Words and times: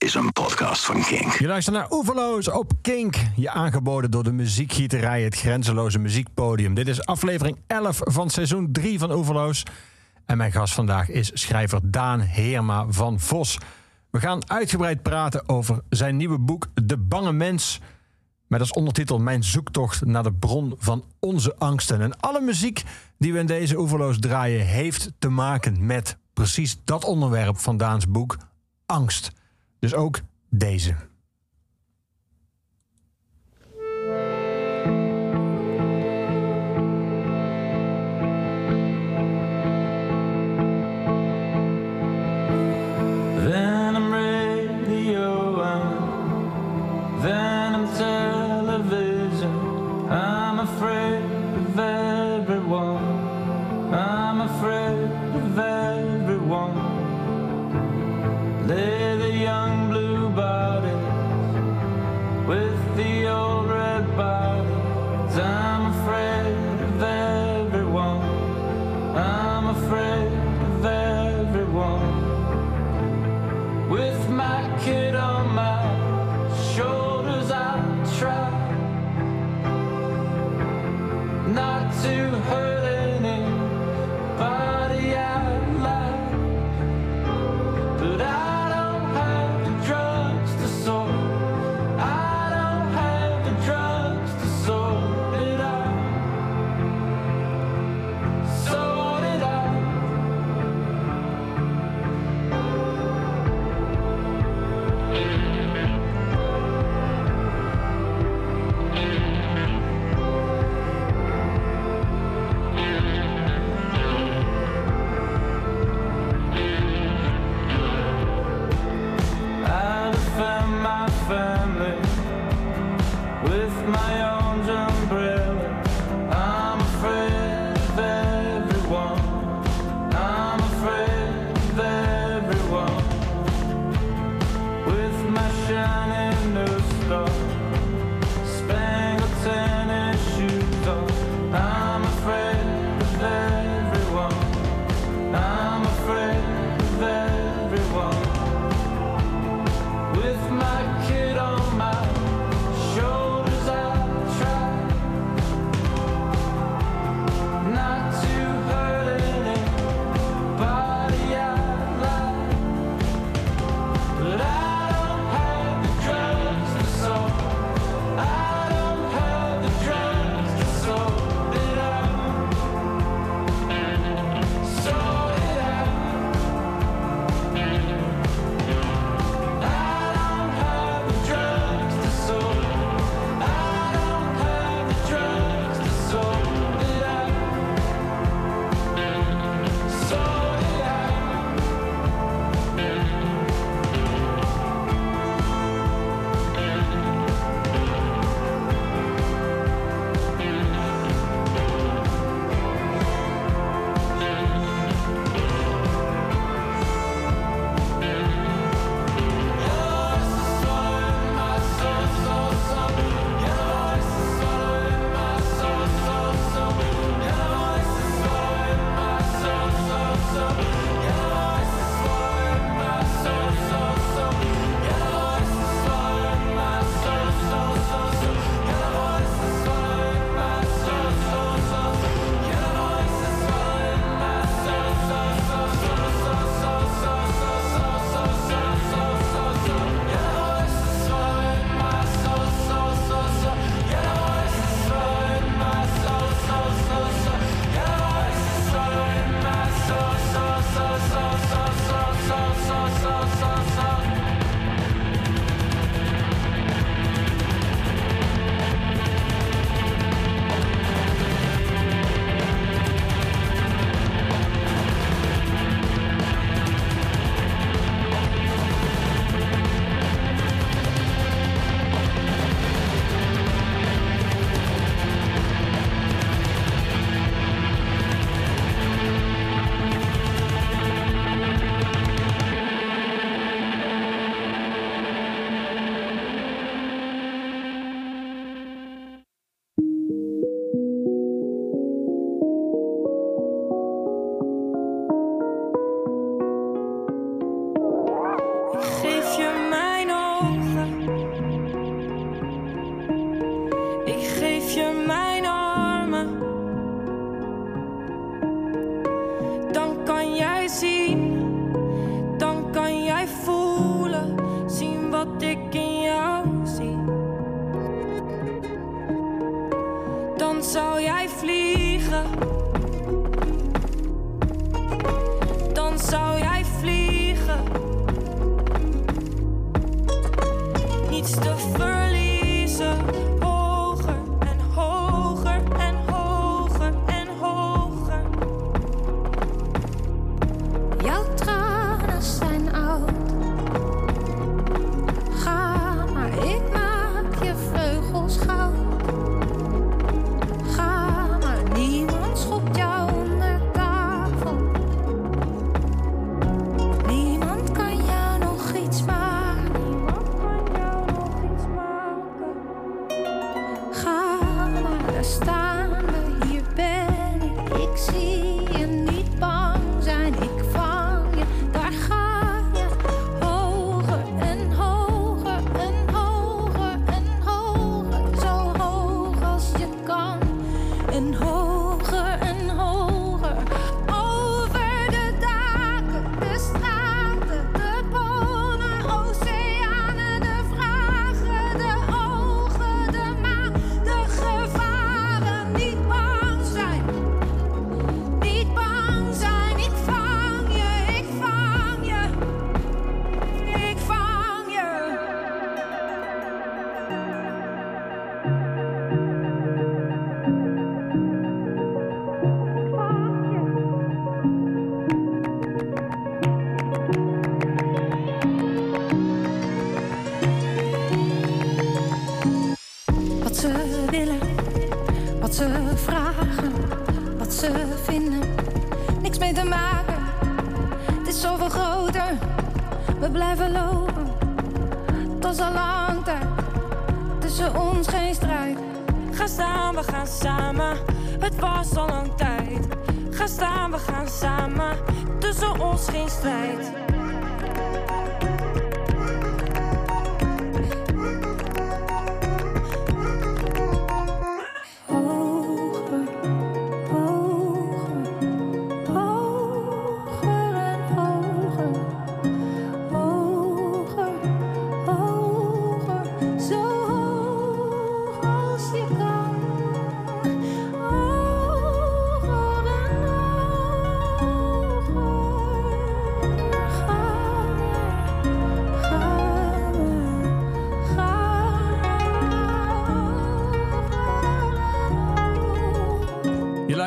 is 0.00 0.14
een 0.14 0.32
podcast 0.32 0.84
van 0.84 1.02
Kink. 1.02 1.32
Je 1.32 1.46
luistert 1.46 1.76
naar 1.76 1.92
Oeverloos 1.92 2.50
op 2.50 2.72
Kink. 2.80 3.14
Je 3.36 3.50
aangeboden 3.50 4.10
door 4.10 4.22
de 4.22 4.32
muziekgieterij, 4.32 5.22
het 5.22 5.34
grenzeloze 5.34 5.98
muziekpodium. 5.98 6.74
Dit 6.74 6.88
is 6.88 7.04
aflevering 7.04 7.58
11 7.66 8.00
van 8.02 8.30
seizoen 8.30 8.72
3 8.72 8.98
van 8.98 9.12
Oeverloos. 9.12 9.62
En 10.26 10.36
mijn 10.36 10.52
gast 10.52 10.74
vandaag 10.74 11.08
is 11.08 11.30
schrijver 11.34 11.80
Daan 11.82 12.20
Heerma 12.20 12.86
van 12.88 13.20
Vos. 13.20 13.58
We 14.10 14.20
gaan 14.20 14.50
uitgebreid 14.50 15.02
praten 15.02 15.48
over 15.48 15.80
zijn 15.88 16.16
nieuwe 16.16 16.38
boek 16.38 16.66
De 16.74 16.96
Bange 16.96 17.32
Mens. 17.32 17.80
Met 18.46 18.60
als 18.60 18.72
ondertitel 18.72 19.18
Mijn 19.18 19.44
zoektocht 19.44 20.04
naar 20.04 20.22
de 20.22 20.32
bron 20.32 20.74
van 20.78 21.04
onze 21.18 21.54
angsten. 21.58 22.00
En 22.00 22.20
alle 22.20 22.40
muziek 22.40 22.82
die 23.18 23.32
we 23.32 23.38
in 23.38 23.46
deze 23.46 23.78
Oeverloos 23.78 24.18
draaien 24.18 24.66
heeft 24.66 25.12
te 25.18 25.28
maken 25.28 25.86
met 25.86 26.16
precies 26.32 26.80
dat 26.84 27.04
onderwerp 27.04 27.58
van 27.58 27.76
Daans 27.76 28.08
boek, 28.08 28.36
angst. 28.86 29.38
Dus 29.80 29.94
ook 29.94 30.20
deze. 30.48 30.94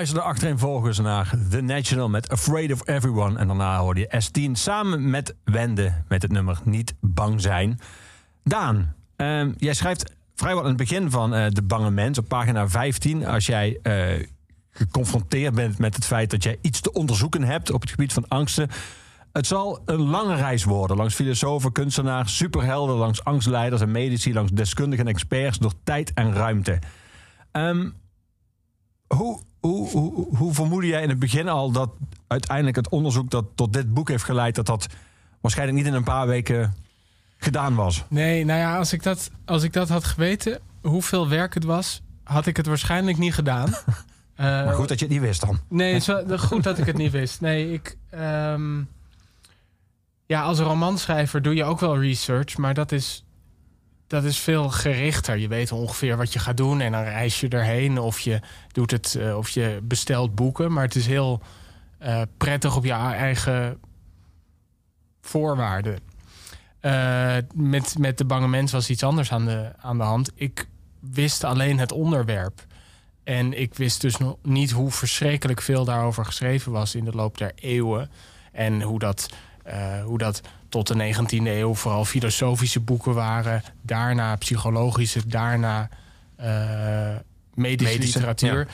Luisterde 0.04 0.32
achtereenvolgens 0.34 1.00
naar 1.00 1.34
The 1.50 1.62
National 1.62 2.10
met 2.10 2.30
Afraid 2.30 2.72
of 2.72 2.88
Everyone. 2.88 3.40
En 3.40 3.48
daarna 3.48 3.80
hoorde 3.80 4.00
je 4.00 4.22
S10 4.22 4.52
samen 4.52 5.10
met 5.10 5.36
Wende 5.44 6.04
met 6.08 6.22
het 6.22 6.32
nummer 6.32 6.60
Niet 6.64 6.94
Bang 7.02 7.42
Zijn. 7.42 7.80
Daan, 8.44 8.96
ehm, 9.16 9.52
jij 9.58 9.74
schrijft 9.74 10.14
vrijwel 10.36 10.62
aan 10.62 10.68
het 10.68 10.78
begin 10.78 11.12
van 11.12 11.34
eh, 11.34 11.50
De 11.50 11.62
Bange 11.62 11.92
Mens 11.92 12.18
op 12.18 12.28
pagina 12.28 12.70
15... 12.70 13.26
als 13.26 13.46
jij 13.46 13.80
eh, 13.82 14.28
geconfronteerd 14.72 15.54
bent 15.54 15.78
met 15.78 15.96
het 15.96 16.06
feit 16.06 16.30
dat 16.30 16.44
jij 16.44 16.58
iets 16.62 16.82
te 16.82 16.94
onderzoeken 16.94 17.44
hebt... 17.44 17.72
op 17.72 17.82
het 17.82 17.90
gebied 17.90 18.14
van 18.14 18.28
angsten... 18.28 18.70
Het 19.32 19.48
zal 19.48 19.82
een 19.86 20.02
lange 20.02 20.36
reis 20.36 20.64
worden 20.64 20.98
langs 20.98 21.16
filosofen, 21.16 21.72
kunstenaars, 21.72 22.38
superhelden, 22.38 22.96
langs 22.96 23.24
angstleiders 23.24 23.82
en 23.82 23.92
medici, 23.92 24.34
langs 24.34 24.52
deskundigen 24.52 25.06
en 25.06 25.12
experts, 25.12 25.58
door 25.58 25.74
tijd 25.84 26.14
en 26.14 26.34
ruimte. 26.34 26.80
Ehm, 27.52 27.90
hoe, 29.14 29.40
hoe, 29.60 29.90
hoe, 29.90 30.38
hoe 30.38 30.54
vermoedde 30.54 30.88
jij 30.88 31.02
in 31.02 31.10
het 31.10 31.20
begin 31.20 31.48
al 31.50 31.72
dat 31.72 31.90
uiteindelijk 32.28 32.76
het 32.76 32.90
onderzoek 32.90 33.30
dat 33.30 33.46
tot 33.56 33.74
dit 33.74 33.94
boek 33.94 34.10
heeft 34.10 34.24
geleid, 34.24 34.56
dat 34.56 34.66
dat 34.66 34.88
waarschijnlijk 35.42 35.78
niet 35.78 35.88
in 35.88 35.94
een 35.94 36.04
paar 36.04 36.28
weken 36.28 36.76
gedaan 37.38 37.76
was? 37.76 38.04
Nee, 38.08 38.46
nou 38.46 38.60
ja, 38.60 38.78
als 38.78 38.94
ik, 38.94 39.04
dat, 39.04 39.32
als 39.46 39.64
ik 39.64 39.74
dat 39.74 39.90
had 39.90 40.04
geweten, 40.04 40.60
hoeveel 40.82 41.28
werk 41.30 41.54
het 41.54 41.64
was, 41.64 42.02
had 42.24 42.46
ik 42.46 42.58
het 42.58 42.66
waarschijnlijk 42.66 43.18
niet 43.18 43.34
gedaan. 43.34 43.74
Eh, 44.36 44.46
Maar 44.46 44.74
goed 44.74 44.88
dat 44.88 45.00
je 45.00 45.06
het 45.06 45.14
niet 45.14 45.24
wist 45.24 45.42
dan. 45.42 45.60
Nee, 45.70 45.94
het 45.94 46.02
is 46.02 46.08
wel 46.08 46.38
goed 46.38 46.64
dat 46.64 46.78
ik 46.78 46.86
het 46.86 46.98
niet 46.98 47.12
wist. 47.12 47.42
Nee, 47.42 47.74
ik. 47.74 47.98
ehm, 48.10 48.82
ja, 50.26 50.42
als 50.42 50.60
romanschrijver 50.60 51.42
doe 51.42 51.56
je 51.56 51.64
ook 51.64 51.80
wel 51.80 52.00
research, 52.02 52.58
maar 52.58 52.74
dat 52.74 52.92
is, 52.92 53.26
dat 54.14 54.24
is 54.24 54.40
veel 54.40 54.70
gerichter. 54.70 55.38
Je 55.38 55.48
weet 55.48 55.72
ongeveer 55.72 56.18
wat 56.18 56.34
je 56.34 56.40
gaat 56.40 56.58
doen 56.58 56.82
en 56.82 56.92
dan 56.92 57.04
reis 57.04 57.40
je 57.40 57.48
erheen 57.48 57.98
of 57.98 58.20
je 58.20 58.40
doet 58.72 58.92
het, 58.92 59.16
eh, 59.16 59.38
of 59.38 59.50
je 59.50 59.80
bestelt 59.84 60.36
boeken. 60.36 60.72
Maar 60.72 60.84
het 60.84 60.96
is 60.96 61.06
heel 61.06 61.42
eh, 61.98 62.22
prettig 62.38 62.76
op 62.76 62.86
je 62.86 62.92
eigen 62.92 63.80
voorwaarden. 65.22 66.00
Eh, 66.80 67.36
met, 67.54 67.98
met 67.98 68.18
de 68.18 68.26
bange 68.26 68.48
mens 68.48 68.72
was 68.72 68.90
iets 68.90 69.04
anders 69.04 69.32
aan 69.32 69.46
de, 69.46 69.72
aan 69.78 69.98
de 69.98 70.04
hand. 70.04 70.32
Ik 70.36 70.68
wist 71.00 71.44
alleen 71.44 71.80
het 71.80 71.92
onderwerp. 71.92 72.66
En 73.24 73.60
ik 73.60 73.74
wist 73.74 74.02
dus 74.02 74.18
nog 74.18 74.36
niet 74.42 74.72
hoe 74.72 74.92
verschrikkelijk 74.92 75.62
veel 75.62 75.86
daarover 75.86 76.26
geschreven 76.26 76.72
was 76.72 76.96
in 76.96 77.06
de 77.06 77.12
loop 77.12 77.38
der 77.38 77.52
eeuwen. 77.56 78.10
En 78.52 78.82
hoe 78.82 79.00
dat, 79.00 79.30
hoe 80.04 80.18
dat 80.18 80.42
tot 80.74 80.88
de 80.88 81.14
19e 81.16 81.46
eeuw 81.46 81.74
vooral 81.76 82.06
filosofische 82.06 82.80
boeken 82.80 83.14
waren. 83.14 83.64
Daarna 83.82 84.36
psychologische, 84.36 85.28
daarna 85.28 85.90
eh, 86.36 86.48
medische, 87.54 87.94
Medische, 87.94 88.18
literatuur. 88.18 88.60
ja. 88.60 88.66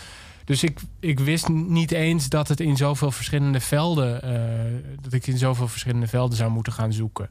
Dus 0.46 0.64
ik, 0.64 0.80
ik 1.00 1.20
wist 1.20 1.48
niet 1.48 1.92
eens 1.92 2.30
dat 2.30 2.48
het 2.48 2.60
in 2.60 2.78
zoveel 2.78 3.12
verschillende 3.12 3.60
velden. 3.60 4.22
eh, 4.22 4.94
dat 5.02 5.14
ik 5.14 5.28
in 5.28 5.38
zoveel 5.38 5.68
verschillende 5.68 6.08
velden 6.08 6.38
zou 6.38 6.52
moeten 6.52 6.74
gaan 6.74 6.94
zoeken. 6.94 7.30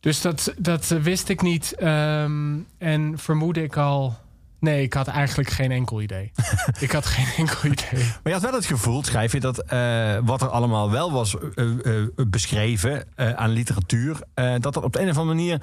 Dus 0.00 0.20
dat, 0.20 0.54
dat 0.58 0.88
wist 0.88 1.28
ik 1.28 1.42
niet. 1.42 1.74
ehm, 1.74 2.56
en 2.78 3.18
vermoedde 3.18 3.62
ik 3.62 3.76
al. 3.76 4.16
Nee, 4.64 4.82
ik 4.82 4.92
had 4.92 5.06
eigenlijk 5.06 5.50
geen 5.50 5.70
enkel 5.70 6.00
idee. 6.00 6.32
ik 6.80 6.92
had 6.92 7.06
geen 7.06 7.26
enkel 7.36 7.70
idee. 7.70 8.04
Maar 8.04 8.20
je 8.22 8.32
had 8.32 8.42
wel 8.42 8.52
het 8.52 8.66
gevoel, 8.66 9.04
schrijf 9.04 9.32
je, 9.32 9.40
dat 9.40 9.58
eh, 9.58 10.18
wat 10.24 10.42
er 10.42 10.48
allemaal 10.48 10.90
wel 10.90 11.12
was 11.12 11.36
eh, 11.54 11.64
eh, 11.64 12.08
beschreven 12.28 13.04
aan 13.16 13.50
literatuur, 13.50 14.18
dat 14.34 14.62
dat 14.62 14.76
op 14.76 14.92
de 14.92 15.00
een 15.00 15.08
of 15.08 15.18
andere 15.18 15.36
manier 15.36 15.60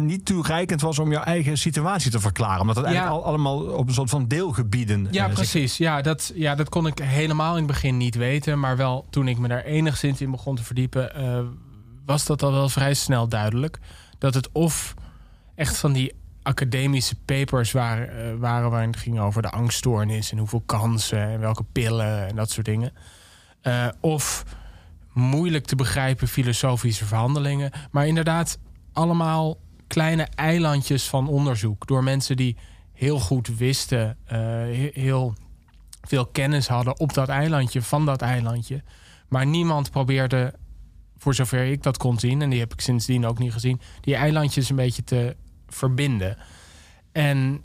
niet 0.00 0.24
toereikend 0.24 0.80
was 0.80 0.98
om 0.98 1.10
jouw 1.10 1.22
eigen 1.22 1.58
situatie 1.58 2.10
te 2.10 2.20
verklaren. 2.20 2.60
Omdat 2.60 2.76
het 2.76 2.84
eigenlijk 2.84 3.16
al 3.16 3.24
allemaal 3.24 3.58
op 3.58 3.88
een 3.88 3.94
soort 3.94 4.10
van 4.10 4.28
deelgebieden. 4.28 5.08
Ja, 5.10 5.28
precies. 5.28 5.76
Ja 5.76 6.02
dat, 6.02 6.32
ja, 6.34 6.54
dat 6.54 6.68
kon 6.68 6.86
ik 6.86 6.98
helemaal 6.98 7.52
in 7.52 7.62
het 7.62 7.66
begin 7.66 7.96
niet 7.96 8.14
weten. 8.14 8.58
Maar 8.58 8.76
wel 8.76 9.06
toen 9.10 9.28
ik 9.28 9.38
me 9.38 9.48
daar 9.48 9.64
enigszins 9.64 10.20
in 10.20 10.30
begon 10.30 10.56
te 10.56 10.62
verdiepen, 10.62 11.12
was 12.06 12.24
dat 12.24 12.42
al 12.42 12.52
wel 12.52 12.68
vrij 12.68 12.94
snel 12.94 13.28
duidelijk. 13.28 13.78
Dat 14.18 14.34
het 14.34 14.48
of 14.52 14.94
echt 15.54 15.76
van 15.76 15.92
die 15.92 16.12
academische 16.42 17.14
papers 17.24 17.72
waren, 17.72 18.32
eh, 18.32 18.38
waren 18.38 18.70
waarin 18.70 18.90
het 18.90 18.98
ging 19.00 19.18
over 19.20 19.42
de 19.42 19.50
angststoornis 19.50 20.30
en 20.32 20.38
hoeveel 20.38 20.62
kansen 20.66 21.20
en 21.28 21.40
welke 21.40 21.64
pillen 21.72 22.28
en 22.28 22.36
dat 22.36 22.50
soort 22.50 22.66
dingen. 22.66 22.92
Eh, 23.60 23.88
of 24.00 24.44
moeilijk 25.12 25.64
te 25.66 25.76
begrijpen 25.76 26.28
filosofische 26.28 27.04
verhandelingen. 27.04 27.70
Maar 27.90 28.06
inderdaad, 28.06 28.58
allemaal 28.92 29.58
kleine 29.86 30.22
eilandjes 30.34 31.08
van 31.08 31.28
onderzoek. 31.28 31.86
Door 31.86 32.04
mensen 32.04 32.36
die 32.36 32.56
heel 32.92 33.18
goed 33.20 33.48
wisten, 33.56 34.16
eh, 34.24 34.38
he- 34.38 34.90
heel 34.92 35.34
veel 36.00 36.26
kennis 36.26 36.68
hadden 36.68 36.98
op 37.00 37.14
dat 37.14 37.28
eilandje, 37.28 37.82
van 37.82 38.04
dat 38.06 38.22
eilandje. 38.22 38.82
Maar 39.28 39.46
niemand 39.46 39.90
probeerde, 39.90 40.54
voor 41.16 41.34
zover 41.34 41.64
ik 41.66 41.82
dat 41.82 41.96
kon 41.96 42.18
zien, 42.18 42.42
en 42.42 42.50
die 42.50 42.58
heb 42.60 42.72
ik 42.72 42.80
sindsdien 42.80 43.26
ook 43.26 43.38
niet 43.38 43.52
gezien, 43.52 43.80
die 44.00 44.14
eilandjes 44.14 44.70
een 44.70 44.76
beetje 44.76 45.04
te 45.04 45.36
verbinden. 45.68 46.36
En 47.12 47.62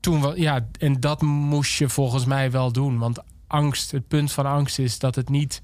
toen, 0.00 0.40
ja, 0.40 0.68
en 0.78 1.00
dat 1.00 1.22
moest 1.22 1.78
je 1.78 1.88
volgens 1.88 2.24
mij 2.24 2.50
wel 2.50 2.72
doen. 2.72 2.98
Want 2.98 3.18
angst, 3.46 3.90
het 3.90 4.08
punt 4.08 4.32
van 4.32 4.46
angst 4.46 4.78
is 4.78 4.98
dat 4.98 5.14
het 5.14 5.28
niet, 5.28 5.62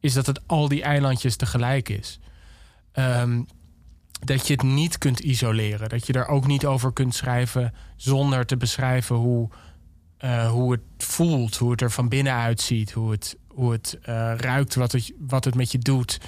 is 0.00 0.12
dat 0.12 0.26
het 0.26 0.40
al 0.46 0.68
die 0.68 0.82
eilandjes 0.82 1.36
tegelijk 1.36 1.88
is. 1.88 2.18
Ehm, 2.92 3.42
dat 4.20 4.46
je 4.46 4.52
het 4.52 4.62
niet 4.62 4.98
kunt 4.98 5.20
isoleren. 5.20 5.88
Dat 5.88 6.06
je 6.06 6.12
er 6.12 6.26
ook 6.26 6.46
niet 6.46 6.66
over 6.66 6.92
kunt 6.92 7.14
schrijven 7.14 7.74
zonder 7.96 8.46
te 8.46 8.56
beschrijven 8.56 9.16
hoe, 9.16 9.48
eh, 10.16 10.50
hoe 10.50 10.72
het 10.72 10.82
voelt, 10.98 11.56
hoe 11.56 11.70
het 11.70 11.80
er 11.80 11.90
van 11.90 12.08
binnen 12.08 12.32
uitziet, 12.32 12.92
hoe 12.92 13.10
het, 13.10 13.36
hoe 13.48 13.72
het 13.72 13.98
eh, 14.02 14.34
ruikt, 14.36 14.74
wat 14.74 14.92
het, 14.92 15.12
wat 15.18 15.44
het 15.44 15.54
met 15.54 15.72
je 15.72 15.78
doet. 15.78 16.20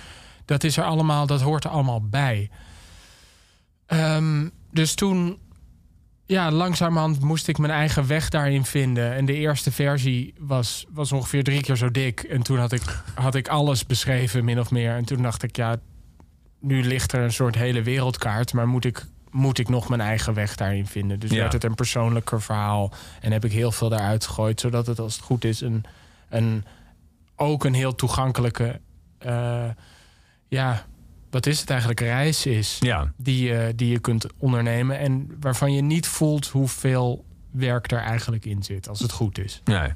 Dat 0.45 0.65
is 0.65 0.77
er 0.77 0.85
allemaal, 0.85 1.27
dat 1.27 1.41
hoort 1.41 1.65
er 1.65 1.71
allemaal 1.71 2.09
bij. 2.09 2.51
Ehm, 3.93 4.49
dus 4.71 4.95
toen, 4.95 5.39
ja, 6.27 6.51
langzamerhand 6.51 7.21
moest 7.21 7.49
ik 7.49 7.59
mijn 7.59 7.73
eigen 7.73 8.07
weg 8.07 8.29
daarin 8.29 8.65
vinden. 8.65 9.13
En 9.15 9.25
de 9.25 9.35
eerste 9.35 9.73
versie 9.73 10.35
was, 10.39 10.87
was 10.91 11.13
ongeveer 11.13 11.45
drie 11.45 11.61
keer 11.63 11.77
zo 11.77 11.91
dik. 11.91 12.21
En 12.21 12.43
toen 12.43 12.59
had 12.59 12.73
ik, 12.73 12.83
had 13.15 13.35
ik 13.35 13.49
alles 13.49 13.87
beschreven, 13.87 14.45
min 14.45 14.61
of 14.61 14.71
meer. 14.71 14.97
En 14.97 15.05
toen 15.05 15.23
dacht 15.23 15.43
ik, 15.43 15.57
ja, 15.57 15.77
nu 16.61 16.83
ligt 16.85 17.13
er 17.13 17.23
een 17.23 17.33
soort 17.33 17.55
hele 17.55 17.83
wereldkaart, 17.83 18.53
maar 18.53 18.69
moet 18.69 18.85
ik, 18.85 19.05
moet 19.31 19.59
ik 19.59 19.69
nog 19.69 19.89
mijn 19.89 20.01
eigen 20.01 20.35
weg 20.35 20.55
daarin 20.55 20.87
vinden? 20.87 21.19
Dus 21.21 21.31
Ja. 21.31 21.37
werd 21.39 21.53
het 21.53 21.65
een 21.65 21.75
persoonlijker 21.75 22.43
verhaal 22.43 22.93
en 23.21 23.33
heb 23.33 23.45
ik 23.45 23.53
heel 23.53 23.73
veel 23.73 23.89
daaruit 23.89 24.27
gegooid, 24.27 24.61
zodat 24.61 24.87
het 24.87 24.99
als 24.99 25.15
het 25.17 25.25
goed 25.25 25.45
is 25.45 25.61
een, 25.61 25.85
een 26.29 26.65
ook 27.37 27.65
een 27.65 27.75
heel 27.75 27.95
toegankelijke, 27.95 28.81
eh, 29.19 29.69
ja, 30.49 30.85
wat 31.33 31.47
is 31.47 31.61
het 31.61 31.71
eigenlijk, 31.71 32.01
reis 32.01 32.47
is 32.47 32.77
Ja, 32.81 33.13
die 33.17 33.45
je, 33.45 33.73
die 33.77 33.89
je 33.91 33.99
kunt 33.99 34.27
ondernemen 34.39 34.99
en 34.99 35.37
waarvan 35.41 35.73
je 35.75 35.83
niet 35.83 36.07
voelt 36.07 36.47
hoeveel 36.49 37.25
werk 37.51 37.91
er 37.93 37.99
eigenlijk 37.99 38.45
in 38.45 38.63
zit, 38.63 38.89
als 38.89 39.01
het 39.01 39.13
goed 39.13 39.39
is. 39.39 39.61
nee. 39.65 39.89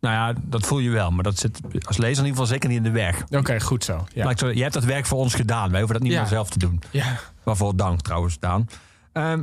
Nou 0.00 0.14
ja, 0.14 0.40
dat 0.42 0.66
voel 0.66 0.78
je 0.78 0.90
wel, 0.90 1.10
maar 1.10 1.24
dat 1.24 1.38
zit 1.38 1.60
als 1.86 1.96
lezer 1.96 2.02
in 2.24 2.30
ieder 2.30 2.30
geval 2.30 2.46
zeker 2.46 2.68
niet 2.68 2.76
in 2.78 2.82
de 2.84 2.90
weg. 2.90 3.24
Oké, 3.30 3.60
goed 3.60 3.84
zo. 3.84 4.06
Ja. 4.14 4.36
Zo- 4.36 4.52
Jij 4.52 4.62
hebt 4.62 4.74
dat 4.74 4.84
werk 4.84 5.06
voor 5.06 5.18
ons 5.18 5.34
gedaan. 5.34 5.70
Wij 5.70 5.78
hoeven 5.78 5.94
dat 5.98 6.02
niet 6.02 6.12
Ja. 6.12 6.20
meer 6.20 6.28
zelf 6.28 6.50
te 6.50 6.58
doen. 6.58 6.80
ja. 6.90 7.18
Waarvoor 7.42 7.76
dank 7.76 8.00
trouwens, 8.00 8.38
Daan. 8.38 8.68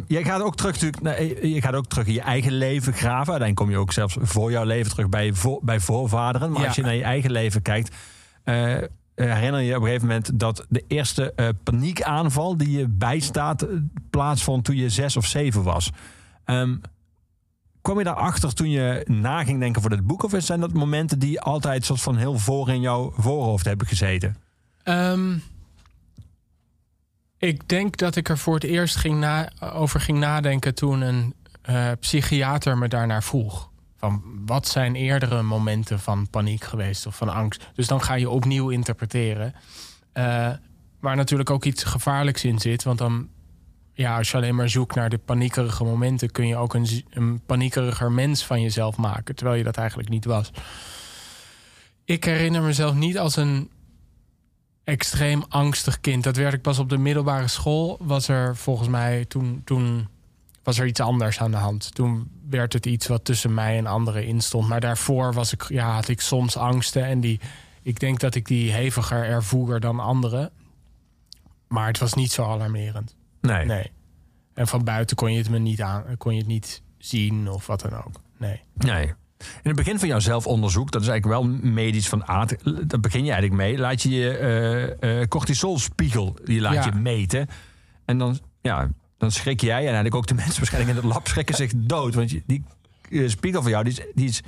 Jij 0.08 0.24
gaat 0.24 0.42
ook 0.42 0.56
terug 0.56 0.72
natuurlijk, 0.74 1.02
nee, 1.04 1.54
je 1.54 1.62
gaat 1.62 1.74
ook 1.74 1.88
terug 1.88 2.08
in 2.08 2.14
je 2.14 2.22
eigen 2.22 2.52
leven 2.52 2.94
graven. 2.94 3.32
Uiteindelijk 3.32 3.56
kom 3.56 3.70
je 3.70 3.78
ook 3.78 3.94
zelfs 3.94 4.18
voor 4.20 4.52
jouw 4.52 4.64
leven 4.64 4.92
terug 4.92 5.10
bij, 5.10 5.34
bij 5.62 5.80
voorvaderen. 5.80 6.52
Maar 6.52 6.62
Ja. 6.62 6.68
als 6.68 6.76
je 6.76 6.82
naar 6.82 6.96
je 6.96 7.04
eigen 7.04 7.32
leven 7.32 7.62
kijkt, 7.62 7.96
eh, 8.44 8.76
herinner 9.26 9.62
je 9.62 9.76
op 9.76 9.82
een 9.82 9.88
gegeven 9.88 10.08
moment 10.08 10.40
dat 10.40 10.66
de 10.70 10.84
eerste 10.88 11.34
eh, 11.34 11.48
paniekaanval 11.64 12.58
die 12.58 12.72
je 12.78 12.88
bijstaat 12.88 13.62
eh, 13.62 13.70
plaatsvond 14.10 14.66
toen 14.66 14.76
je 14.76 14.90
zes 14.90 15.18
of 15.18 15.26
zeven 15.26 15.64
was. 15.64 15.92
Ehm, 16.46 16.76
kwam 17.82 17.98
je 17.98 18.04
daarachter 18.04 18.54
toen 18.54 18.70
je 18.70 19.04
na 19.08 19.44
ging 19.44 19.60
denken 19.60 19.82
voor 19.82 19.90
dit 19.90 20.08
boek? 20.08 20.24
Of 20.24 20.34
zijn 20.38 20.60
dat 20.60 20.74
momenten 20.74 21.20
die 21.20 21.42
altijd 21.42 21.86
soort 21.86 22.02
van 22.02 22.18
heel 22.18 22.38
voor 22.38 22.70
in 22.70 22.82
jouw 22.82 23.14
voorhoofd 23.18 23.66
hebben 23.66 23.88
gezeten? 23.88 24.36
Ehm, 24.84 25.38
ik 27.38 27.68
denk 27.68 27.98
dat 27.98 28.16
ik 28.16 28.30
er 28.30 28.38
voor 28.38 28.54
het 28.54 28.64
eerst 28.64 28.96
ging 28.96 29.20
na, 29.20 29.50
over 29.60 30.00
ging 30.00 30.18
nadenken 30.18 30.76
toen 30.76 31.02
een 31.02 31.34
eh, 31.62 31.92
psychiater 32.00 32.78
me 32.78 32.88
daarnaar 32.88 33.24
vroeg. 33.24 33.69
Van 34.00 34.24
wat 34.46 34.68
zijn 34.68 34.96
eerdere 34.96 35.42
momenten 35.42 36.00
van 36.00 36.30
paniek 36.30 36.64
geweest 36.64 37.06
of 37.06 37.16
van 37.16 37.30
angst? 37.30 37.70
Dus 37.74 37.88
dan 37.88 38.02
ga 38.02 38.14
je 38.14 38.30
opnieuw 38.30 38.70
interpreteren. 38.70 39.54
Eh, 40.14 40.52
waar 41.00 41.16
natuurlijk 41.16 41.50
ook 41.50 41.66
iets 41.66 41.84
gevaarlijks 41.84 42.44
in 42.44 42.60
zit. 42.60 42.84
Want 42.84 42.98
dan, 42.98 43.30
ja, 43.94 44.18
als 44.18 44.32
je 44.32 44.38
alleen 44.38 44.56
maar 44.56 44.70
zoekt 44.70 44.96
naar 44.96 45.10
de 45.10 45.18
paniekerige 45.18 45.84
momenten, 45.84 46.32
kun 46.32 46.48
je 46.48 46.56
ook 46.56 46.74
een, 46.74 46.88
een 47.10 47.42
paniekeriger 47.46 48.12
mens 48.12 48.46
van 48.46 48.62
jezelf 48.62 48.98
maken. 48.98 49.36
Terwijl 49.36 49.58
je 49.58 49.64
dat 49.64 49.78
eigenlijk 49.78 50.10
niet 50.10 50.26
was. 50.26 50.52
Ik 52.06 52.24
herinner 52.24 52.62
mezelf 52.62 52.96
niet 52.96 53.18
als 53.18 53.36
een 53.36 53.70
extreem 54.84 55.44
angstig 55.50 56.00
kind. 56.02 56.24
Dat 56.24 56.36
werd 56.36 56.54
ik 56.54 56.62
pas 56.62 56.80
op 56.80 56.90
de 56.90 56.98
middelbare 56.98 57.48
school. 57.48 57.98
Was 58.02 58.28
er 58.28 58.56
volgens 58.56 58.88
mij 58.88 59.26
toen, 59.26 59.62
toen 59.66 60.08
was 60.70 60.80
er 60.80 60.86
iets 60.88 61.00
anders 61.00 61.40
aan 61.40 61.52
de 61.52 61.58
hand. 61.58 61.96
Toen 61.96 62.30
werd 62.50 62.74
het 62.74 62.86
iets 62.86 63.08
wat 63.08 63.26
tussen 63.26 63.54
mij 63.54 63.78
en 63.78 63.86
anderen 63.86 64.26
instond. 64.26 64.68
Maar 64.68 64.80
daarvoor 64.80 65.34
was 65.34 65.54
ik, 65.54 65.64
ja, 65.70 65.94
had 65.94 66.08
ik 66.08 66.22
soms 66.22 66.58
angsten. 66.58 67.06
En 67.06 67.20
die, 67.20 67.40
ik 67.82 68.00
denk 68.00 68.20
dat 68.20 68.36
ik 68.36 68.46
die 68.48 68.72
heviger 68.72 69.24
ervoer 69.24 69.80
dan 69.80 70.00
anderen. 70.00 70.52
Maar 71.68 71.88
het 71.88 71.98
was 72.00 72.14
niet 72.14 72.32
zo 72.32 72.44
alarmerend. 72.44 73.16
Nee. 73.42 73.66
Nee. 73.66 73.92
En 74.54 74.68
van 74.68 74.84
buiten 74.84 75.16
kon 75.16 75.32
je 75.32 75.38
het 75.38 75.50
me 75.50 75.58
niet 75.60 75.82
aan, 75.82 76.04
kon 76.18 76.34
je 76.34 76.40
het 76.40 76.48
niet 76.48 76.82
zien 76.98 77.50
of 77.50 77.68
wat 77.68 77.82
dan 77.82 77.94
ook. 77.94 78.22
Nee. 78.38 78.62
Nee. 78.74 79.06
In 79.40 79.46
het 79.64 79.76
begin 79.76 80.00
van 80.00 80.08
jouw 80.08 80.20
zelfonderzoek, 80.20 80.92
dat 80.92 81.02
is 81.02 81.08
eigenlijk 81.08 81.42
wel 81.42 81.52
medisch 81.72 82.10
van 82.10 82.26
aard, 82.26 82.56
daar 82.90 83.00
begin 83.00 83.26
je 83.26 83.32
eigenlijk 83.32 83.62
mee. 83.62 83.78
Laat 83.78 84.02
je 84.02 84.10
je 84.10 84.38
eh, 84.38 85.22
eh, 85.22 85.28
cortisolspiegel, 85.28 86.36
die 86.44 86.62
laat 86.62 86.74
Ja. 86.74 86.86
je 86.86 86.92
meten. 86.92 87.48
En 88.06 88.18
dan, 88.18 88.40
ja, 88.62 88.90
dan 89.20 89.32
schrik 89.32 89.62
jij, 89.62 89.78
en 89.80 89.84
eigenlijk 89.86 90.16
ook 90.16 90.28
de 90.28 90.34
mensen 90.44 90.58
waarschijnlijk 90.58 90.98
in 90.98 91.04
het 91.04 91.14
lab 91.14 91.28
schrikken 91.28 91.56
zich 91.56 91.72
dood. 91.76 92.14
Want 92.14 92.30
die 92.46 92.64
eh, 93.12 93.28
spiegel 93.28 93.62
van 93.62 93.72
jou, 93.72 93.84
die 93.84 93.94
is, 93.94 94.02
die 94.14 94.28
is 94.30 94.42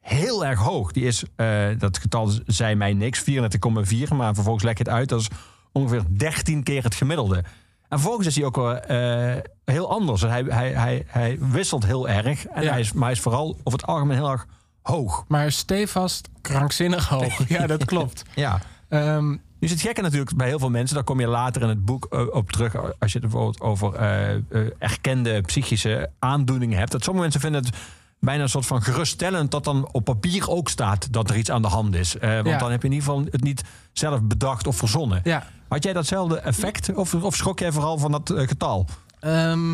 heel 0.00 0.44
erg 0.46 0.58
hoog. 0.58 0.92
Die 0.92 1.04
is, 1.04 1.22
eh, 1.36 1.66
dat 1.78 1.98
getal 1.98 2.30
zei 2.46 2.74
mij 2.74 2.92
niks, 2.92 3.20
34,4. 3.20 4.14
Maar 4.14 4.34
vervolgens 4.34 4.64
lek 4.64 4.78
je 4.78 4.84
het 4.84 4.92
uit, 4.92 5.08
dat 5.08 5.20
is 5.20 5.28
ongeveer 5.72 6.02
13 6.08 6.62
keer 6.62 6.82
het 6.82 6.94
gemiddelde. 6.94 7.36
En 7.36 7.98
vervolgens 7.98 8.26
is 8.26 8.36
hij 8.36 8.44
ook 8.44 8.56
wel 8.56 8.76
eh, 8.80 9.36
heel 9.64 9.90
anders. 9.90 10.20
Hij, 10.20 10.42
hij, 10.48 10.72
hij, 10.72 11.04
hij 11.06 11.36
wisselt 11.40 11.84
heel 11.86 12.08
erg. 12.08 12.46
En 12.46 12.62
Ja. 12.62 12.70
hij 12.70 12.80
is, 12.80 12.92
maar 12.92 13.02
hij 13.02 13.12
is 13.12 13.20
vooral 13.20 13.56
over 13.64 13.78
het 13.78 13.86
algemeen 13.88 14.16
heel 14.16 14.30
erg 14.30 14.46
hoog. 14.82 15.24
Maar 15.28 15.52
stevast 15.52 16.28
krankzinnig 16.40 17.08
hoog. 17.08 17.48
ja, 17.56 17.66
dat 17.66 17.84
klopt. 17.84 18.22
Ja. 18.34 18.60
Ehm, 18.88 19.36
Nu 19.62 19.68
is 19.68 19.74
het 19.74 19.82
gekke 19.86 20.00
natuurlijk 20.02 20.36
bij 20.36 20.46
heel 20.46 20.58
veel 20.58 20.70
mensen, 20.70 20.94
daar 20.94 21.04
kom 21.04 21.20
je 21.20 21.26
later 21.26 21.62
in 21.62 21.68
het 21.68 21.84
boek 21.84 22.04
eh, 22.10 22.26
op 22.30 22.52
terug, 22.52 22.76
als 22.76 23.12
je 23.12 23.18
het 23.18 23.20
bijvoorbeeld 23.20 23.60
over 23.60 23.94
eh, 23.94 24.34
eh, 24.34 24.40
erkende 24.78 25.40
psychische 25.40 26.10
aandoeningen 26.18 26.78
hebt, 26.78 26.92
dat 26.92 27.02
sommige 27.02 27.22
mensen 27.22 27.40
vinden 27.40 27.64
het 27.64 27.76
bijna 28.20 28.42
een 28.42 28.48
soort 28.48 28.66
van 28.66 28.82
geruststellend 28.82 29.50
dat 29.50 29.64
dan 29.64 29.88
op 29.92 30.04
papier 30.04 30.50
ook 30.50 30.68
staat 30.68 31.12
dat 31.12 31.30
er 31.30 31.36
iets 31.36 31.50
aan 31.50 31.62
de 31.62 31.68
hand 31.68 31.94
is. 31.94 32.12
Want 32.20 32.46
Ja. 32.46 32.58
dan 32.58 32.70
heb 32.70 32.82
je 32.82 32.88
in 32.88 32.94
ieder 32.94 33.08
geval 33.08 33.24
het 33.30 33.42
niet 33.42 33.62
zelf 33.92 34.22
bedacht 34.22 34.66
of 34.66 34.76
verzonnen. 34.76 35.20
ja. 35.24 35.46
Had 35.68 35.82
jij 35.84 35.92
datzelfde 35.92 36.38
effect 36.38 36.94
of, 36.94 37.14
of 37.14 37.36
schrok 37.36 37.58
jij 37.58 37.72
vooral 37.72 37.98
van 37.98 38.10
dat 38.12 38.32
getal? 38.36 38.86
Ehm, 39.20 39.72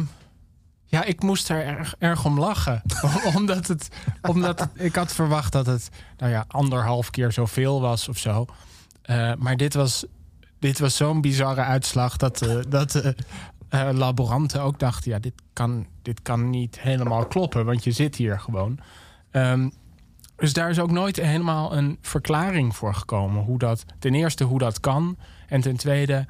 ja, 0.85 1.05
ik 1.05 1.23
moest 1.23 1.49
er 1.49 1.65
erg, 1.65 1.95
erg 1.99 2.25
om 2.25 2.39
lachen. 2.39 2.83
omdat 3.37 3.67
het, 3.67 3.89
omdat 4.23 4.61
het- 4.61 4.71
ik 4.75 4.95
had 4.97 5.13
verwacht 5.13 5.53
dat 5.53 5.67
het 5.67 5.89
nou 6.17 6.33
ja, 6.33 6.45
anderhalf 6.49 7.11
keer 7.11 7.33
zoveel 7.33 7.81
was 7.81 8.09
of 8.09 8.19
zo. 8.19 8.47
Eh, 9.09 9.33
maar 9.39 9.57
dit 9.57 9.75
was, 9.75 10.05
dit 10.59 10.79
was 10.79 10.97
zo'n 10.97 11.21
bizarre 11.21 11.61
uitslag 11.61 12.17
dat, 12.17 12.43
eh, 12.43 12.57
dat 12.69 13.15
eh, 13.69 13.89
laboranten 13.93 14.63
ook 14.63 14.79
dachten: 14.79 15.11
ja, 15.11 15.19
dit 15.19 15.33
kan, 15.53 15.87
dit 16.03 16.23
kan 16.23 16.51
niet 16.51 16.81
helemaal 16.81 17.27
kloppen, 17.27 17.65
want 17.65 17.85
je 17.85 17.93
zit 17.93 18.17
hier 18.17 18.41
gewoon. 18.41 18.79
Ehm, 19.31 19.69
dus 20.37 20.53
daar 20.53 20.71
is 20.71 20.79
ook 20.79 20.91
nooit 20.91 21.17
helemaal 21.17 21.77
een 21.77 21.99
verklaring 22.01 22.77
voor 22.77 22.95
gekomen. 22.95 23.43
Hoe 23.43 23.59
dat, 23.59 23.85
ten 23.99 24.15
eerste 24.15 24.45
hoe 24.45 24.59
dat 24.59 24.81
kan. 24.81 25.17
En 25.47 25.61
ten 25.61 25.77
tweede 25.77 26.27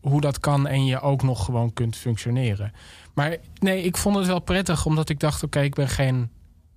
hoe 0.00 0.20
dat 0.20 0.40
kan 0.40 0.66
en 0.66 0.84
je 0.84 1.00
ook 1.00 1.22
nog 1.22 1.44
gewoon 1.44 1.72
kunt 1.72 1.96
functioneren. 1.96 2.72
Maar 3.14 3.36
nee, 3.58 3.82
ik 3.82 3.96
vond 3.96 4.16
het 4.16 4.26
wel 4.26 4.40
prettig, 4.40 4.86
omdat 4.86 5.08
ik 5.08 5.20
dacht: 5.20 5.42
oké, 5.42 5.60
ik 5.60 5.74
ben 5.74 5.88
geen, 5.88 6.30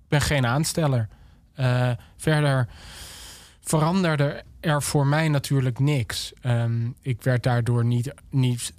ben 0.08 0.20
geen 0.20 0.46
aansteller. 0.46 1.08
Verder 2.16 2.68
veranderde 3.68 4.42
er 4.60 4.82
voor 4.82 5.06
mij 5.06 5.28
natuurlijk 5.28 5.78
niks. 5.78 6.32
Ehm, 6.40 6.90
ik 7.00 7.22
werd 7.22 7.42
daardoor 7.42 7.84
niet, 7.84 8.14
niet 8.30 8.72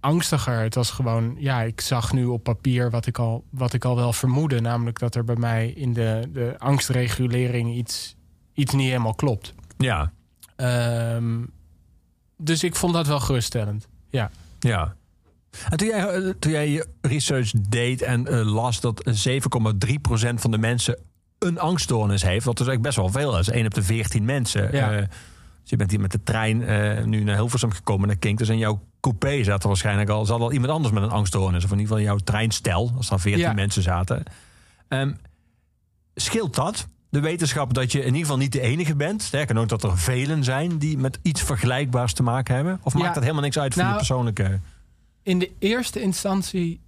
angstiger. 0.00 0.60
Het 0.60 0.74
was 0.74 0.90
gewoon, 0.90 1.36
ja, 1.38 1.62
ik 1.62 1.80
zag 1.80 2.12
nu 2.12 2.24
op 2.24 2.42
papier 2.42 2.90
wat 2.90 3.06
ik 3.06 3.18
al, 3.18 3.44
wat 3.50 3.72
ik 3.72 3.84
al 3.84 3.96
wel 3.96 4.12
vermoedde. 4.12 4.60
Namelijk 4.60 4.98
dat 4.98 5.14
er 5.14 5.24
bij 5.24 5.36
mij 5.36 5.68
in 5.68 5.92
de, 5.92 6.28
de 6.32 6.54
angstregulering 6.58 7.74
iets, 7.74 8.16
iets 8.52 8.74
niet 8.74 8.86
helemaal 8.86 9.14
klopt. 9.14 9.54
Ja. 9.78 10.12
Ehm, 10.56 11.44
dus 12.36 12.64
ik 12.64 12.76
vond 12.76 12.92
dat 12.92 13.06
wel 13.06 13.20
geruststellend. 13.20 13.88
Ja. 14.10 14.30
Ja. 14.58 14.94
En 15.70 15.76
toen 15.76 15.88
jij, 15.88 16.08
eh, 16.08 16.30
toen 16.38 16.52
jij 16.52 16.68
je 16.68 16.86
research 17.00 17.50
deed 17.68 18.02
en 18.02 18.26
eh, 18.26 18.52
las 18.52 18.80
dat 18.80 19.02
7,3% 19.04 20.40
van 20.40 20.50
de 20.50 20.58
mensen 20.58 20.98
een 21.42 21.58
angststoornis 21.58 22.22
heeft, 22.22 22.44
wat 22.44 22.56
dus 22.56 22.66
eigenlijk 22.66 22.96
best 22.96 22.96
wel 22.96 23.22
veel 23.22 23.38
is. 23.38 23.48
1 23.50 23.64
op 23.66 23.74
de 23.74 23.82
14 23.82 24.24
mensen. 24.24 24.72
Ja. 24.72 24.92
Eh, 24.92 24.98
dus 25.60 25.70
je 25.70 25.76
bent 25.76 25.90
hier 25.90 26.00
met 26.00 26.12
de 26.12 26.22
trein 26.22 26.62
eh, 26.62 27.04
nu 27.04 27.22
naar 27.24 27.36
Hilversum 27.36 27.70
gekomen 27.70 28.06
naar 28.06 28.16
Kink. 28.16 28.38
Dus 28.38 28.48
in 28.48 28.58
jouw 28.58 28.80
coupé 29.00 29.44
zat 29.44 29.62
er 29.62 29.68
waarschijnlijk 29.68 30.08
al, 30.10 30.24
zat 30.24 30.40
al 30.40 30.52
iemand 30.52 30.72
anders 30.72 30.94
met 30.94 31.02
een 31.02 31.10
angststoornis. 31.10 31.64
Of 31.64 31.70
in 31.70 31.78
ieder 31.78 31.92
geval 31.96 32.10
jouw 32.10 32.24
treinstel, 32.24 32.92
als 32.96 33.10
er 33.10 33.20
14 33.20 33.40
Ja. 33.42 33.52
mensen 33.52 33.82
zaten. 33.82 34.22
Ehm, 34.88 35.12
scheelt 36.14 36.54
dat? 36.54 36.86
De 37.08 37.20
wetenschap 37.20 37.74
dat 37.74 37.92
je 37.92 37.98
in 37.98 38.04
ieder 38.06 38.20
geval 38.20 38.36
niet 38.36 38.52
de 38.52 38.60
enige 38.60 38.96
bent. 38.96 39.22
Sterker 39.22 39.54
nog, 39.54 39.66
dat 39.66 39.82
er 39.82 39.98
velen 39.98 40.44
zijn 40.44 40.78
die 40.78 40.98
met 40.98 41.18
iets 41.22 41.42
vergelijkbaars 41.42 42.12
te 42.12 42.22
maken 42.22 42.54
hebben. 42.54 42.80
Of 42.82 42.92
maakt 42.94 43.06
Ja. 43.06 43.12
dat 43.12 43.22
helemaal 43.22 43.42
niks 43.42 43.58
uit 43.58 43.72
voor 43.72 43.82
je 43.82 43.88
Nou, 43.88 43.98
persoonlijke... 44.00 44.60
In 45.22 45.38
de 45.38 45.50
eerste 45.58 46.00
instantie 46.00 46.80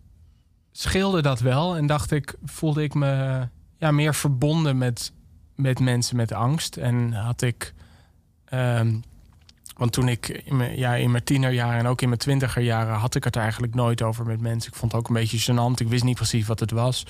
scheelde 0.72 1.22
dat 1.22 1.40
wel. 1.40 1.76
En 1.76 1.86
dacht 1.86 2.10
ik, 2.10 2.34
voelde 2.44 2.82
ik 2.82 2.94
me 2.94 3.42
ja, 3.78 3.90
meer 3.90 4.14
verbonden 4.14 4.78
met, 4.78 5.12
met 5.54 5.80
mensen 5.80 6.16
met 6.16 6.32
angst. 6.32 6.76
En 6.76 7.12
had 7.12 7.42
ik. 7.42 7.74
ehm, 8.44 8.96
want 9.76 9.92
toen 9.92 10.08
ik 10.08 10.28
in 10.28 10.56
mijn, 10.56 10.76
ja, 10.76 10.94
in 10.94 11.10
mijn 11.10 11.24
tienerjaren 11.24 11.78
en 11.78 11.86
ook 11.86 12.00
in 12.02 12.08
mijn 12.08 12.20
twintigerjaren 12.20 12.94
had 12.94 13.14
ik 13.14 13.24
het 13.24 13.36
eigenlijk 13.36 13.74
nooit 13.74 14.02
over 14.02 14.26
met 14.26 14.40
mensen. 14.40 14.72
Ik 14.72 14.78
vond 14.78 14.92
het 14.92 15.00
ook 15.00 15.08
een 15.08 15.14
beetje 15.14 15.52
gênant. 15.52 15.80
Ik 15.80 15.88
wist 15.88 16.04
niet 16.04 16.16
precies 16.16 16.46
wat 16.46 16.60
het 16.60 16.70
was. 16.70 17.06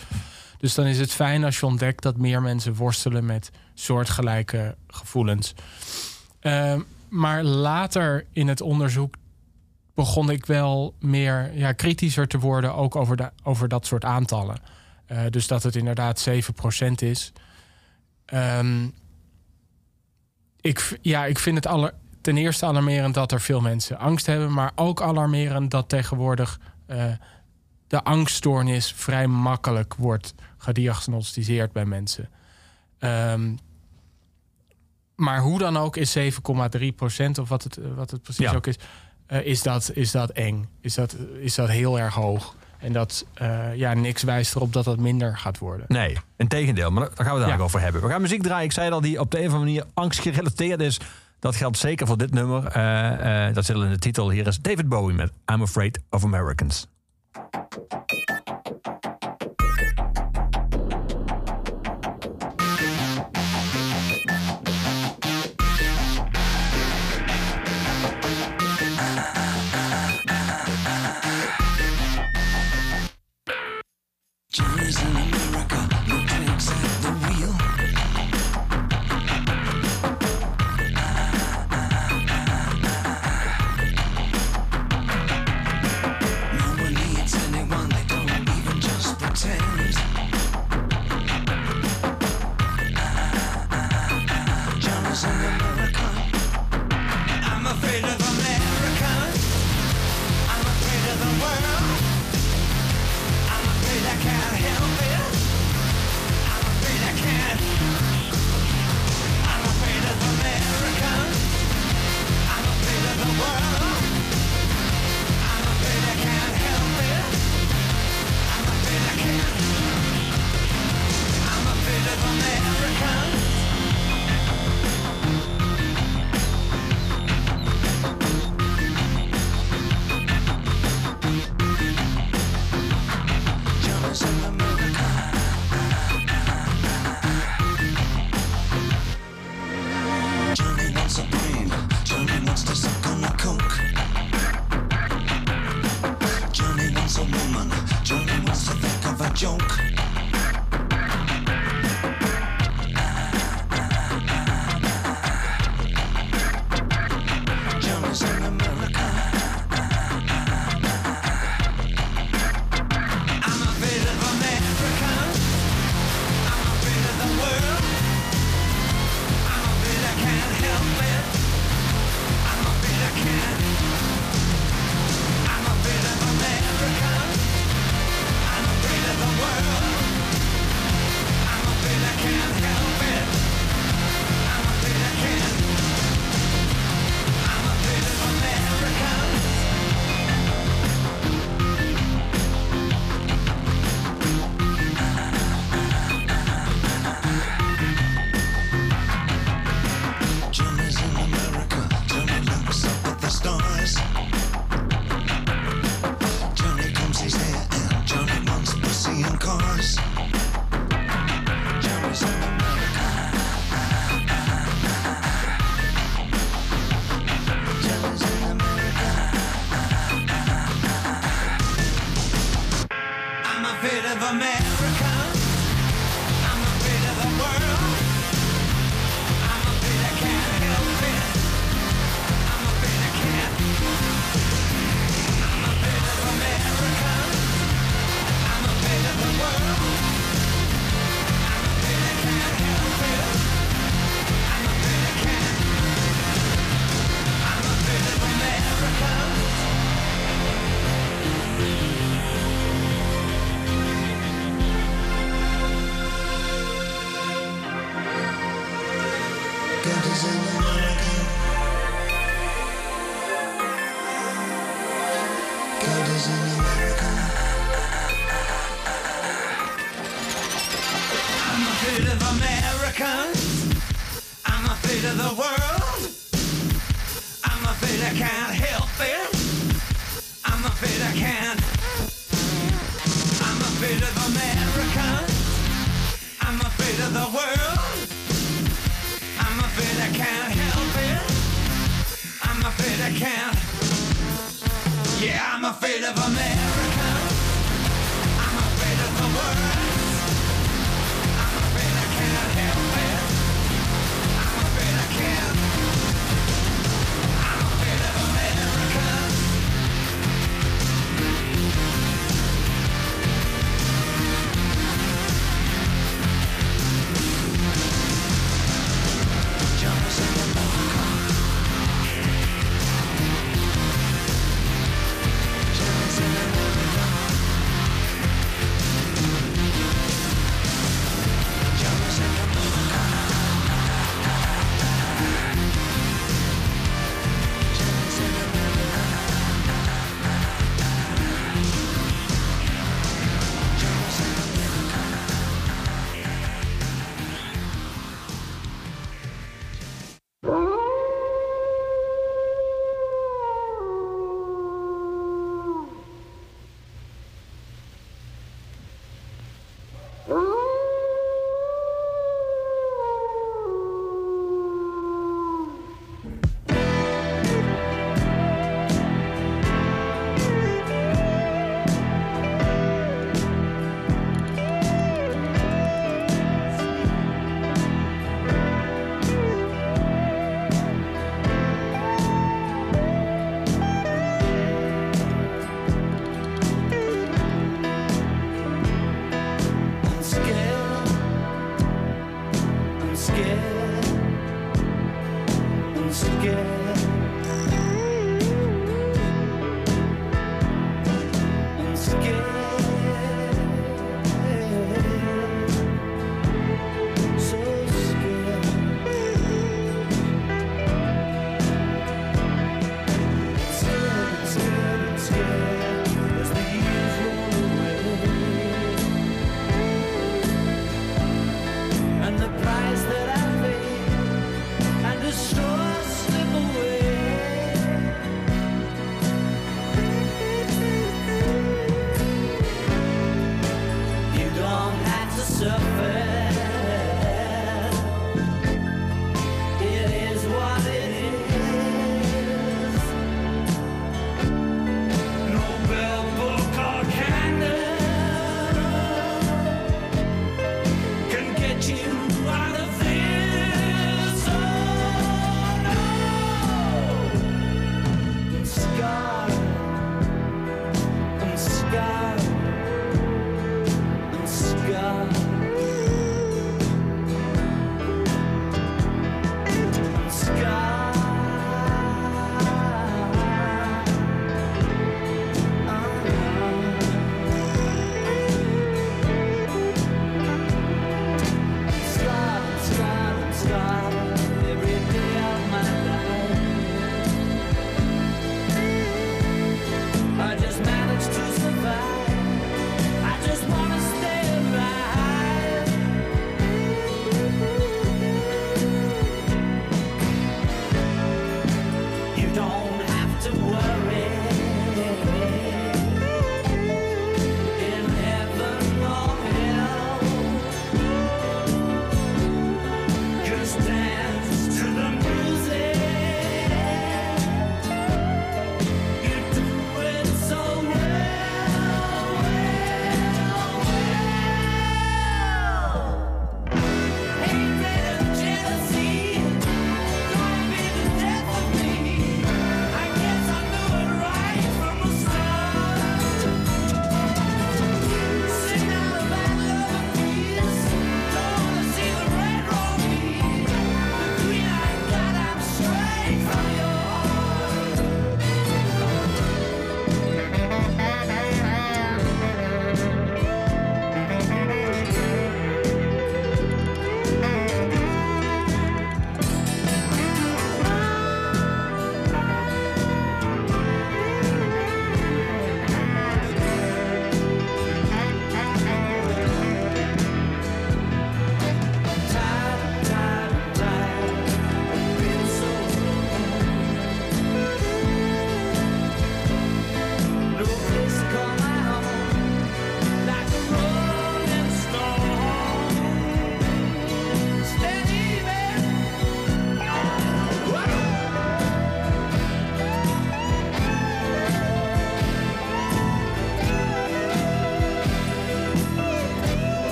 Dus 0.59 0.75
dan 0.75 0.87
is 0.87 0.99
het 0.99 1.13
fijn 1.13 1.45
als 1.45 1.59
je 1.59 1.67
ontdekt 1.67 2.03
dat 2.03 2.17
meer 2.17 2.43
mensen 2.43 2.75
worstelen 2.75 3.27
met 3.27 3.51
soortgelijke 3.75 4.77
gevoelens. 4.87 5.55
Ehm, 6.41 6.81
maar 7.09 7.43
later 7.43 8.27
in 8.33 8.49
het 8.49 8.61
onderzoek 8.61 9.15
begon 9.95 10.31
ik 10.31 10.47
wel 10.47 10.95
meer 11.01 11.51
ja, 11.55 11.73
kritischer 11.73 12.29
te 12.29 12.39
worden, 12.39 12.75
ook 12.75 12.97
over, 12.97 13.17
de, 13.17 13.31
over 13.43 13.69
dat 13.69 13.87
soort 13.87 14.05
aantallen. 14.05 14.57
Eh, 15.07 15.23
dus 15.31 15.47
dat 15.47 15.63
het 15.63 15.77
inderdaad 15.77 16.21
7% 16.21 17.03
is. 17.03 17.33
Ehm, 18.25 18.89
ik, 20.61 20.99
ja, 21.03 21.25
ik 21.25 21.39
vind 21.39 21.57
het 21.57 21.67
aller, 21.67 21.95
ten 22.21 22.37
eerste 22.37 22.67
alarmerend 22.67 23.15
dat 23.15 23.33
er 23.33 23.41
veel 23.41 23.61
mensen 23.61 23.99
angst 23.99 24.27
hebben, 24.27 24.53
maar 24.53 24.73
ook 24.75 25.03
alarmerend 25.03 25.71
dat 25.71 25.89
tegenwoordig 25.89 26.61
eh, 26.87 27.05
de 27.87 28.03
angststoornis 28.03 28.93
vrij 28.93 29.27
makkelijk 29.27 29.95
wordt 29.95 30.35
gediagnosticeerd 30.57 31.73
bij 31.73 31.85
mensen. 31.85 32.29
Ehm, 32.99 33.55
maar 35.15 35.41
hoe 35.41 35.59
dan 35.59 35.77
ook 35.77 35.97
is 35.97 36.13
7,3% 36.13 37.39
of 37.39 37.49
wat 37.49 37.63
het, 37.63 37.77
eh, 37.77 37.85
wat 37.95 38.11
het 38.11 38.23
precies 38.23 38.45
Ja. 38.51 38.55
ook 38.55 38.67
is, 38.67 38.77
is, 39.29 39.63
dat, 39.63 39.91
is 39.95 40.11
dat 40.11 40.31
eng. 40.31 40.69
Is 40.81 40.95
dat, 40.95 41.17
is 41.41 41.55
dat 41.55 41.69
heel 41.69 41.99
erg 41.99 42.15
hoog. 42.15 42.57
En 42.85 42.93
dat, 42.93 43.27
eh, 43.35 43.75
ja, 43.75 43.95
niks 43.95 44.23
wijst 44.23 44.55
erop 44.55 44.73
dat 44.73 44.85
dat 44.85 44.99
minder 44.99 45.39
gaat 45.39 45.59
worden. 45.59 45.87
Nee, 45.89 46.17
in 46.37 46.49
tegendeel. 46.49 46.91
Maar 46.91 47.01
daar 47.03 47.11
gaan 47.11 47.25
we 47.25 47.31
het 47.41 47.49
eigenlijk 47.49 47.59
Ja. 47.59 47.65
over 47.65 47.81
hebben. 47.81 48.03
We 48.03 48.09
gaan 48.09 48.21
muziek 48.21 48.43
draaien. 48.43 48.65
Ik 48.65 48.73
zei 48.73 48.91
al, 48.91 49.01
die 49.01 49.21
op 49.21 49.31
de 49.31 49.39
een 49.41 49.47
of 49.47 49.53
andere 49.53 49.71
manier 49.71 49.85
angstgerelateerd 49.95 50.81
is. 50.81 51.01
Dat 51.39 51.57
geldt 51.57 51.79
zeker 51.79 52.07
voor 52.07 52.19
dit 52.19 52.31
nummer. 52.31 52.67
Eh, 52.67 53.47
eh, 53.49 53.55
dat 53.55 53.65
zit 53.65 53.77
al 53.77 53.85
in 53.85 53.91
de 53.91 53.99
titel. 53.99 54.31
Hier 54.31 54.47
is 54.47 54.61
David 54.61 54.89
Bowie 54.89 55.15
met 55.17 55.33
I'm 55.53 55.63
Afraid 55.63 56.01
of 56.11 56.25
Americans. 56.25 56.87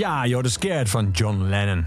Ja, 0.00 0.26
You're 0.26 0.42
the 0.42 0.50
Scared 0.50 0.88
van 0.88 1.10
John 1.10 1.42
Lennon. 1.42 1.86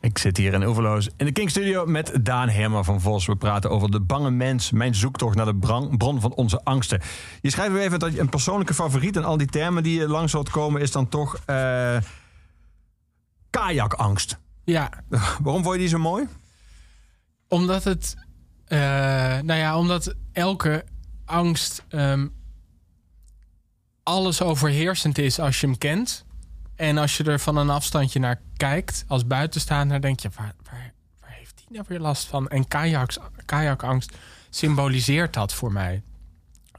Ik 0.00 0.18
zit 0.18 0.36
hier 0.36 0.52
in 0.52 0.66
Oeverloos 0.66 1.08
in 1.16 1.26
de 1.26 1.32
King 1.32 1.50
Studio 1.50 1.86
met 1.86 2.18
Daan 2.22 2.48
Hermer 2.48 2.84
van 2.84 3.00
Vos. 3.00 3.26
We 3.26 3.36
praten 3.36 3.70
over 3.70 3.90
de 3.90 4.00
bange 4.00 4.30
mens, 4.30 4.70
mijn 4.70 4.94
zoektocht 4.94 5.36
naar 5.36 5.46
de 5.46 5.56
bron 5.96 6.20
van 6.20 6.34
onze 6.34 6.64
angsten. 6.64 7.00
Je 7.40 7.50
schrijft 7.50 7.72
weer 7.72 7.82
even 7.82 7.98
dat 7.98 8.12
je 8.12 8.20
een 8.20 8.28
persoonlijke 8.28 8.74
favoriet 8.74 9.16
en 9.16 9.24
al 9.24 9.36
die 9.36 9.46
termen 9.46 9.82
die 9.82 9.98
je 9.98 10.08
langs 10.08 10.32
hoort 10.32 10.50
komen 10.50 10.80
is 10.80 10.92
dan 10.92 11.08
toch 11.08 11.36
eh 11.46 11.96
kajakangst. 13.50 14.38
Ja, 14.64 14.90
Waarom 15.42 15.62
vond 15.62 15.74
je 15.74 15.80
die 15.80 15.88
zo 15.88 15.98
mooi? 15.98 16.28
Omdat 17.48 17.84
het, 17.84 18.16
eh, 18.64 18.78
nou 19.38 19.54
ja, 19.54 19.78
omdat 19.78 20.14
elke 20.32 20.84
angst 21.24 21.84
ehm, 21.88 22.26
alles 24.02 24.42
overheersend 24.42 25.18
is 25.18 25.38
als 25.38 25.60
je 25.60 25.66
hem 25.66 25.78
kent. 25.78 26.24
En 26.76 26.98
als 26.98 27.16
je 27.16 27.24
er 27.24 27.40
van 27.40 27.56
een 27.56 27.70
afstandje 27.70 28.18
naar 28.18 28.40
kijkt, 28.56 29.04
als 29.08 29.26
buitenstaander, 29.26 30.00
denk 30.00 30.20
je, 30.20 30.30
waar, 30.36 30.54
waar, 30.70 30.92
waar 31.20 31.30
heeft 31.30 31.56
die 31.56 31.66
nou 31.68 31.84
weer 31.88 32.00
last 32.00 32.26
van? 32.26 32.48
En 32.48 32.68
kajaks, 32.68 33.18
kajakangst 33.44 34.16
symboliseert 34.50 35.34
dat 35.34 35.54
voor 35.54 35.72
mij. 35.72 36.02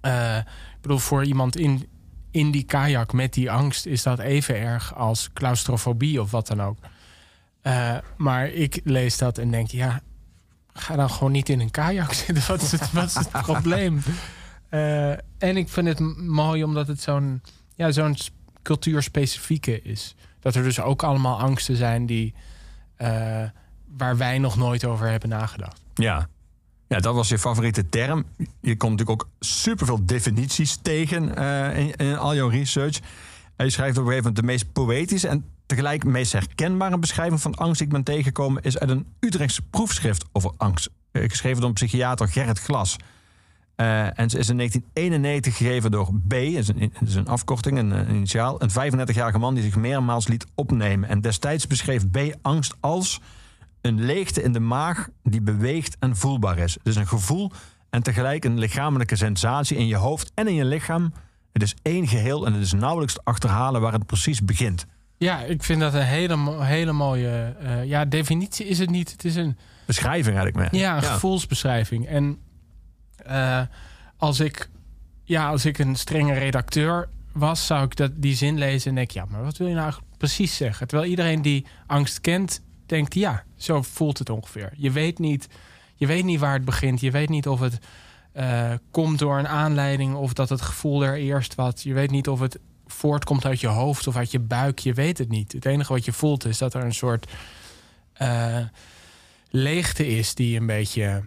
Eh, 0.01 0.37
ik 0.37 0.81
bedoel, 0.81 0.97
voor 0.97 1.23
iemand 1.23 1.55
in, 1.55 1.89
in 2.31 2.51
die 2.51 2.63
kajak 2.63 3.13
met 3.13 3.33
die 3.33 3.51
angst 3.51 3.85
is 3.85 4.03
dat 4.03 4.19
even 4.19 4.55
erg 4.55 4.95
als 4.95 5.29
claustrofobie 5.33 6.21
of 6.21 6.31
wat 6.31 6.47
dan 6.47 6.61
ook. 6.61 6.77
Eh, 7.61 7.97
maar 8.17 8.47
ik 8.47 8.81
lees 8.83 9.17
dat 9.17 9.37
en 9.37 9.51
denk, 9.51 9.67
ja, 9.67 10.01
ga 10.73 10.95
dan 10.95 11.09
gewoon 11.09 11.31
niet 11.31 11.49
in 11.49 11.59
een 11.59 11.71
kajak 11.71 12.13
zitten. 12.25 12.47
Wat 12.47 12.61
is 12.61 12.71
het, 12.71 12.91
wat 12.91 13.05
is 13.05 13.13
het 13.13 13.31
probleem? 13.31 14.01
Eh, 14.71 15.11
en 15.37 15.57
ik 15.57 15.69
vind 15.69 15.87
het 15.87 15.99
mooi 16.17 16.63
omdat 16.63 16.87
het 16.87 17.01
zo'n 17.01 17.41
ja, 17.75 17.91
zo'n 17.91 18.15
cultuurspecifieke 18.61 19.81
is. 19.81 20.15
Dat 20.39 20.55
er 20.55 20.63
dus 20.63 20.79
ook 20.79 21.03
allemaal 21.03 21.39
angsten 21.39 21.75
zijn 21.75 22.05
die, 22.05 22.33
eh, 22.95 23.43
waar 23.97 24.17
wij 24.17 24.39
nog 24.39 24.57
nooit 24.57 24.85
over 24.85 25.09
hebben 25.09 25.29
nagedacht. 25.29 25.81
Ja. 25.93 26.27
Ja, 26.87 26.99
dat 26.99 27.15
was 27.15 27.29
je 27.29 27.39
favoriete 27.39 27.89
term. 27.89 28.25
Je 28.61 28.77
komt 28.77 28.91
natuurlijk 28.91 29.21
ook 29.21 29.29
superveel 29.39 30.05
definities 30.05 30.75
tegen 30.81 31.35
eh, 31.35 31.77
in, 31.77 32.17
al 32.17 32.35
jouw 32.35 32.47
research. 32.47 32.99
En 33.55 33.65
je 33.65 33.71
schrijft 33.71 33.97
op 33.97 34.03
een 34.03 34.09
gegeven 34.09 34.33
moment 34.33 34.35
de 34.35 34.51
meest 34.51 34.71
poëtische 34.71 35.27
en 35.27 35.45
tegelijk 35.65 36.03
meest 36.03 36.31
herkenbare 36.31 36.97
beschrijving 36.99 37.41
van 37.41 37.55
angst 37.55 37.77
die 37.77 37.87
ik 37.87 37.93
ben 37.93 38.03
tegengekomen 38.03 38.63
is 38.63 38.77
uit 38.77 38.89
een 38.89 39.05
Utrechtse 39.19 39.61
proefschrift 39.61 40.25
over 40.31 40.51
angst. 40.57 40.89
geschreven 41.11 41.61
door 41.61 41.73
psychiater 41.73 42.27
Gerrit 42.27 42.59
Glas. 42.59 42.97
Eh, 43.81 44.19
en 44.19 44.29
ze 44.29 44.37
is 44.37 44.49
in 44.49 44.57
1991 44.57 45.57
gegeven 45.57 45.91
door 45.91 46.13
B, 46.27 46.29
dat 46.29 46.41
is 46.41 46.67
een, 46.67 46.93
is 47.05 47.15
een 47.15 47.27
afkorting, 47.27 47.77
een, 47.77 47.91
een 47.91 48.15
initiaal. 48.15 48.61
Een 48.61 48.69
35-jarige 48.69 49.37
man 49.37 49.53
die 49.53 49.63
zich 49.63 49.75
meermaals 49.75 50.27
liet 50.27 50.45
opnemen. 50.55 51.09
En 51.09 51.21
destijds 51.21 51.67
beschreef 51.67 52.09
B 52.09 52.17
angst 52.41 52.75
als 52.79 53.21
een 53.81 54.01
leegte 54.01 54.43
in 54.43 54.53
de 54.53 54.59
maag 54.59 55.07
die 55.23 55.41
beweegt 55.41 55.97
en 55.99 56.15
voelbaar 56.15 56.57
is. 56.57 56.73
Het 56.73 56.87
is 56.87 56.95
een 56.95 57.07
gevoel 57.07 57.51
en 57.89 58.03
tegelijk 58.03 58.45
een 58.45 58.59
lichamelijke 58.59 59.15
sensatie 59.15 59.77
in 59.77 59.87
je 59.87 59.95
hoofd 59.95 60.31
en 60.35 60.47
in 60.47 60.55
je 60.55 60.65
lichaam. 60.65 61.13
Het 61.53 61.61
is 61.61 61.75
één 61.81 62.07
geheel 62.07 62.45
en 62.45 62.53
het 62.53 62.61
is 62.61 62.73
nauwelijks 62.73 63.13
te 63.13 63.21
achterhalen 63.23 63.81
waar 63.81 63.93
het 63.93 64.05
precies 64.05 64.43
begint. 64.43 64.85
Ja, 65.17 65.39
ik 65.39 65.63
vind 65.63 65.79
dat 65.79 65.93
een 65.93 66.01
hele, 66.01 66.63
hele 66.63 66.91
mooie 66.91 67.55
eh, 67.59 67.85
ja, 67.85 68.05
definitie. 68.05 68.65
Is 68.67 68.79
het 68.79 68.89
niet? 68.89 69.11
Het 69.11 69.25
is 69.25 69.35
een, 69.35 69.57
Beschrijving 69.85 70.37
eigenlijk 70.37 70.71
meer. 70.71 70.81
Ja, 70.81 70.95
een 70.95 71.03
gevoelsbeschrijving. 71.03 72.07
En 72.07 72.37
eh, 73.31 73.61
als, 74.17 74.39
ik, 74.39 74.69
ja, 75.23 75.47
als 75.47 75.65
ik 75.65 75.77
een 75.77 75.95
strenge 75.95 76.33
redacteur 76.33 77.09
was, 77.31 77.65
zou 77.65 77.83
ik 77.83 77.95
dat, 77.95 78.11
die 78.15 78.35
zin 78.35 78.57
lezen 78.57 78.89
en 78.89 78.95
denk, 78.95 79.11
ja, 79.11 79.25
maar 79.25 79.43
wat 79.43 79.57
wil 79.57 79.67
je 79.67 79.75
nou 79.75 79.93
precies 80.17 80.55
zeggen? 80.55 80.87
Terwijl 80.87 81.09
iedereen 81.09 81.41
die 81.41 81.65
angst 81.87 82.21
kent, 82.21 82.61
denkt, 82.85 83.13
ja, 83.13 83.43
zo 83.55 83.81
voelt 83.81 84.17
het 84.17 84.29
ongeveer. 84.29 84.73
Je 84.75 84.91
weet 84.91 85.19
niet, 85.19 85.47
je 85.95 86.07
weet 86.07 86.23
niet 86.23 86.39
waar 86.39 86.53
het 86.53 86.65
begint. 86.65 86.99
Je 86.99 87.11
weet 87.11 87.29
niet 87.29 87.47
of 87.47 87.59
het 87.59 87.79
eh, 88.31 88.71
komt 88.91 89.19
door 89.19 89.37
een 89.37 89.47
aanleiding 89.47 90.15
of 90.15 90.33
dat 90.33 90.49
het 90.49 90.61
gevoel 90.61 91.03
er 91.03 91.17
eerst 91.17 91.55
wat. 91.55 91.81
Je 91.81 91.93
weet 91.93 92.11
niet 92.11 92.27
of 92.27 92.39
het 92.39 92.59
voortkomt 92.87 93.45
uit 93.45 93.59
je 93.59 93.67
hoofd 93.67 94.07
of 94.07 94.15
uit 94.15 94.31
je 94.31 94.39
buik. 94.39 94.79
Je 94.79 94.93
weet 94.93 95.17
het 95.17 95.29
niet. 95.29 95.51
Het 95.51 95.65
enige 95.65 95.93
wat 95.93 96.05
je 96.05 96.13
voelt 96.13 96.45
is 96.45 96.57
dat 96.57 96.73
er 96.73 96.83
een 96.83 96.93
soort 96.93 97.31
eh, 98.13 98.59
leegte 99.49 100.07
is 100.07 100.35
die 100.35 100.59
een 100.59 100.65
beetje. 100.65 101.23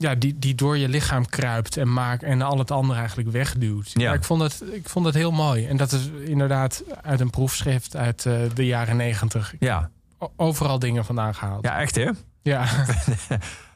Ja, 0.00 0.14
die, 0.14 0.38
die 0.38 0.54
door 0.54 0.76
je 0.78 0.88
lichaam 0.88 1.26
kruipt 1.26 1.76
en 1.76 1.92
maakt 1.92 2.22
en 2.22 2.42
al 2.42 2.58
het 2.58 2.70
andere 2.70 2.98
eigenlijk 2.98 3.30
wegduwt. 3.30 3.90
Ja. 3.92 4.12
Ik, 4.12 4.24
vond 4.24 4.42
het, 4.42 4.62
ik 4.72 4.88
vond 4.88 5.06
het 5.06 5.14
heel 5.14 5.30
mooi. 5.30 5.66
En 5.66 5.76
dat 5.76 5.92
is 5.92 6.10
inderdaad 6.24 6.82
uit 7.02 7.20
een 7.20 7.30
proefschrift 7.30 7.96
uit 7.96 8.26
eh, 8.26 8.34
de 8.54 8.66
jaren 8.66 8.96
negentig. 8.96 9.54
Ja. 9.58 9.90
Overal 10.36 10.78
dingen 10.78 11.04
vandaan 11.04 11.34
gehaald. 11.34 11.64
ja, 11.64 11.78
echt 11.78 11.94
hè? 11.94 12.10
Ja, 12.42 12.66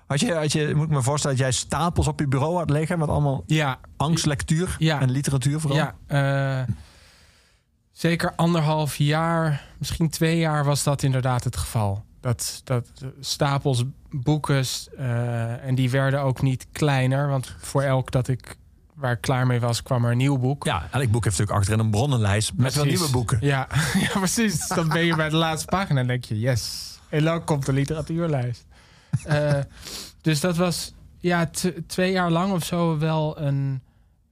Had 0.06 0.20
je, 0.20 0.34
had 0.34 0.52
je, 0.52 0.72
moet 0.74 0.84
ik 0.84 0.90
me 0.90 1.02
voorstellen 1.02 1.36
dat 1.36 1.46
jij 1.46 1.54
stapels 1.54 2.08
op 2.08 2.20
je 2.20 2.28
bureau 2.28 2.56
had 2.56 2.70
liggen 2.70 2.98
met 2.98 3.08
allemaal 3.08 3.42
ja, 3.46 3.78
angstlectuur 3.96 4.76
Ja. 4.78 5.00
en 5.00 5.10
literatuur 5.10 5.60
vooral? 5.60 5.78
Ja, 5.78 5.94
eh, 6.06 6.74
zeker 7.92 8.32
anderhalf 8.36 8.96
jaar, 8.96 9.64
misschien 9.78 10.10
twee 10.10 10.38
jaar 10.38 10.64
was 10.64 10.82
dat 10.82 11.02
inderdaad 11.02 11.44
het 11.44 11.56
geval. 11.56 12.04
Dat, 12.20 12.60
dat 12.64 12.88
stapels 13.20 13.84
boeken, 14.12 14.64
eh, 14.96 15.64
en 15.66 15.74
die 15.74 15.90
werden 15.90 16.20
ook 16.20 16.42
niet 16.42 16.66
kleiner. 16.72 17.28
Want 17.28 17.54
voor 17.58 17.82
elk 17.82 18.10
dat 18.10 18.28
ik, 18.28 18.56
waar 18.94 19.12
ik 19.12 19.20
klaar 19.20 19.46
mee 19.46 19.60
was, 19.60 19.82
kwam 19.82 20.04
er 20.04 20.10
een 20.10 20.16
nieuw 20.16 20.38
boek. 20.38 20.64
Ja, 20.64 20.88
elk 20.90 21.10
boek 21.10 21.24
heeft 21.24 21.38
natuurlijk 21.38 21.50
achterin 21.50 21.78
een 21.78 21.90
bronnenlijst 21.90 22.52
met 22.56 22.74
wel 22.74 22.84
nieuwe 22.84 23.10
boeken. 23.10 23.38
Ja, 23.40 23.68
ja 24.04 24.18
precies. 24.18 24.58
Dus 24.58 24.68
dan 24.68 24.88
ben 24.88 25.04
je 25.04 25.16
bij 25.16 25.28
de 25.28 25.36
laatste 25.36 25.66
pagina 25.66 26.00
en 26.00 26.06
denk 26.06 26.24
je, 26.24 26.38
yes. 26.38 26.92
En 27.08 27.24
dan 27.24 27.44
komt 27.44 27.66
de 27.66 27.72
literatuurlijst. 27.72 28.66
Eh, 29.24 29.58
dus 30.20 30.40
dat 30.40 30.56
was 30.56 30.92
ja, 31.18 31.50
twee 31.86 32.12
jaar 32.12 32.30
lang 32.30 32.52
of 32.52 32.64
zo 32.64 32.98
wel 32.98 33.40
een 33.40 33.82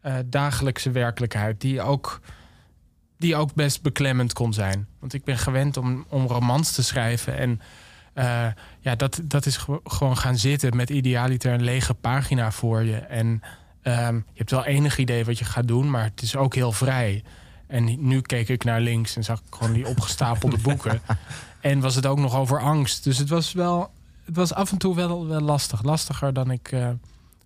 eh, 0.01 0.14
dagelijkse 0.27 0.90
werkelijkheid. 0.90 1.61
Die 1.61 1.83
ook, 1.83 2.21
die 3.19 3.37
ook 3.37 3.55
best 3.55 3.83
beklemmend 3.83 4.33
kon 4.33 4.53
zijn. 4.53 4.87
Want 4.99 5.14
ik 5.14 5.25
ben 5.25 5.38
gewend 5.38 5.77
om, 5.77 6.05
om 6.09 6.27
romans 6.27 6.73
te 6.73 6.83
schrijven. 6.83 7.37
En 7.37 7.61
eh, 8.12 8.46
ja, 8.81 8.94
dat, 8.94 9.20
dat 9.25 9.46
is 9.46 9.57
gewo- 9.57 9.81
gewoon 9.85 10.16
gaan 10.16 10.37
zitten 10.38 10.77
met 10.77 10.90
idealiter 10.90 11.53
een 11.53 11.62
lege 11.64 11.94
pagina 11.94 12.51
voor 12.53 12.83
je. 12.83 12.96
En 12.96 13.42
ehm, 13.83 14.14
je 14.14 14.23
hebt 14.35 14.51
wel 14.51 14.64
enig 14.64 14.99
idee 14.99 15.25
wat 15.25 15.38
je 15.38 15.44
gaat 15.44 15.68
doen, 15.68 15.90
maar 15.90 16.05
het 16.05 16.23
is 16.23 16.37
ook 16.37 16.55
heel 16.55 16.73
vrij. 16.73 17.23
En 17.66 18.07
nu 18.09 18.20
keek 18.20 18.49
ik 18.49 18.64
naar 18.64 18.81
links 18.81 19.16
en 19.16 19.25
zag 19.25 19.38
ik 19.38 19.55
gewoon 19.55 19.73
die 19.73 19.88
opgestapelde 19.88 20.59
boeken. 20.68 21.01
En 21.61 21.81
was 21.81 21.94
het 21.94 22.07
ook 22.07 22.18
nog 22.18 22.35
over 22.37 22.61
angst. 22.61 23.05
Dus 23.05 23.18
het 23.18 23.29
was 23.29 23.53
wel, 23.53 23.90
het 24.25 24.37
was 24.37 24.55
af 24.55 24.73
en 24.73 24.79
toe 24.79 24.94
wel, 24.94 25.27
wel 25.27 25.40
lastig. 25.40 25.83
Lastiger 25.83 26.33
dan 26.33 26.51
ik 26.51 26.73
eh, 26.73 26.88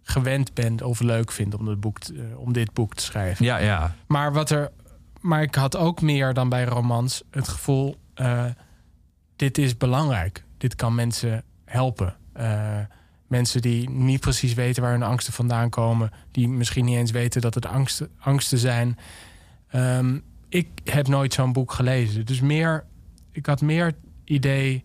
gewend 0.02 0.54
ben 0.54 0.82
of 0.84 1.00
leuk 1.00 1.32
vind 1.32 1.54
om, 1.54 1.66
het 1.68 1.80
boek 1.80 1.98
te- 1.98 2.14
eh, 2.14 2.38
om 2.38 2.52
dit 2.52 2.72
boek 2.72 2.94
te 2.94 3.02
schrijven. 3.02 3.44
Ja, 3.44 3.56
ja. 3.56 3.94
Maar, 4.06 4.32
wat 4.32 4.50
er, 4.50 4.70
maar 5.20 5.42
ik 5.42 5.54
had 5.54 5.76
ook 5.76 6.00
meer 6.00 6.34
dan 6.34 6.48
bij 6.48 6.64
romans 6.64 7.22
het 7.30 7.48
gevoel: 7.48 7.96
dit 9.36 9.58
is 9.58 9.76
belangrijk. 9.76 10.44
Dit 10.64 10.74
kan 10.74 10.94
mensen 10.94 11.44
helpen. 11.64 12.16
Eh, 12.32 12.78
mensen 13.26 13.62
die 13.62 13.90
niet 13.90 14.20
precies 14.20 14.54
weten 14.54 14.82
waar 14.82 14.92
hun 14.92 15.02
angsten 15.02 15.32
vandaan 15.32 15.70
komen, 15.70 16.10
die 16.30 16.48
misschien 16.48 16.84
niet 16.84 16.96
eens 16.96 17.10
weten 17.10 17.40
dat 17.40 17.54
het 17.54 17.66
angsten, 17.66 18.10
angsten 18.18 18.58
zijn. 18.58 18.98
Ehm, 19.68 20.18
ik 20.48 20.68
heb 20.84 21.08
nooit 21.08 21.34
zo'n 21.34 21.52
boek 21.52 21.72
gelezen. 21.72 22.26
Dus 22.26 22.40
meer, 22.40 22.84
ik 23.32 23.46
had 23.46 23.60
meer 23.60 23.92
idee 24.24 24.84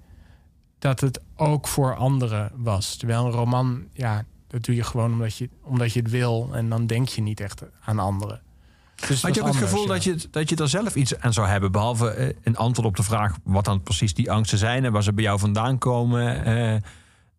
dat 0.79 0.99
het 0.99 1.21
ook 1.35 1.67
voor 1.67 1.95
anderen 1.95 2.51
was. 2.55 2.95
Terwijl 2.95 3.25
een 3.25 3.31
roman, 3.31 3.87
ja, 3.93 4.25
dat 4.47 4.63
doe 4.63 4.75
je 4.75 4.83
gewoon 4.83 5.11
omdat 5.11 5.37
je, 5.37 5.49
omdat 5.63 5.93
je 5.93 5.99
het 5.99 6.09
wil. 6.09 6.49
En 6.53 6.69
dan 6.69 6.87
denk 6.87 7.07
je 7.07 7.21
niet 7.21 7.39
echt 7.39 7.63
aan 7.81 7.99
anderen. 7.99 8.41
Dus 9.07 9.21
Had 9.21 9.35
je 9.35 9.41
ook 9.41 9.47
het 9.47 9.55
gevoel 9.55 9.85
dat, 9.87 10.03
je, 10.03 10.27
dat 10.31 10.49
je 10.49 10.55
er 10.55 10.69
zelf 10.69 10.95
iets 10.95 11.19
aan 11.19 11.33
zou 11.33 11.47
hebben? 11.47 11.71
Behalve 11.71 12.09
eh, 12.09 12.35
een 12.43 12.57
antwoord 12.57 12.87
op 12.87 12.95
de 12.95 13.03
vraag 13.03 13.35
wat 13.43 13.65
dan 13.65 13.83
precies 13.83 14.13
die 14.13 14.31
angsten 14.31 14.57
zijn 14.57 14.85
en 14.85 14.91
waar 14.91 15.03
ze 15.03 15.13
bij 15.13 15.23
jou 15.23 15.39
vandaan 15.39 15.77
komen. 15.77 16.45
eh, 16.45 16.81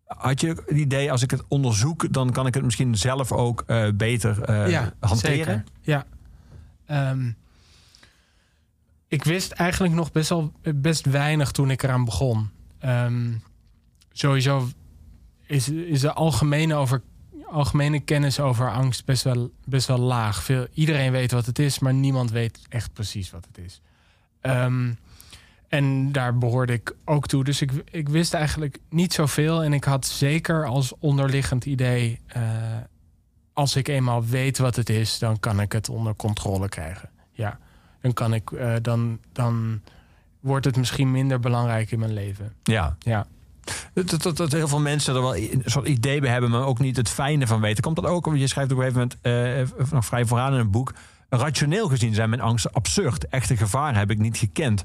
had 0.05 0.41
je 0.41 0.47
het 0.47 0.61
idee, 0.69 1.11
als 1.11 1.21
ik 1.21 1.31
het 1.31 1.43
onderzoek, 1.47 2.13
dan 2.13 2.31
kan 2.31 2.47
ik 2.47 2.53
het 2.53 2.63
misschien 2.63 2.95
zelf 2.95 3.31
ook 3.31 3.63
eh, 3.67 3.87
beter 3.95 4.41
eh, 4.41 4.87
hanteren? 4.99 5.17
Zeker. 5.17 5.63
Ja. 5.81 6.05
Ehm, 6.85 7.31
ik 9.07 9.23
wist 9.23 9.51
eigenlijk 9.51 9.93
nog 9.93 10.11
best 10.11 10.29
wel 10.29 10.51
best 10.75 11.05
weinig 11.05 11.51
toen 11.51 11.71
ik 11.71 11.83
eraan 11.83 12.05
begon. 12.05 12.49
Ehm, 12.79 13.31
sowieso 14.11 14.67
is, 15.45 15.69
is 15.69 15.99
de 16.01 16.13
algemene, 16.13 16.75
over, 16.75 17.01
algemene 17.51 17.99
kennis 17.99 18.39
over 18.39 18.71
angst 18.71 19.05
best 19.05 19.23
wel, 19.23 19.51
best 19.65 19.87
wel 19.87 19.99
laag. 19.99 20.43
Veel, 20.43 20.67
iedereen 20.73 21.11
weet 21.11 21.31
wat 21.31 21.45
het 21.45 21.59
is, 21.59 21.79
maar 21.79 21.93
niemand 21.93 22.31
weet 22.31 22.59
echt 22.69 22.93
precies 22.93 23.29
wat 23.31 23.45
het 23.47 23.65
is. 23.65 23.81
Ehm, 24.41 24.91
en 25.67 26.11
daar 26.11 26.37
behoorde 26.37 26.73
ik 26.73 26.95
ook 27.05 27.27
toe. 27.27 27.43
Dus 27.43 27.61
ik, 27.61 27.71
ik 27.91 28.09
wist 28.09 28.33
eigenlijk 28.33 28.79
niet 28.89 29.13
zoveel. 29.13 29.63
En 29.63 29.73
ik 29.73 29.83
had 29.83 30.05
zeker 30.05 30.65
als 30.65 30.93
onderliggend 30.99 31.65
idee... 31.65 32.19
eh, 32.27 32.41
als 33.53 33.75
ik 33.75 33.87
eenmaal 33.87 34.25
weet 34.25 34.57
wat 34.57 34.75
het 34.75 34.89
is, 34.89 35.19
dan 35.19 35.39
kan 35.39 35.61
ik 35.61 35.71
het 35.71 35.89
onder 35.89 36.15
controle 36.15 36.69
krijgen. 36.69 37.09
Ja. 37.31 37.59
dan 38.01 38.13
kan 38.13 38.33
ik, 38.33 38.51
eh, 38.51 38.75
dan, 38.81 39.19
dan 39.31 39.81
wordt 40.39 40.65
het 40.65 40.77
misschien 40.77 41.11
minder 41.11 41.39
belangrijk 41.39 41.91
in 41.91 41.99
mijn 41.99 42.13
leven. 42.13 42.53
Ja. 42.63 42.95
Ja. 42.99 43.25
Dat, 43.93 44.21
dat, 44.21 44.37
dat 44.37 44.51
heel 44.51 44.67
veel 44.67 44.79
mensen 44.79 45.15
er 45.15 45.21
wel 45.21 45.35
soort 45.65 45.87
idee 45.87 46.21
bij 46.21 46.29
hebben, 46.29 46.49
maar 46.49 46.65
ook 46.65 46.79
niet 46.79 46.97
het 46.97 47.09
fijne 47.09 47.47
van 47.47 47.61
weten. 47.61 47.83
Komt 47.83 47.95
dat 47.95 48.05
ook, 48.05 48.35
je 48.35 48.47
schrijft 48.47 48.71
op 48.71 48.77
een 48.77 48.83
gegeven 48.83 49.11
moment, 49.23 49.77
eh, 49.77 49.91
nog 49.91 50.05
vrij 50.05 50.25
vooraan 50.25 50.53
in 50.53 50.59
een 50.59 50.71
boek, 50.71 50.93
rationeel 51.29 51.87
gezien 51.87 52.13
zijn 52.13 52.29
mijn 52.29 52.41
angsten 52.41 52.71
absurd. 52.71 53.27
Echte 53.27 53.57
gevaren 53.57 53.99
heb 53.99 54.11
ik 54.11 54.19
niet 54.19 54.37
gekend. 54.37 54.83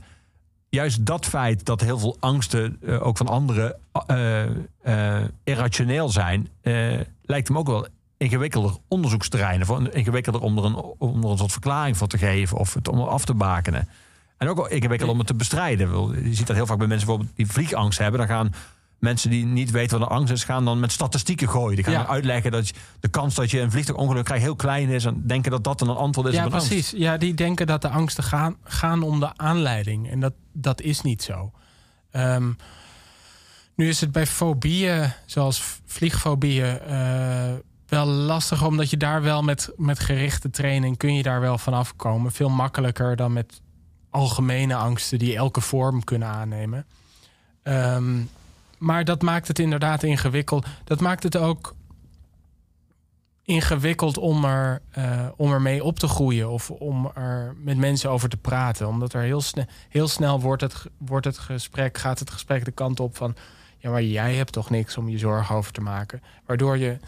Juist 0.68 1.06
dat 1.06 1.26
feit 1.26 1.64
dat 1.64 1.80
heel 1.80 1.98
veel 1.98 2.16
angsten, 2.20 2.78
eh, 2.82 3.06
ook 3.06 3.16
van 3.16 3.26
anderen, 3.26 3.76
eh, 4.06 4.42
eh, 4.82 5.24
irrationeel 5.44 6.08
zijn, 6.08 6.48
eh, 6.60 7.00
lijkt 7.22 7.48
hem 7.48 7.58
ook 7.58 7.66
wel 7.66 7.86
ingewikkelder 8.16 8.76
onderzoeksterreinen. 8.88 9.66
Voor, 9.66 9.88
ingewikkelder 9.88 10.40
om 10.40 10.58
er, 10.58 10.64
een, 10.64 11.38
soort 11.38 11.52
verklaring 11.52 11.96
voor 11.96 12.08
te 12.08 12.18
geven 12.18 12.58
of 12.58 12.74
het 12.74 12.88
om 12.88 13.00
af 13.00 13.24
te 13.24 13.34
bakenen. 13.34 13.88
En 14.38 14.48
ook 14.48 14.56
wel 14.56 14.68
ingewikkeld 14.68 15.10
om 15.10 15.18
het 15.18 15.26
te 15.26 15.34
bestrijden. 15.34 15.90
Wel, 15.90 16.14
Je 16.14 16.34
ziet 16.34 16.46
dat 16.46 16.56
heel 16.56 16.66
vaak 16.66 16.78
bij 16.78 16.86
mensen 16.86 17.06
bijvoorbeeld 17.06 17.36
die 17.36 17.46
vliegangst 17.46 17.98
hebben. 17.98 18.18
Dan 18.20 18.28
gaan 18.28 18.52
mensen 18.98 19.30
die 19.30 19.44
niet 19.44 19.70
weten 19.70 19.98
wat 19.98 20.10
een 20.10 20.16
angst 20.16 20.32
is, 20.32 20.44
gaan 20.44 20.64
dan 20.64 20.80
met 20.80 20.92
statistieken 20.92 21.48
gooien. 21.48 21.74
Die 21.76 21.84
gaan 21.84 21.92
Ja. 21.94 22.06
uitleggen 22.06 22.50
dat 22.50 22.70
de 23.00 23.08
kans 23.08 23.34
dat 23.34 23.50
je 23.50 23.60
een 23.60 23.70
vliegtuigongeluk 23.70 24.24
krijgt 24.24 24.44
heel 24.44 24.56
klein 24.56 24.88
is. 24.88 25.04
En 25.04 25.22
denken 25.26 25.50
dat 25.50 25.64
dat 25.64 25.78
dan 25.78 25.88
een 25.88 25.96
antwoord 25.96 26.28
is 26.28 26.34
Ja, 26.34 26.40
op 26.40 26.46
een 26.46 26.52
angst. 26.52 26.68
precies. 26.68 26.90
Ja, 26.90 27.16
die 27.16 27.34
denken 27.34 27.66
dat 27.66 27.82
de 27.82 27.88
angsten 27.88 28.24
gaan, 28.24 28.56
gaan 28.64 29.02
om 29.02 29.20
de 29.20 29.36
aanleiding. 29.36 30.10
En 30.10 30.20
dat, 30.20 30.32
dat 30.52 30.80
is 30.80 31.00
niet 31.00 31.22
zo. 31.22 31.52
Ehm, 32.10 32.52
nu 33.74 33.88
is 33.88 34.00
het 34.00 34.12
bij 34.12 34.26
fobieën, 34.26 35.12
zoals 35.26 35.62
vliegfobieën, 35.86 36.78
eh, 36.80 37.52
wel 37.88 38.06
lastig. 38.06 38.64
Omdat 38.64 38.90
je 38.90 38.96
daar 38.96 39.22
wel 39.22 39.42
met, 39.42 39.72
met 39.76 39.98
gerichte 39.98 40.50
training 40.50 40.96
kun 40.96 41.14
je 41.14 41.22
daar 41.22 41.40
wel 41.40 41.58
van 41.58 41.72
afkomen. 41.74 42.32
Veel 42.32 42.48
makkelijker 42.48 43.16
dan 43.16 43.32
met 43.32 43.60
algemene 44.16 44.74
angsten 44.74 45.18
die 45.18 45.36
elke 45.36 45.60
vorm 45.60 46.04
kunnen 46.04 46.28
aannemen. 46.28 46.86
Ehm, 47.62 48.14
maar 48.78 49.04
dat 49.04 49.22
maakt 49.22 49.48
het 49.48 49.58
inderdaad 49.58 50.02
ingewikkeld. 50.02 50.66
Dat 50.84 51.00
maakt 51.00 51.22
het 51.22 51.36
ook 51.36 51.74
ingewikkeld 53.42 54.18
om 54.18 54.44
er, 54.44 54.82
eh, 54.90 55.26
om 55.36 55.52
ermee 55.52 55.84
op 55.84 55.98
te 55.98 56.08
groeien 56.08 56.50
of 56.50 56.70
om 56.70 57.10
er 57.14 57.54
met 57.58 57.76
mensen 57.76 58.10
over 58.10 58.28
te 58.28 58.36
praten. 58.36 58.88
Omdat 58.88 59.12
er 59.12 59.22
heel, 59.22 59.40
snel 59.40 59.64
heel 59.88 60.08
snel 60.08 60.40
wordt 60.40 60.62
het, 60.62 60.84
wordt 60.98 61.26
het 61.26 61.38
gesprek, 61.38 61.98
gaat 61.98 62.18
het 62.18 62.30
gesprek 62.30 62.64
de 62.64 62.70
kant 62.70 63.00
op 63.00 63.16
van 63.16 63.36
ja, 63.78 63.90
maar 63.90 64.02
jij 64.02 64.34
hebt 64.34 64.52
toch 64.52 64.70
niks 64.70 64.96
om 64.96 65.08
je 65.08 65.18
zorgen 65.18 65.56
over 65.56 65.72
te 65.72 65.80
maken. 65.80 66.22
Waardoor 66.46 66.78
je 66.78 66.98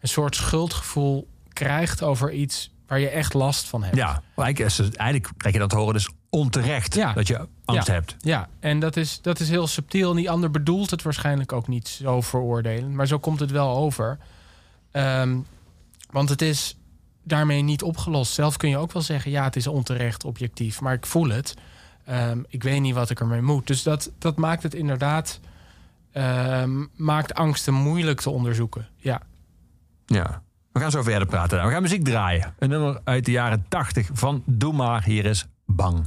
een 0.00 0.08
soort 0.08 0.36
schuldgevoel 0.36 1.28
krijgt 1.52 2.02
over 2.02 2.32
iets 2.32 2.70
waar 2.86 3.00
je 3.00 3.08
echt 3.08 3.34
last 3.34 3.64
van 3.68 3.82
hebt. 3.82 3.96
Ja, 3.96 4.22
eigenlijk, 4.36 4.78
eigenlijk 4.78 5.32
krijg 5.36 5.54
je 5.54 5.60
dat 5.60 5.70
te 5.70 5.76
horen, 5.76 5.94
dus 5.94 6.10
onterecht 6.34 6.94
Ja. 6.94 7.12
dat 7.12 7.26
je 7.26 7.48
angst 7.64 7.86
Ja. 7.86 7.92
hebt. 7.92 8.16
Ja, 8.20 8.48
en 8.60 8.78
dat 8.80 8.96
is, 8.96 9.20
dat 9.22 9.40
is 9.40 9.48
heel 9.48 9.66
subtiel. 9.66 10.10
En 10.10 10.16
die 10.16 10.30
ander 10.30 10.50
bedoelt 10.50 10.90
het 10.90 11.02
waarschijnlijk 11.02 11.52
ook 11.52 11.68
niet 11.68 11.88
zo 11.88 12.20
veroordelend. 12.20 12.94
Maar 12.94 13.06
zo 13.06 13.18
komt 13.18 13.40
het 13.40 13.50
wel 13.50 13.76
over. 13.76 14.18
Ehm, 14.90 15.36
want 16.10 16.28
het 16.28 16.42
is 16.42 16.76
daarmee 17.22 17.62
niet 17.62 17.82
opgelost. 17.82 18.32
Zelf 18.32 18.56
kun 18.56 18.68
je 18.68 18.76
ook 18.78 18.92
wel 18.92 19.02
zeggen... 19.02 19.30
ja, 19.30 19.44
het 19.44 19.56
is 19.56 19.66
onterecht 19.66 20.24
objectief, 20.24 20.80
maar 20.80 20.94
ik 20.94 21.06
voel 21.06 21.28
het. 21.28 21.54
Ehm, 22.04 22.38
ik 22.48 22.62
weet 22.62 22.80
niet 22.80 22.94
wat 22.94 23.10
ik 23.10 23.20
ermee 23.20 23.42
moet. 23.42 23.66
Dus 23.66 23.82
dat, 23.82 24.10
dat 24.18 24.36
maakt 24.36 24.62
het 24.62 24.74
inderdaad... 24.74 25.40
ehm, 26.12 26.84
maakt 26.96 27.34
angsten 27.34 27.74
moeilijk 27.74 28.20
te 28.20 28.30
onderzoeken. 28.30 28.88
Ja. 28.96 29.20
Ja. 30.06 30.42
We 30.72 30.80
gaan 30.80 30.90
zo 30.90 31.02
verder 31.02 31.28
praten. 31.28 31.64
We 31.64 31.70
gaan 31.70 31.82
muziek 31.82 32.04
draaien. 32.04 32.54
Een 32.58 32.68
nummer 32.68 33.00
uit 33.04 33.24
de 33.24 33.30
jaren 33.30 33.64
80 33.68 34.08
van 34.12 34.42
Doe 34.46 34.72
maar, 34.72 35.04
hier 35.04 35.24
is 35.24 35.46
Bang. 35.66 36.06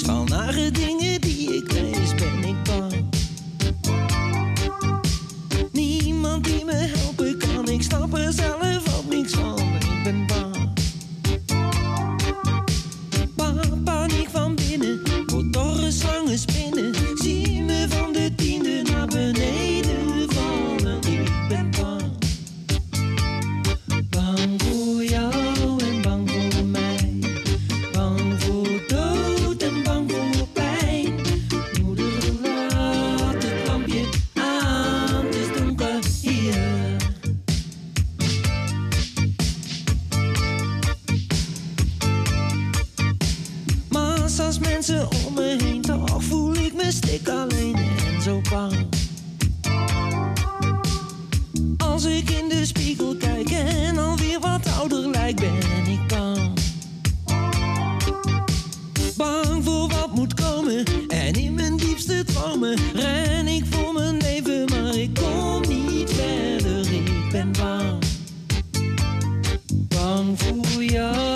Vrees 0.00 0.16
van 0.16 0.28
nare 0.28 0.70
dingen 0.70 0.99
Bang 70.30 70.38
voor 70.38 71.29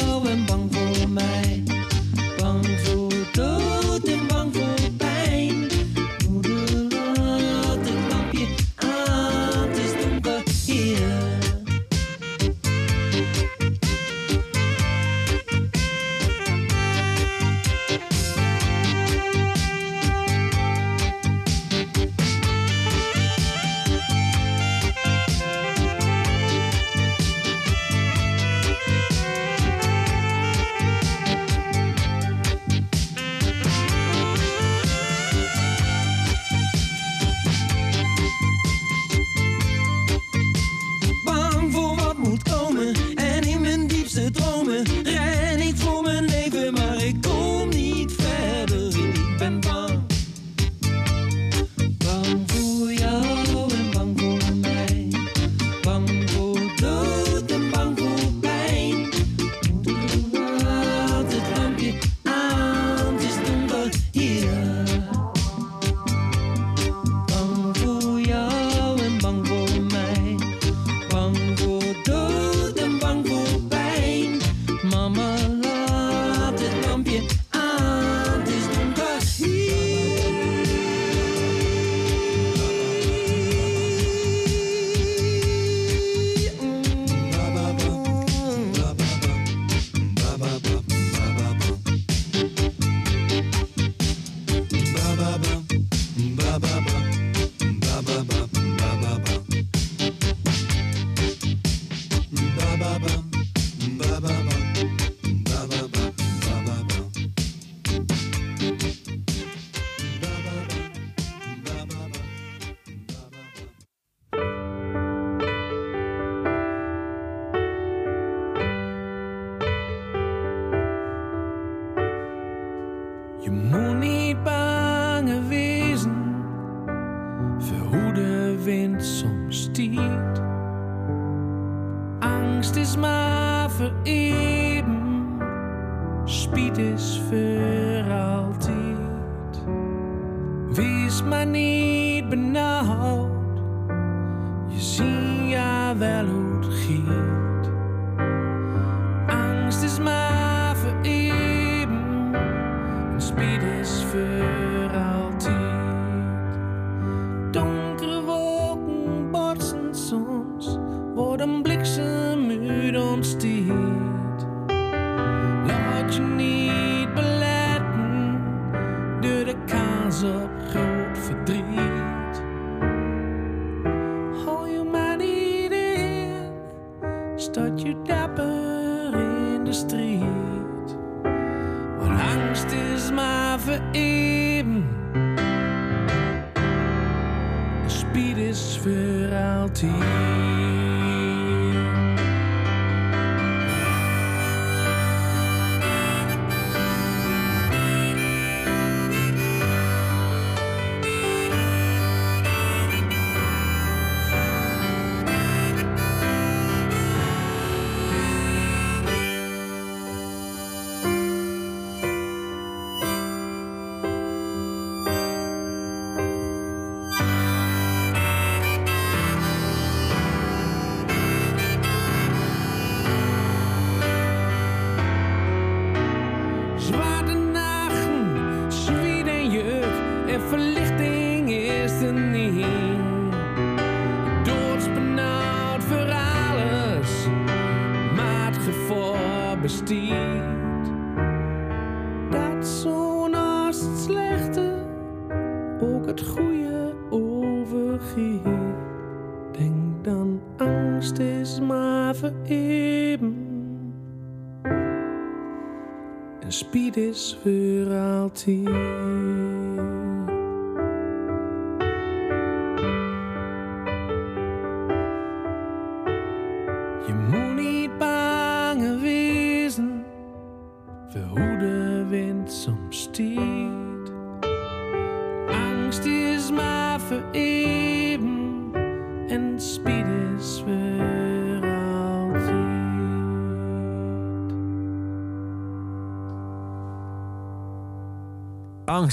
bliksem 161.63 162.51
ontstiert. 162.97 163.64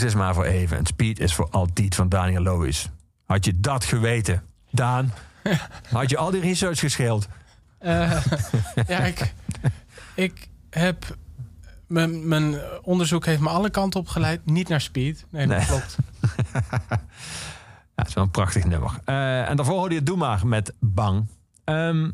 Angst 0.02 0.16
is 0.16 0.22
maar 0.22 0.34
voor 0.34 0.44
even 0.46 0.78
en 0.78 0.86
speed 0.86 1.20
is 1.20 1.34
voor 1.34 1.48
altijd 1.50 1.96
van 1.96 2.10
Daniel 2.10 2.42
Lois. 2.42 2.90
Had 3.26 3.46
je 3.46 3.60
dat 3.60 3.86
geweten, 3.86 4.44
Daan, 4.72 5.14
had 5.92 6.10
je 6.10 6.18
al 6.18 6.32
die 6.32 6.42
research 6.42 6.80
gescheeld. 6.80 7.28
Eh, 7.78 8.26
ja, 8.88 9.00
ik, 9.00 9.34
ik 10.16 10.48
heb... 10.70 11.18
Mijn, 11.88 12.28
mijn 12.28 12.56
onderzoek 12.82 13.26
heeft 13.26 13.42
me 13.42 13.50
alle 13.50 13.70
kanten 13.70 14.00
op 14.00 14.08
geleid. 14.08 14.46
Niet 14.46 14.68
naar 14.68 14.82
speed. 14.82 15.26
Nee, 15.30 15.48
dat 15.48 15.58
Nee. 15.58 15.66
klopt. 15.66 15.98
Ja, 17.96 18.04
het 18.04 18.08
is 18.08 18.14
wel 18.14 18.24
een 18.24 18.32
prachtig 18.32 18.66
nummer. 18.66 19.00
Eh, 19.06 19.50
en 19.50 19.56
daarvoor 19.56 19.78
hoorde 19.78 19.96
je 19.96 20.04
Doe 20.04 20.18
maar 20.18 20.48
met 20.48 20.74
Bang. 20.80 21.28
Ehm, 21.64 22.12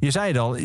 je 0.00 0.10
zei 0.10 0.28
het 0.28 0.38
al, 0.38 0.56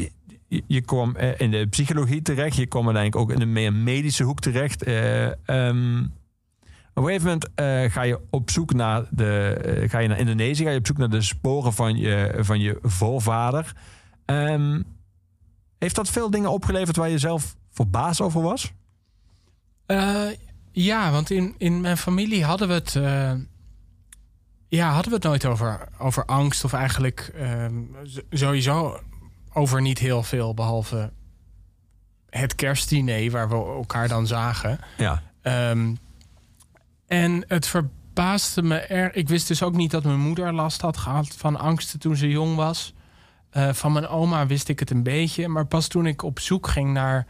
je, 0.47 0.81
kwam 0.81 1.15
eh, 1.15 1.39
in 1.39 1.51
de 1.51 1.67
psychologie 1.67 2.21
terecht. 2.21 2.55
Je 2.55 2.65
kwam 2.65 2.85
uiteindelijk 2.85 3.23
ook 3.23 3.31
in 3.31 3.39
de 3.39 3.51
meer 3.51 3.73
medische 3.73 4.23
hoek 4.23 4.39
terecht. 4.39 4.83
Eh, 4.83 5.25
ehm, 5.25 6.03
op 6.93 7.03
een 7.03 7.09
gegeven 7.09 7.25
moment 7.25 7.49
eh, 7.55 7.91
ga 7.91 8.01
je 8.01 8.19
op 8.29 8.49
zoek 8.49 8.73
naar 8.73 9.05
de, 9.09 9.85
ga 9.89 9.99
je 9.99 10.07
naar 10.07 10.19
Indonesië, 10.19 10.63
ga 10.63 10.69
je 10.69 10.77
op 10.77 10.87
zoek 10.87 10.97
naar 10.97 11.09
de 11.09 11.21
sporen 11.21 11.73
van 11.73 11.97
je, 11.97 12.35
van 12.39 12.59
je 12.59 12.79
voorvader. 12.81 13.75
Ehm, 14.25 14.81
heeft 15.77 15.95
dat 15.95 16.09
veel 16.09 16.29
dingen 16.29 16.51
opgeleverd 16.51 16.95
waar 16.95 17.09
je 17.09 17.17
zelf 17.17 17.55
verbaasd 17.71 18.21
over 18.21 18.41
was? 18.41 18.71
Ja, 20.71 21.11
want 21.11 21.29
in, 21.29 21.55
in 21.57 21.81
mijn 21.81 21.97
familie 21.97 22.43
hadden 22.43 22.67
we 22.67 22.73
het... 22.73 22.93
ja, 24.67 24.91
hadden 24.91 25.09
we 25.09 25.15
het 25.15 25.23
nooit 25.23 25.45
over, 25.45 25.87
over 25.97 26.25
angst. 26.25 26.63
Of 26.63 26.73
eigenlijk 26.73 27.31
ehm, 27.35 27.81
sowieso 28.29 28.99
over 29.57 29.81
niet 29.81 29.99
heel 29.99 30.23
veel. 30.23 30.53
Behalve 30.53 31.11
het 32.29 32.55
kerstdiner 32.55 33.31
waar 33.31 33.49
we 33.49 33.55
elkaar 33.55 34.07
dan 34.07 34.27
zagen. 34.27 34.79
Ja. 34.97 35.21
Ehm, 35.41 35.95
en 37.07 37.45
het 37.47 37.67
verbaasde 37.67 38.61
me 38.63 38.77
erg. 38.77 39.13
Ik 39.13 39.27
wist 39.27 39.47
dus 39.47 39.63
ook 39.63 39.75
niet 39.75 39.91
dat 39.91 40.03
mijn 40.03 40.19
moeder 40.19 40.53
last 40.53 40.81
had 40.81 40.97
gehad 40.97 41.27
van 41.27 41.59
angsten 41.59 41.99
toen 41.99 42.15
ze 42.15 42.29
jong 42.29 42.55
was. 42.55 42.93
Eh, 43.49 43.73
van 43.73 43.91
mijn 43.91 44.07
oma 44.07 44.45
wist 44.45 44.69
ik 44.69 44.79
het 44.79 44.89
een 44.89 45.03
beetje. 45.03 45.47
Maar 45.47 45.65
pas 45.65 45.87
toen 45.87 46.05
ik 46.05 46.23
op 46.23 46.39
zoek 46.39 46.67
ging 46.67 46.93
naar... 46.93 47.25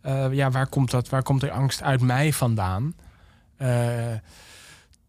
eh, 0.00 0.32
ja, 0.32 0.50
waar 0.50 0.66
komt, 0.66 0.90
dat, 0.90 1.08
waar 1.08 1.22
komt 1.22 1.40
die 1.40 1.52
angst 1.52 1.82
uit 1.82 2.00
mij 2.00 2.32
vandaan? 2.32 2.94
Eh, 3.56 4.12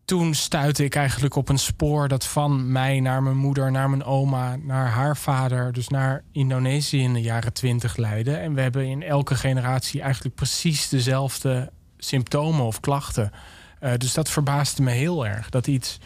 toen 0.06 0.34
stuitte 0.34 0.84
ik 0.84 0.96
eigenlijk 0.96 1.36
op 1.36 1.50
een 1.50 1.60
spoor 1.60 2.08
dat 2.08 2.26
van 2.26 2.72
mij 2.72 3.00
naar 3.00 3.24
mijn 3.24 3.38
moeder, 3.38 3.72
naar 3.72 3.90
mijn 3.90 4.04
oma, 4.04 4.56
naar 4.56 4.88
haar 4.88 5.18
vader, 5.18 5.74
dus 5.74 5.88
naar 5.88 6.24
Indonesië 6.32 7.00
in 7.02 7.14
de 7.14 7.22
jaren 7.22 7.54
twintig 7.54 7.96
leidde. 7.98 8.36
En 8.36 8.54
we 8.54 8.62
hebben 8.62 8.86
in 8.86 9.04
elke 9.04 9.36
generatie 9.36 10.02
eigenlijk 10.02 10.36
precies 10.36 10.90
dezelfde 10.90 11.72
symptomen 11.98 12.66
of 12.66 12.80
klachten. 12.80 13.32
Eh, 13.80 13.94
dus 13.98 14.14
dat 14.14 14.30
verbaasde 14.30 14.82
me 14.82 14.92
heel 14.92 15.28
erg. 15.28 15.50
Dat 15.50 15.68
iets 15.68 15.98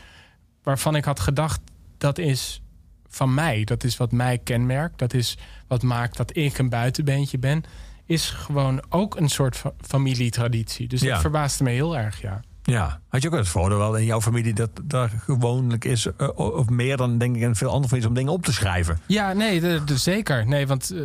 waarvan 0.64 0.96
ik 0.96 1.06
had 1.06 1.20
gedacht, 1.20 1.62
dat 1.98 2.18
is 2.18 2.62
van 3.08 3.34
mij. 3.34 3.64
Dat 3.64 3.84
is 3.84 3.98
wat 3.98 4.12
mij 4.12 4.38
kenmerkt. 4.38 4.98
Dat 5.00 5.14
is 5.14 5.38
wat 5.68 5.84
maakt 5.84 6.18
dat 6.18 6.36
ik 6.38 6.58
een 6.58 6.70
buitenbeentje 6.70 7.38
ben. 7.38 7.64
Is 8.06 8.30
gewoon 8.30 8.84
ook 8.90 9.16
een 9.20 9.30
soort 9.30 9.56
fa- 9.58 9.74
familietraditie. 9.82 10.88
Dus 10.88 11.02
Ja. 11.02 11.12
dat 11.12 11.22
verbaasde 11.22 11.64
me 11.64 11.70
heel 11.70 11.98
erg, 11.98 12.22
ja. 12.22 12.40
Ja, 12.70 13.00
had 13.08 13.22
je 13.22 13.28
ook 13.28 13.34
het 13.36 13.48
voordeel 13.48 13.78
wel 13.78 13.96
in 13.98 14.06
jouw 14.06 14.22
familie 14.22 14.54
dat 14.54 14.70
daar 14.84 15.10
gewoonlijk 15.10 15.86
is, 15.86 16.06
eh, 16.18 16.30
of 16.36 16.70
meer 16.70 16.98
dan 16.98 17.18
denk 17.18 17.36
ik 17.36 17.42
in 17.42 17.56
veel 17.56 17.68
andere 17.70 17.88
families, 17.88 18.08
om 18.10 18.14
dingen 18.16 18.32
op 18.34 18.44
te 18.44 18.54
schrijven? 18.54 19.00
Ja, 19.06 19.34
nee, 19.34 19.60
de, 19.60 19.82
de- 19.86 19.98
zeker. 19.98 20.48
Nee, 20.48 20.68
want 20.68 20.92
eh, 20.92 21.02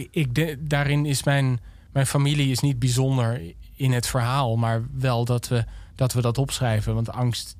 ik, 0.00 0.08
ik 0.10 0.34
de- 0.34 0.56
daarin 0.60 1.06
is 1.06 1.22
mijn, 1.24 1.60
mijn 1.92 2.06
familie 2.06 2.50
is 2.50 2.60
niet 2.60 2.78
bijzonder 2.78 3.40
in 3.76 3.92
het 3.92 4.06
verhaal, 4.06 4.56
maar 4.56 4.82
wel 4.98 5.24
dat 5.24 5.48
we, 5.48 5.64
dat 5.94 6.12
we 6.12 6.20
dat 6.20 6.38
opschrijven. 6.38 6.94
Want 6.94 7.10
angst 7.12 7.56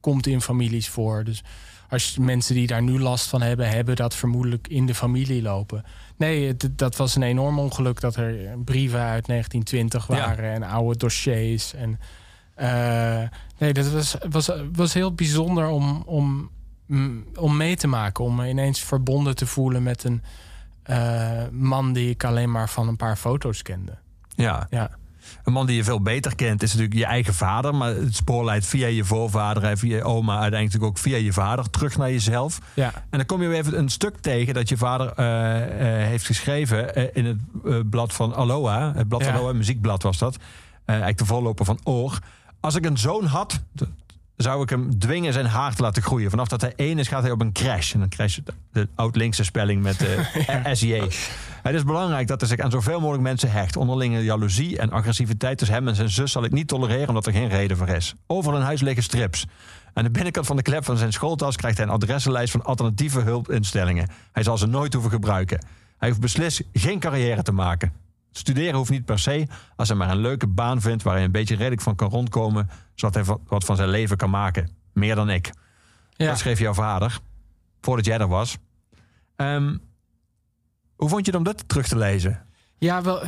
komt 0.00 0.26
in 0.26 0.40
families 0.40 0.88
voor. 0.88 1.24
Dus 1.24 1.42
als 1.88 2.16
mensen 2.18 2.54
die 2.54 2.66
daar 2.66 2.82
nu 2.82 2.98
last 3.00 3.26
van 3.28 3.42
hebben, 3.42 3.68
hebben 3.68 3.96
dat 3.96 4.14
vermoedelijk 4.14 4.68
in 4.68 4.86
de 4.86 4.94
familie 4.94 5.42
lopen. 5.42 5.84
Nee, 6.16 6.46
het- 6.46 6.68
dat 6.76 6.96
was 6.96 7.16
een 7.16 7.22
enorm 7.22 7.58
ongeluk 7.58 8.00
dat 8.00 8.16
er 8.16 8.34
brieven 8.64 9.00
uit 9.00 9.26
1920 9.26 10.08
Ja. 10.08 10.14
waren 10.26 10.52
en 10.52 10.62
oude 10.62 10.98
dossiers. 10.98 11.74
En, 11.74 11.98
nee, 13.58 13.72
dat 13.72 13.90
was, 13.90 14.16
was, 14.30 14.50
was 14.72 14.94
heel 14.94 15.14
bijzonder 15.14 15.66
om, 15.66 16.02
om 16.06 16.50
mm, 16.86 17.24
om 17.36 17.56
mee 17.56 17.76
te 17.76 17.86
maken. 17.86 18.24
Om 18.24 18.34
me 18.34 18.48
ineens 18.48 18.80
verbonden 18.80 19.36
te 19.36 19.46
voelen 19.46 19.82
met 19.82 20.04
een 20.04 20.22
eh, 20.82 21.42
man 21.50 21.92
die 21.92 22.10
ik 22.10 22.24
alleen 22.24 22.50
maar 22.50 22.68
van 22.68 22.88
een 22.88 22.96
paar 22.96 23.16
foto's 23.16 23.62
kende. 23.62 23.92
Ja. 24.34 24.66
Ja, 24.70 24.90
Een 25.44 25.52
man 25.52 25.66
die 25.66 25.76
je 25.76 25.84
veel 25.84 26.00
beter 26.02 26.34
kent 26.34 26.62
is 26.62 26.72
natuurlijk 26.72 26.98
je 26.98 27.06
eigen 27.06 27.34
vader. 27.34 27.74
Maar 27.74 27.94
het 27.94 28.14
spoor 28.14 28.44
leidt 28.44 28.66
via 28.66 28.86
je 28.86 29.04
voorvader 29.04 29.64
en 29.64 29.78
via 29.78 29.96
je 29.96 30.04
oma... 30.04 30.40
uiteindelijk 30.40 30.84
ook 30.84 30.98
via 30.98 31.16
je 31.16 31.32
vader 31.32 31.70
terug 31.70 31.96
naar 31.96 32.10
jezelf. 32.10 32.58
ja, 32.74 32.92
En 32.94 33.18
dan 33.18 33.26
kom 33.26 33.42
je 33.42 33.48
weer 33.48 33.58
even 33.58 33.78
een 33.78 33.88
stuk 33.88 34.16
tegen 34.20 34.54
dat 34.54 34.68
je 34.68 34.76
vader 34.76 35.12
eh, 35.12 35.62
eh, 36.02 36.08
heeft 36.08 36.26
geschreven... 36.26 36.94
eh, 36.94 37.04
in 37.12 37.24
het 37.26 37.38
eh, 37.64 37.78
blad 37.90 38.12
van 38.12 38.34
Aloha. 38.34 38.92
Het 38.94 39.08
blad 39.08 39.22
van 39.22 39.32
Ja. 39.32 39.36
Aloha, 39.38 39.50
een 39.50 39.56
muziekblad 39.56 40.02
was 40.02 40.18
dat. 40.18 40.34
Eh, 40.36 40.40
eigenlijk 40.84 41.18
de 41.18 41.24
voorloper 41.24 41.64
van 41.64 41.78
Oor. 41.84 42.18
Als 42.62 42.74
ik 42.74 42.84
een 42.86 42.98
zoon 42.98 43.24
had, 43.24 43.60
zou 44.36 44.62
ik 44.62 44.68
hem 44.68 44.98
dwingen 44.98 45.32
zijn 45.32 45.46
haar 45.46 45.74
te 45.74 45.82
laten 45.82 46.02
groeien. 46.02 46.30
Vanaf 46.30 46.48
dat 46.48 46.60
hij 46.60 46.72
één 46.76 46.98
is, 46.98 47.08
gaat 47.08 47.22
hij 47.22 47.30
op 47.30 47.40
een 47.40 47.52
crash. 47.52 47.92
En 47.92 47.98
dan 47.98 48.08
crash 48.08 48.38
de, 48.44 48.54
de 48.72 48.88
oud-linkse 48.94 49.44
spelling 49.44 49.82
met 49.82 50.02
eh 50.02 50.72
SJ. 50.74 51.02
Het 51.62 51.74
is 51.74 51.84
belangrijk 51.84 52.26
dat 52.26 52.40
hij 52.40 52.48
zich 52.48 52.58
aan 52.58 52.70
zoveel 52.70 53.00
mogelijk 53.00 53.22
mensen 53.22 53.50
hecht. 53.50 53.76
Onderlinge 53.76 54.24
jaloezie 54.24 54.78
en 54.78 54.90
agressiviteit 54.90 55.58
tussen 55.58 55.76
hem 55.76 55.88
en 55.88 55.94
zijn 55.94 56.10
zus 56.10 56.32
zal 56.32 56.44
ik 56.44 56.52
niet 56.52 56.68
tolereren 56.68 57.08
omdat 57.08 57.26
er 57.26 57.32
geen 57.32 57.48
reden 57.48 57.76
voor 57.76 57.88
is. 57.88 58.14
Overal 58.26 58.58
in 58.58 58.64
huis 58.64 58.80
liggen 58.80 59.02
strips. 59.02 59.46
Aan 59.92 60.04
de 60.04 60.10
binnenkant 60.10 60.46
van 60.46 60.56
de 60.56 60.62
klep 60.62 60.84
van 60.84 60.96
zijn 60.96 61.12
schooltas 61.12 61.56
krijgt 61.56 61.76
hij 61.76 61.86
een 61.86 61.92
adressenlijst 61.92 62.52
van 62.52 62.64
alternatieve 62.64 63.20
hulpinstellingen. 63.20 64.08
Hij 64.32 64.42
zal 64.42 64.58
ze 64.58 64.66
nooit 64.66 64.92
hoeven 64.92 65.10
gebruiken. 65.10 65.64
Hij 65.98 66.08
hoeft 66.08 66.20
beslist 66.20 66.62
geen 66.72 66.98
carrière 66.98 67.42
te 67.42 67.52
maken. 67.52 68.01
Studeren 68.32 68.74
hoeft 68.74 68.90
niet 68.90 69.04
per 69.04 69.18
se, 69.18 69.46
als 69.76 69.88
hij 69.88 69.96
maar 69.96 70.10
een 70.10 70.16
leuke 70.20 70.46
baan 70.46 70.80
vindt 70.80 71.02
waar 71.02 71.14
hij 71.14 71.24
een 71.24 71.32
beetje 71.32 71.56
redelijk 71.56 71.82
van 71.82 71.94
kan 71.96 72.08
rondkomen, 72.08 72.70
zodat 72.94 73.26
hij 73.26 73.36
wat 73.46 73.64
van 73.64 73.76
zijn 73.76 73.88
leven 73.88 74.16
kan 74.16 74.30
maken. 74.30 74.70
Meer 74.92 75.14
dan 75.14 75.30
ik. 75.30 75.50
ja. 76.16 76.26
Dat 76.26 76.38
schreef 76.38 76.58
jouw 76.58 76.74
vader, 76.74 77.18
voordat 77.80 78.04
jij 78.04 78.18
er 78.18 78.28
was. 78.28 78.56
Ehm, 79.36 79.76
hoe 80.96 81.08
vond 81.08 81.24
je 81.26 81.30
het 81.30 81.40
om 81.40 81.44
dat 81.46 81.68
terug 81.68 81.88
te 81.88 81.96
lezen? 81.98 82.46
Ja, 82.78 83.02
wel, 83.02 83.22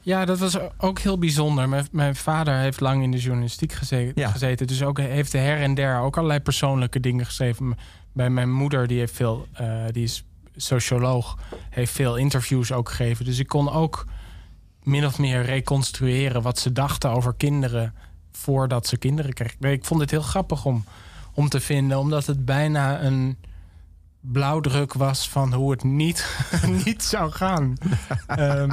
ja, 0.00 0.24
dat 0.24 0.38
was 0.38 0.58
ook 0.78 0.98
heel 0.98 1.18
bijzonder. 1.18 1.68
Mijn, 1.68 1.86
mijn 1.92 2.16
vader 2.16 2.54
heeft 2.58 2.80
lang 2.80 3.02
in 3.02 3.10
de 3.10 3.18
journalistiek 3.18 3.72
geze- 3.72 4.12
Ja. 4.14 4.28
gezeten. 4.30 4.66
Dus 4.66 4.82
ook 4.82 4.98
heeft 4.98 5.32
her 5.32 5.60
en 5.60 5.74
der 5.74 5.98
ook 6.00 6.16
allerlei 6.16 6.40
persoonlijke 6.40 7.00
dingen 7.00 7.24
geschreven. 7.24 7.74
Bij 8.12 8.30
mijn 8.30 8.52
moeder, 8.52 8.86
die, 8.86 8.98
heeft 8.98 9.14
veel, 9.16 9.46
eh, 9.52 9.84
die 9.90 10.02
is 10.02 10.24
socioloog, 10.56 11.38
heeft 11.70 11.92
veel 11.92 12.16
interviews 12.16 12.72
ook 12.72 12.88
gegeven. 12.88 13.24
Dus 13.24 13.38
ik 13.38 13.46
kon 13.46 13.70
ook 13.70 14.06
min 14.88 15.06
of 15.06 15.18
meer 15.18 15.42
reconstrueren 15.42 16.42
wat 16.42 16.58
ze 16.58 16.72
dachten 16.72 17.10
over 17.10 17.34
kinderen 17.34 17.94
voordat 18.32 18.86
ze 18.86 18.96
kinderen 18.96 19.32
kregen. 19.32 19.72
Ik 19.72 19.84
vond 19.84 20.00
het 20.00 20.10
heel 20.10 20.22
grappig 20.22 20.64
om, 20.64 20.84
om 21.34 21.48
te 21.48 21.60
vinden, 21.60 21.98
omdat 21.98 22.26
het 22.26 22.44
bijna 22.44 23.02
een 23.02 23.36
blauwdruk 24.20 24.92
was 24.92 25.28
van 25.28 25.52
hoe 25.52 25.70
het 25.70 25.82
niet, 25.82 26.46
niet 26.84 27.02
zou 27.02 27.30
gaan. 27.30 27.74
Ehm, 28.26 28.68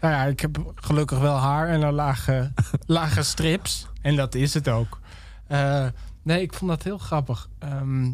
nou 0.00 0.14
ja, 0.14 0.24
ik 0.24 0.40
heb 0.40 0.72
gelukkig 0.74 1.18
wel 1.18 1.36
haar 1.36 1.68
en 1.68 1.82
een 1.82 1.92
lage, 1.92 2.52
lage 2.86 3.22
strips. 3.22 3.86
En 4.02 4.16
dat 4.16 4.34
is 4.34 4.54
het 4.54 4.68
ook. 4.68 5.00
Eh, 5.46 5.86
nee, 6.22 6.42
ik 6.42 6.54
vond 6.54 6.70
dat 6.70 6.82
heel 6.82 6.98
grappig. 6.98 7.48
Ehm, 7.58 8.12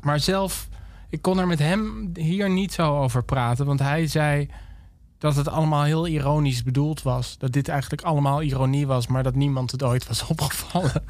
maar 0.00 0.20
zelf, 0.20 0.68
ik 1.08 1.22
kon 1.22 1.38
er 1.38 1.46
met 1.46 1.58
hem 1.58 2.10
hier 2.14 2.50
niet 2.50 2.72
zo 2.72 2.98
over 2.98 3.24
praten. 3.24 3.66
Want 3.66 3.80
hij 3.80 4.06
zei 4.06 4.48
dat 5.18 5.36
het 5.36 5.48
allemaal 5.48 5.82
heel 5.82 6.06
ironisch 6.06 6.62
bedoeld 6.62 7.02
was. 7.02 7.38
Dat 7.38 7.52
dit 7.52 7.68
eigenlijk 7.68 8.02
allemaal 8.02 8.42
ironie 8.42 8.86
was, 8.86 9.06
maar 9.06 9.22
dat 9.22 9.34
niemand 9.34 9.70
het 9.70 9.82
ooit 9.82 10.06
was 10.06 10.22
opgevallen. 10.32 11.02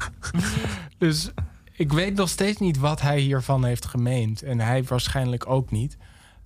dus 0.97 1.29
ik 1.71 1.91
weet 1.91 2.15
nog 2.15 2.29
steeds 2.29 2.59
niet 2.59 2.77
wat 2.77 3.01
hij 3.01 3.19
hiervan 3.19 3.65
heeft 3.65 3.85
gemeend. 3.85 4.41
En 4.43 4.59
hij 4.59 4.83
waarschijnlijk 4.83 5.49
ook 5.49 5.71
niet. 5.71 5.97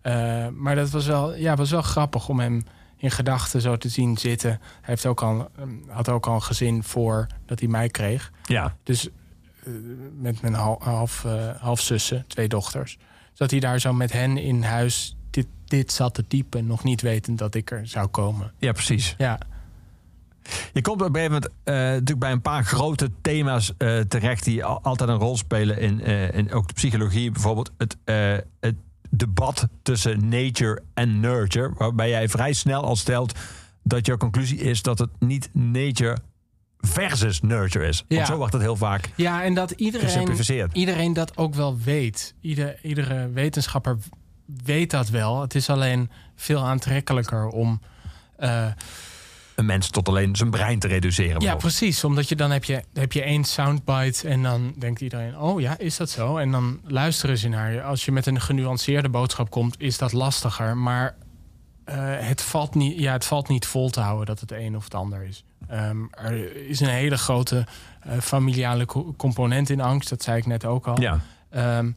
Eh, 0.01 0.47
maar 0.47 0.75
dat 0.75 0.89
was 0.89 1.05
wel, 1.05 1.35
ja, 1.35 1.55
was 1.55 1.71
wel 1.71 1.81
grappig 1.81 2.29
om 2.29 2.39
hem 2.39 2.63
in 2.97 3.11
gedachten 3.11 3.61
zo 3.61 3.77
te 3.77 3.89
zien 3.89 4.17
zitten. 4.17 4.49
Hij 4.49 4.59
heeft 4.81 5.05
ook 5.05 5.21
al, 5.21 5.49
ehm, 5.57 5.69
had 5.87 6.09
ook 6.09 6.27
al 6.27 6.33
een 6.33 6.41
gezin 6.41 6.83
voor 6.83 7.27
dat 7.45 7.59
hij 7.59 7.69
mij 7.69 7.89
kreeg. 7.89 8.31
Ja. 8.43 8.75
Dus 8.83 9.09
eh, 9.63 9.73
met 10.17 10.41
mijn 10.41 10.53
hal- 10.53 10.81
half, 10.83 11.25
eh, 11.25 11.49
halfzussen, 11.59 12.25
twee 12.27 12.47
dochters. 12.47 12.97
Dat 13.33 13.51
hij 13.51 13.59
daar 13.59 13.79
zo 13.79 13.93
met 13.93 14.11
hen 14.11 14.37
in 14.37 14.63
huis 14.63 15.15
dit, 15.31 15.47
dit 15.65 15.91
zat 15.91 16.13
te 16.13 16.27
typen. 16.27 16.65
Nog 16.67 16.83
niet 16.83 17.01
wetend 17.01 17.37
dat 17.37 17.55
ik 17.55 17.71
er 17.71 17.87
zou 17.87 18.07
komen. 18.07 18.51
Ja, 18.57 18.71
precies. 18.71 19.15
Ja, 19.17 19.39
Je 20.73 20.81
komt 20.81 21.01
op 21.01 21.07
een 21.07 21.13
gegeven 21.15 21.33
moment 21.33 21.51
eh, 21.63 21.73
natuurlijk 21.75 22.19
bij 22.19 22.31
een 22.31 22.41
paar 22.41 22.63
grote 22.65 23.09
thema's 23.21 23.73
eh, 23.77 23.99
terecht 23.99 24.43
die 24.43 24.63
al- 24.65 24.81
altijd 24.83 25.09
een 25.09 25.15
rol 25.17 25.37
spelen 25.37 25.79
in, 25.79 26.03
eh, 26.03 26.33
in 26.33 26.51
ook 26.51 26.67
de 26.67 26.73
psychologie. 26.73 27.31
Bijvoorbeeld 27.31 27.71
het, 27.77 27.97
het 28.59 28.75
debat 29.09 29.67
tussen 29.81 30.29
nature 30.29 30.81
en 30.93 31.19
nurture. 31.19 31.71
Waarbij 31.77 32.09
jij 32.09 32.29
vrij 32.29 32.53
snel 32.53 32.83
al 32.83 32.95
stelt 32.95 33.39
dat 33.83 34.05
jouw 34.05 34.17
conclusie 34.17 34.57
is 34.59 34.81
dat 34.81 34.99
het 34.99 35.09
niet 35.19 35.49
nature 35.53 36.17
versus 36.77 37.41
nurture 37.41 37.87
is. 37.87 37.97
Want 38.07 38.21
Ja. 38.21 38.25
zo 38.27 38.37
wordt 38.37 38.53
het 38.53 38.61
heel 38.61 38.75
vaak 38.75 39.09
ja 39.15 39.43
en 39.43 39.53
dat 39.53 39.71
iedereen, 39.71 40.69
iedereen 40.73 41.13
dat 41.13 41.37
ook 41.37 41.53
wel 41.55 41.77
weet. 41.77 42.33
Ieder, 42.41 42.79
iedere 42.83 43.29
wetenschapper 43.29 43.97
weet 44.63 44.91
dat 44.91 45.09
wel. 45.09 45.41
Het 45.41 45.55
is 45.55 45.69
alleen 45.69 46.09
veel 46.35 46.63
aantrekkelijker 46.63 47.47
om... 47.47 47.81
eh, 48.37 48.65
Een 49.55 49.65
mens 49.65 49.89
tot 49.89 50.07
alleen 50.07 50.35
zijn 50.35 50.49
brein 50.49 50.79
te 50.79 50.87
reduceren. 50.87 51.41
Ja, 51.41 51.55
precies. 51.55 52.03
Omdat 52.03 52.29
je 52.29 52.35
dan 52.35 52.51
heb 52.51 52.63
je, 52.63 52.83
heb 52.93 53.11
je 53.11 53.21
één 53.23 53.43
soundbite 53.43 54.27
en 54.27 54.43
dan 54.43 54.73
denkt 54.77 55.01
iedereen... 55.01 55.37
oh 55.39 55.61
ja, 55.61 55.77
is 55.77 55.97
dat 55.97 56.09
zo? 56.09 56.37
En 56.37 56.51
dan 56.51 56.79
luisteren 56.83 57.37
ze 57.37 57.47
naar 57.47 57.73
je. 57.73 57.81
Als 57.83 58.05
je 58.05 58.11
met 58.11 58.25
een 58.25 58.41
genuanceerde 58.41 59.09
boodschap 59.09 59.49
komt, 59.49 59.75
is 59.79 59.97
dat 59.97 60.11
lastiger. 60.13 60.77
Maar 60.77 61.15
eh, 61.83 61.95
het, 62.17 62.41
valt 62.41 62.75
niet, 62.75 62.99
ja, 62.99 63.11
het 63.11 63.25
valt 63.25 63.47
niet 63.47 63.65
vol 63.65 63.89
te 63.89 63.99
houden 63.99 64.25
dat 64.25 64.39
het 64.39 64.51
een 64.51 64.75
of 64.75 64.83
het 64.83 64.93
ander 64.95 65.23
is. 65.23 65.43
Ehm, 65.67 65.97
er 66.11 66.55
is 66.67 66.79
een 66.79 66.87
hele 66.89 67.17
grote 67.17 67.65
eh, 68.01 68.17
familiale 68.19 68.85
co- 68.85 69.13
component 69.17 69.69
in 69.69 69.81
angst. 69.81 70.09
Dat 70.09 70.23
zei 70.23 70.37
ik 70.37 70.45
net 70.45 70.65
ook 70.65 70.87
al. 70.87 71.01
Ja. 71.01 71.19
Ehm, 71.49 71.91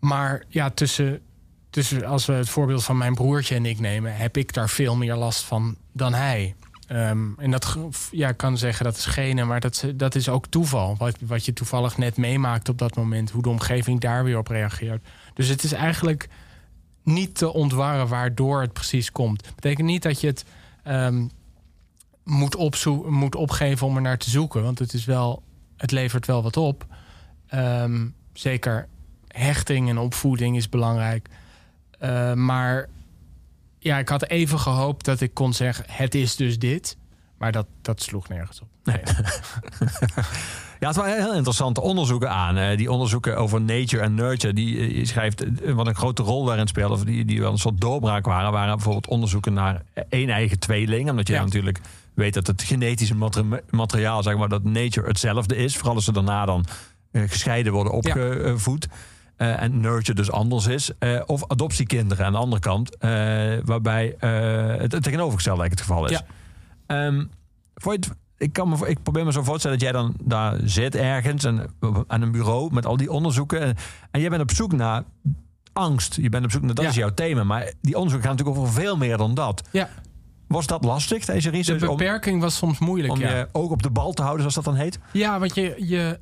maar 0.00 0.42
ja, 0.48 0.70
tussen, 0.70 1.20
tussen, 1.72 2.04
als 2.04 2.26
we 2.26 2.32
het 2.32 2.48
voorbeeld 2.48 2.84
van 2.84 2.96
mijn 2.96 3.14
broertje 3.14 3.54
en 3.54 3.66
ik 3.66 3.80
nemen, 3.80 4.16
heb 4.16 4.36
ik 4.36 4.52
daar 4.52 4.68
veel 4.68 4.96
meer 4.96 5.14
last 5.14 5.42
van 5.42 5.76
dan 5.92 6.14
hij. 6.14 6.54
Ehm, 6.86 7.28
en 7.38 7.50
dat 7.50 7.76
ja, 8.10 8.32
kan 8.32 8.58
zeggen 8.58 8.84
dat 8.84 8.96
is 8.96 9.06
genen, 9.06 9.46
maar 9.46 9.60
dat, 9.60 9.84
dat 9.94 10.14
is 10.14 10.28
ook 10.28 10.46
toeval. 10.46 10.96
Wat, 10.96 11.16
wat 11.20 11.44
je 11.44 11.52
toevallig 11.52 11.96
net 11.96 12.16
meemaakt 12.16 12.68
op 12.68 12.78
dat 12.78 12.96
moment, 12.96 13.30
hoe 13.30 13.42
de 13.42 13.48
omgeving 13.48 14.00
daar 14.00 14.24
weer 14.24 14.38
op 14.38 14.46
reageert. 14.46 15.06
Dus 15.34 15.48
het 15.48 15.62
is 15.62 15.72
eigenlijk 15.72 16.28
niet 17.02 17.34
te 17.34 17.52
ontwarren 17.52 18.08
waardoor 18.08 18.60
het 18.60 18.72
precies 18.72 19.12
komt. 19.12 19.54
Betekent 19.54 19.86
niet 19.86 20.02
dat 20.02 20.20
je 20.20 20.26
het 20.26 20.44
ehm, 20.82 21.26
moet, 22.24 22.84
moet 23.08 23.34
opgeven 23.34 23.86
om 23.86 23.96
er 23.96 24.02
naar 24.02 24.18
te 24.18 24.30
zoeken, 24.30 24.62
want 24.62 24.78
het 24.78 24.92
is 24.92 25.04
wel, 25.04 25.42
het 25.76 25.90
levert 25.90 26.26
wel 26.26 26.42
wat 26.42 26.56
op. 26.56 26.86
Ehm, 27.46 28.06
zeker 28.32 28.88
hechting 29.28 29.88
en 29.88 29.98
opvoeding 29.98 30.56
is 30.56 30.68
belangrijk. 30.68 31.28
Eh, 32.02 32.32
maar 32.32 32.88
ja, 33.78 33.98
ik 33.98 34.08
had 34.08 34.28
even 34.28 34.58
gehoopt 34.58 35.04
dat 35.04 35.20
ik 35.20 35.34
kon 35.34 35.52
zeggen: 35.52 35.84
het 35.88 36.14
is 36.14 36.36
dus 36.36 36.58
dit. 36.58 36.96
Maar 37.38 37.52
dat, 37.52 37.66
dat 37.82 38.02
sloeg 38.02 38.28
nergens 38.28 38.60
op. 38.60 38.68
Nee. 38.84 39.00
Ja, 40.80 40.88
het 40.88 40.96
waren 40.96 41.22
heel 41.22 41.34
interessante 41.34 41.80
onderzoeken 41.80 42.30
aan. 42.30 42.76
Die 42.76 42.90
onderzoeken 42.90 43.36
over 43.36 43.60
nature 43.60 44.02
en 44.02 44.14
nurture. 44.14 44.52
Die 44.52 44.94
eh, 45.00 45.04
schrijft 45.06 45.60
eh, 45.60 45.72
wat 45.74 45.86
een 45.86 45.94
grote 45.94 46.22
rol 46.22 46.44
daarin 46.44 46.66
speelde. 46.66 46.94
Of 46.94 47.04
die, 47.04 47.24
die 47.24 47.40
wel 47.40 47.52
een 47.52 47.58
soort 47.58 47.80
doorbraak 47.80 48.24
waren. 48.26 48.52
Waren 48.52 48.74
bijvoorbeeld 48.74 49.06
onderzoeken 49.06 49.52
naar 49.52 49.82
één 50.08 50.28
eigen 50.30 50.58
tweeling. 50.58 51.10
Omdat 51.10 51.26
je 51.28 51.34
Ja. 51.34 51.42
natuurlijk 51.44 51.80
weet 52.14 52.34
dat 52.34 52.46
het 52.46 52.62
genetische 52.62 53.14
materi- 53.14 53.60
materiaal, 53.70 54.22
zeg 54.22 54.36
maar, 54.36 54.48
dat 54.48 54.64
nature 54.64 55.06
hetzelfde 55.06 55.56
is. 55.56 55.76
Vooral 55.76 55.94
als 55.94 56.04
ze 56.04 56.12
daarna 56.12 56.44
dan 56.44 56.64
gescheiden 57.12 57.72
worden 57.72 57.92
opgevoed. 57.92 58.88
Eh, 59.42 59.62
en 59.62 59.80
nurture 59.80 60.14
dus 60.14 60.30
anders 60.30 60.66
is. 60.66 60.90
Eh, 60.98 61.20
of 61.26 61.44
adoptiekinderen 61.48 62.26
aan 62.26 62.32
de 62.32 62.38
andere 62.38 62.60
kant. 62.60 62.96
eh, 62.96 63.10
waarbij 63.64 64.14
het, 64.18 64.92
het 64.92 65.02
tegenovergestelde 65.02 65.62
het 65.62 65.80
geval 65.80 66.04
is. 66.08 66.10
Ja. 66.86 67.14
Het- 67.74 68.10
ik, 68.36 68.52
kan 68.52 68.68
me, 68.68 68.88
ik 68.88 69.02
probeer 69.02 69.24
me 69.24 69.32
zo 69.32 69.42
voor 69.42 69.54
te 69.54 69.58
stellen 69.60 69.78
dat 69.78 69.86
jij 69.88 70.00
dan 70.00 70.14
daar 70.22 70.58
zit 70.64 70.94
ergens 70.94 71.44
en, 71.44 71.70
aan 72.06 72.22
een 72.22 72.32
bureau 72.32 72.72
met 72.72 72.86
al 72.86 72.96
die 72.96 73.10
onderzoeken. 73.10 73.60
En, 73.60 73.76
en 74.10 74.20
jij 74.20 74.28
bent 74.30 74.42
op 74.42 74.50
zoek 74.50 74.72
naar 74.72 75.02
angst. 75.72 76.14
Je 76.14 76.28
bent 76.28 76.44
op 76.44 76.50
zoek 76.50 76.62
naar, 76.62 76.74
dat 76.74 76.84
Ja. 76.84 76.90
is 76.90 76.96
jouw 76.96 77.14
thema. 77.14 77.44
Maar 77.44 77.72
die 77.80 77.94
onderzoeken 77.96 78.28
gaan 78.28 78.36
natuurlijk 78.36 78.66
over 78.66 78.80
veel 78.82 78.96
meer 78.96 79.16
dan 79.16 79.34
dat. 79.34 79.68
Ja, 79.72 79.88
Was 80.48 80.66
dat 80.66 80.84
lastig, 80.84 81.24
deze 81.24 81.50
de 81.50 81.56
research? 81.56 81.82
Om, 81.88 81.96
beperking 81.96 82.40
was 82.40 82.56
soms 82.56 82.78
moeilijk. 82.78 83.12
om 83.12 83.20
ja. 83.20 83.36
je 83.36 83.48
oog 83.52 83.70
op 83.70 83.82
de 83.82 83.90
bal 83.90 84.12
te 84.12 84.22
houden, 84.22 84.40
zoals 84.40 84.64
dat 84.64 84.74
dan 84.74 84.82
heet? 84.82 84.98
Ja, 85.12 85.38
want 85.38 85.54
je, 85.54 85.74
je 85.78 86.18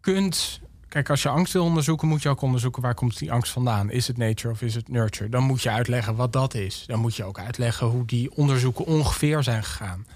kunt. 0.00 0.60
Kijk, 0.92 1.10
als 1.10 1.22
je 1.22 1.28
angst 1.28 1.52
wil 1.52 1.64
onderzoeken, 1.64 2.08
moet 2.08 2.22
je 2.22 2.28
ook 2.28 2.40
onderzoeken 2.42 2.82
waar 2.82 2.94
komt 2.94 3.18
die 3.18 3.32
angst 3.32 3.52
vandaan. 3.52 3.90
Is 3.90 4.06
het 4.06 4.16
nature 4.16 4.52
of 4.54 4.62
is 4.62 4.74
het 4.74 4.88
nurture? 4.88 5.28
Dan 5.30 5.42
moet 5.42 5.62
je 5.62 5.70
uitleggen 5.70 6.14
wat 6.16 6.32
dat 6.32 6.54
is. 6.54 6.84
Dan 6.86 6.98
moet 7.00 7.16
je 7.16 7.24
ook 7.24 7.38
uitleggen 7.38 7.86
hoe 7.86 8.04
die 8.06 8.34
onderzoeken 8.36 8.84
ongeveer 8.86 9.42
zijn 9.42 9.64
gegaan. 9.64 10.06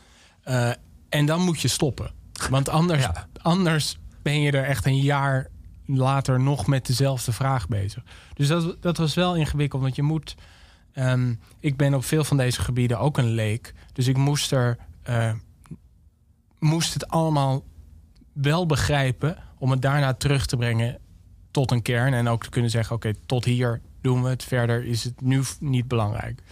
Eh, 0.42 0.70
en 1.08 1.26
dan 1.26 1.40
moet 1.40 1.60
je 1.60 1.68
stoppen. 1.68 2.10
Want 2.50 2.68
anders, 2.68 3.02
Ja. 3.12 3.26
anders 3.42 3.98
ben 4.22 4.40
je 4.40 4.50
er 4.52 4.64
echt 4.64 4.86
een 4.86 5.00
jaar 5.00 5.46
later 5.86 6.40
nog 6.40 6.66
met 6.66 6.86
dezelfde 6.86 7.32
vraag 7.32 7.68
bezig. 7.68 8.02
Dus 8.34 8.48
dat, 8.48 8.76
dat 8.82 8.96
was 8.96 9.14
wel 9.14 9.36
ingewikkeld, 9.36 9.82
want 9.82 9.96
je 9.96 10.02
moet... 10.02 10.34
ehm, 10.92 11.34
ik 11.60 11.76
ben 11.76 11.94
op 11.94 12.04
veel 12.04 12.24
van 12.24 12.36
deze 12.36 12.60
gebieden 12.60 12.98
ook 12.98 13.18
een 13.18 13.30
leek. 13.30 13.74
Dus 13.92 14.06
ik 14.06 14.16
moest 14.16 14.52
er... 14.52 14.76
eh, 15.02 15.32
moest 16.58 16.92
het 16.94 17.08
allemaal 17.08 17.64
wel 18.32 18.66
begrijpen... 18.66 19.44
om 19.58 19.70
het 19.70 19.82
daarna 19.82 20.14
terug 20.14 20.46
te 20.46 20.56
brengen 20.56 20.98
tot 21.50 21.70
een 21.70 21.82
kern. 21.82 22.14
En 22.14 22.28
ook 22.28 22.42
te 22.42 22.50
kunnen 22.50 22.70
zeggen, 22.70 22.96
oké, 22.96 23.12
tot 23.26 23.44
hier 23.44 23.80
doen 24.00 24.22
we 24.22 24.28
het. 24.28 24.44
Verder 24.44 24.84
is 24.84 25.04
het 25.04 25.20
nu 25.20 25.42
niet 25.60 25.88
belangrijk. 25.88 26.42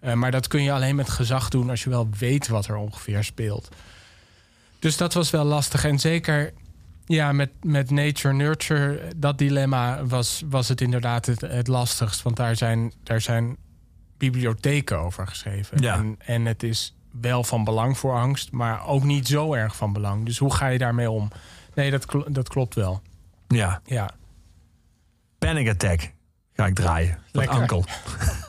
Eh, 0.00 0.12
maar 0.12 0.30
dat 0.30 0.46
kun 0.46 0.62
je 0.62 0.72
alleen 0.72 0.96
met 0.96 1.10
gezag 1.10 1.48
doen 1.48 1.70
als 1.70 1.84
je 1.84 1.90
wel 1.90 2.08
weet 2.18 2.48
wat 2.48 2.66
er 2.66 2.76
ongeveer 2.76 3.24
speelt. 3.24 3.68
Dus 4.78 4.96
dat 4.96 5.14
was 5.14 5.30
wel 5.30 5.44
lastig. 5.44 5.84
En 5.84 5.98
zeker 5.98 6.52
ja, 7.06 7.32
met, 7.32 7.50
met 7.62 7.90
nature-nurture, 7.90 9.00
dat 9.16 9.38
dilemma 9.38 10.04
was, 10.04 10.42
was 10.48 10.68
het 10.68 10.80
inderdaad 10.80 11.26
het, 11.26 11.40
het 11.40 11.66
lastigst. 11.66 12.22
Want 12.22 12.36
daar 12.36 12.56
zijn, 12.56 12.92
daar 13.02 13.20
zijn 13.20 13.56
bibliotheken 14.16 14.98
over 14.98 15.26
geschreven. 15.26 15.80
Ja. 15.80 15.94
En, 15.94 16.16
en 16.18 16.46
het 16.46 16.62
is 16.62 16.94
wel 17.20 17.44
van 17.44 17.64
belang 17.64 17.98
voor 17.98 18.14
angst, 18.14 18.52
maar 18.52 18.86
ook 18.86 19.04
niet 19.04 19.26
zo 19.26 19.54
erg 19.54 19.76
van 19.76 19.92
belang. 19.92 20.24
Dus 20.24 20.38
hoe 20.38 20.54
ga 20.54 20.66
je 20.66 20.78
daarmee 20.78 21.10
om? 21.10 21.28
Nee, 21.78 21.90
dat, 21.90 22.06
kl- 22.06 22.30
dat 22.32 22.48
klopt 22.48 22.74
wel. 22.74 23.02
Ja, 23.48 23.80
Ja. 23.84 24.10
Panic 25.38 25.68
Attack 25.68 26.12
ga 26.52 26.66
ik 26.66 26.74
draaien. 26.74 27.18
Lekker. 27.32 27.58
Ankel. 27.60 27.84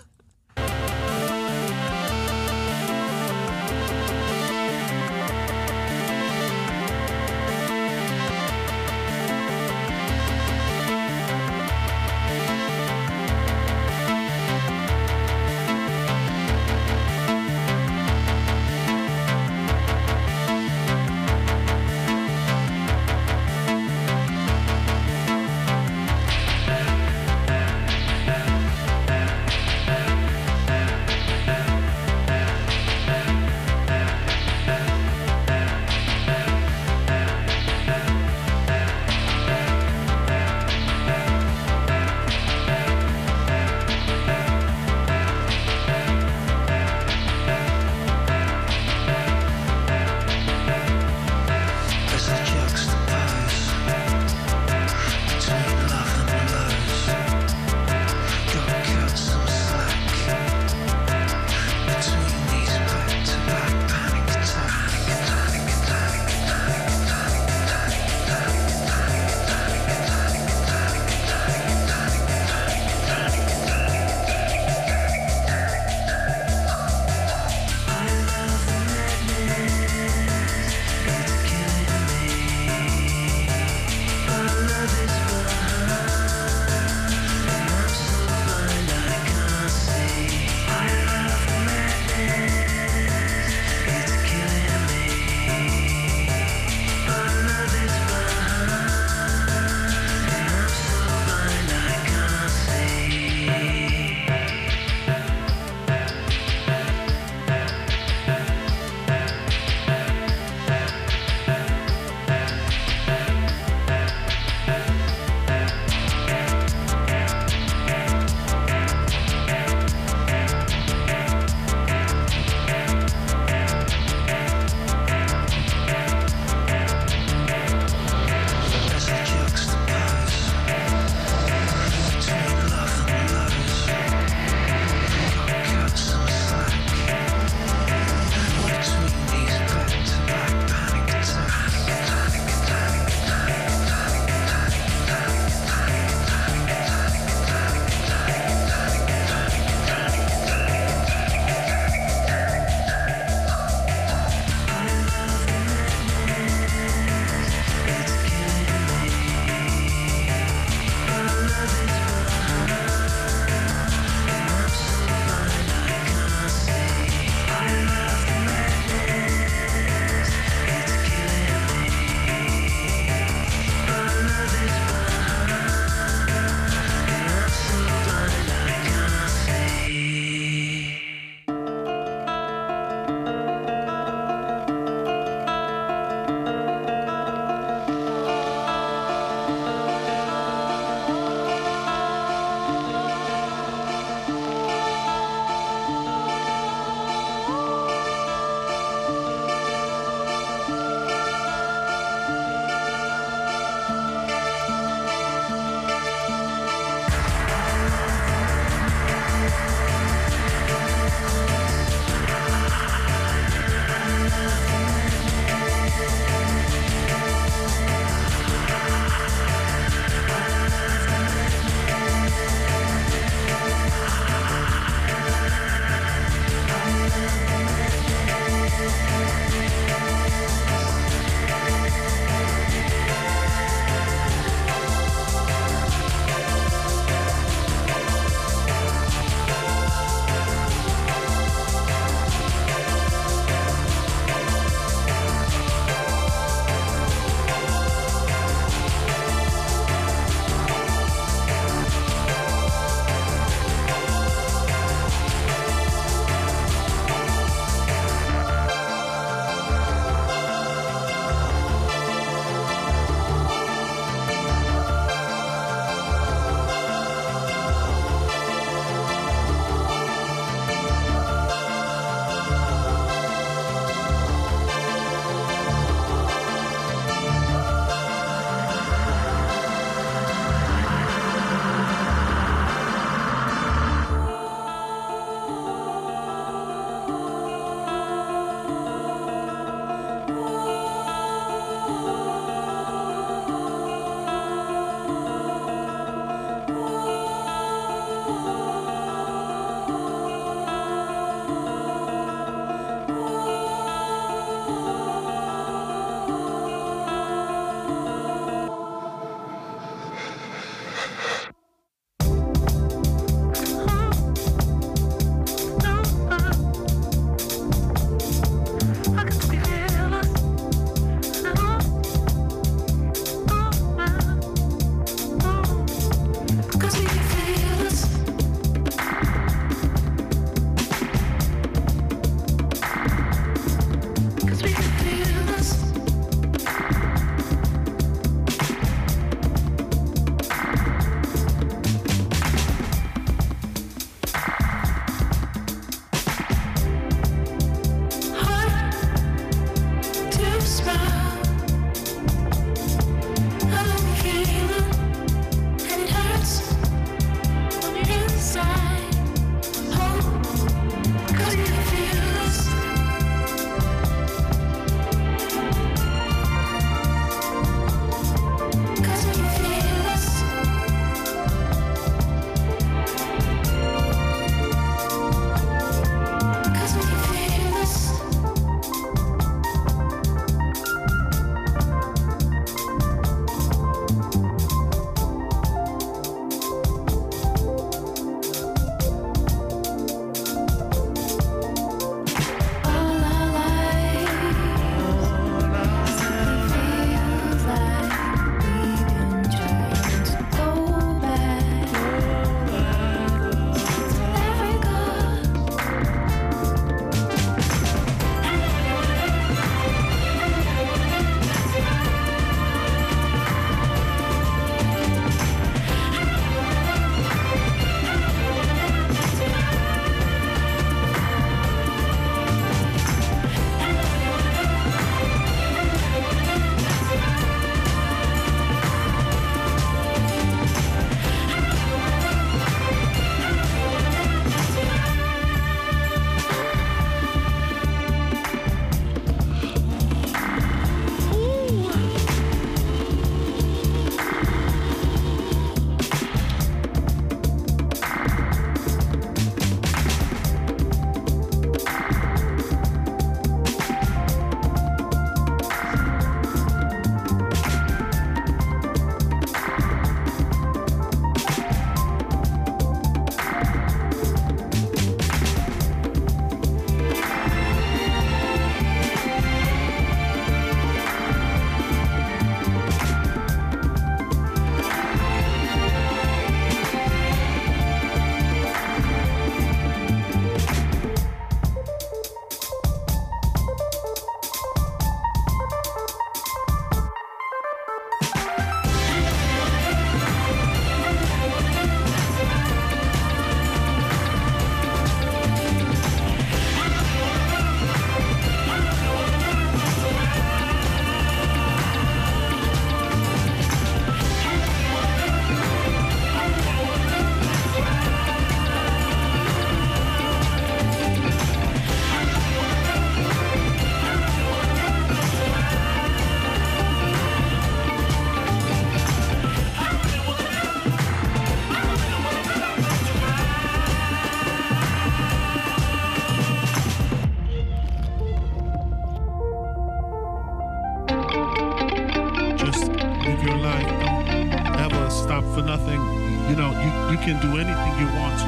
nothing. 535.79 536.01
You 536.49 536.55
know, 536.55 536.71
you, 536.71 536.89
you 537.11 537.17
can 537.23 537.39
do 537.41 537.57
anything 537.57 537.99
you 537.99 538.07
want 538.17 538.39
to. 538.39 538.47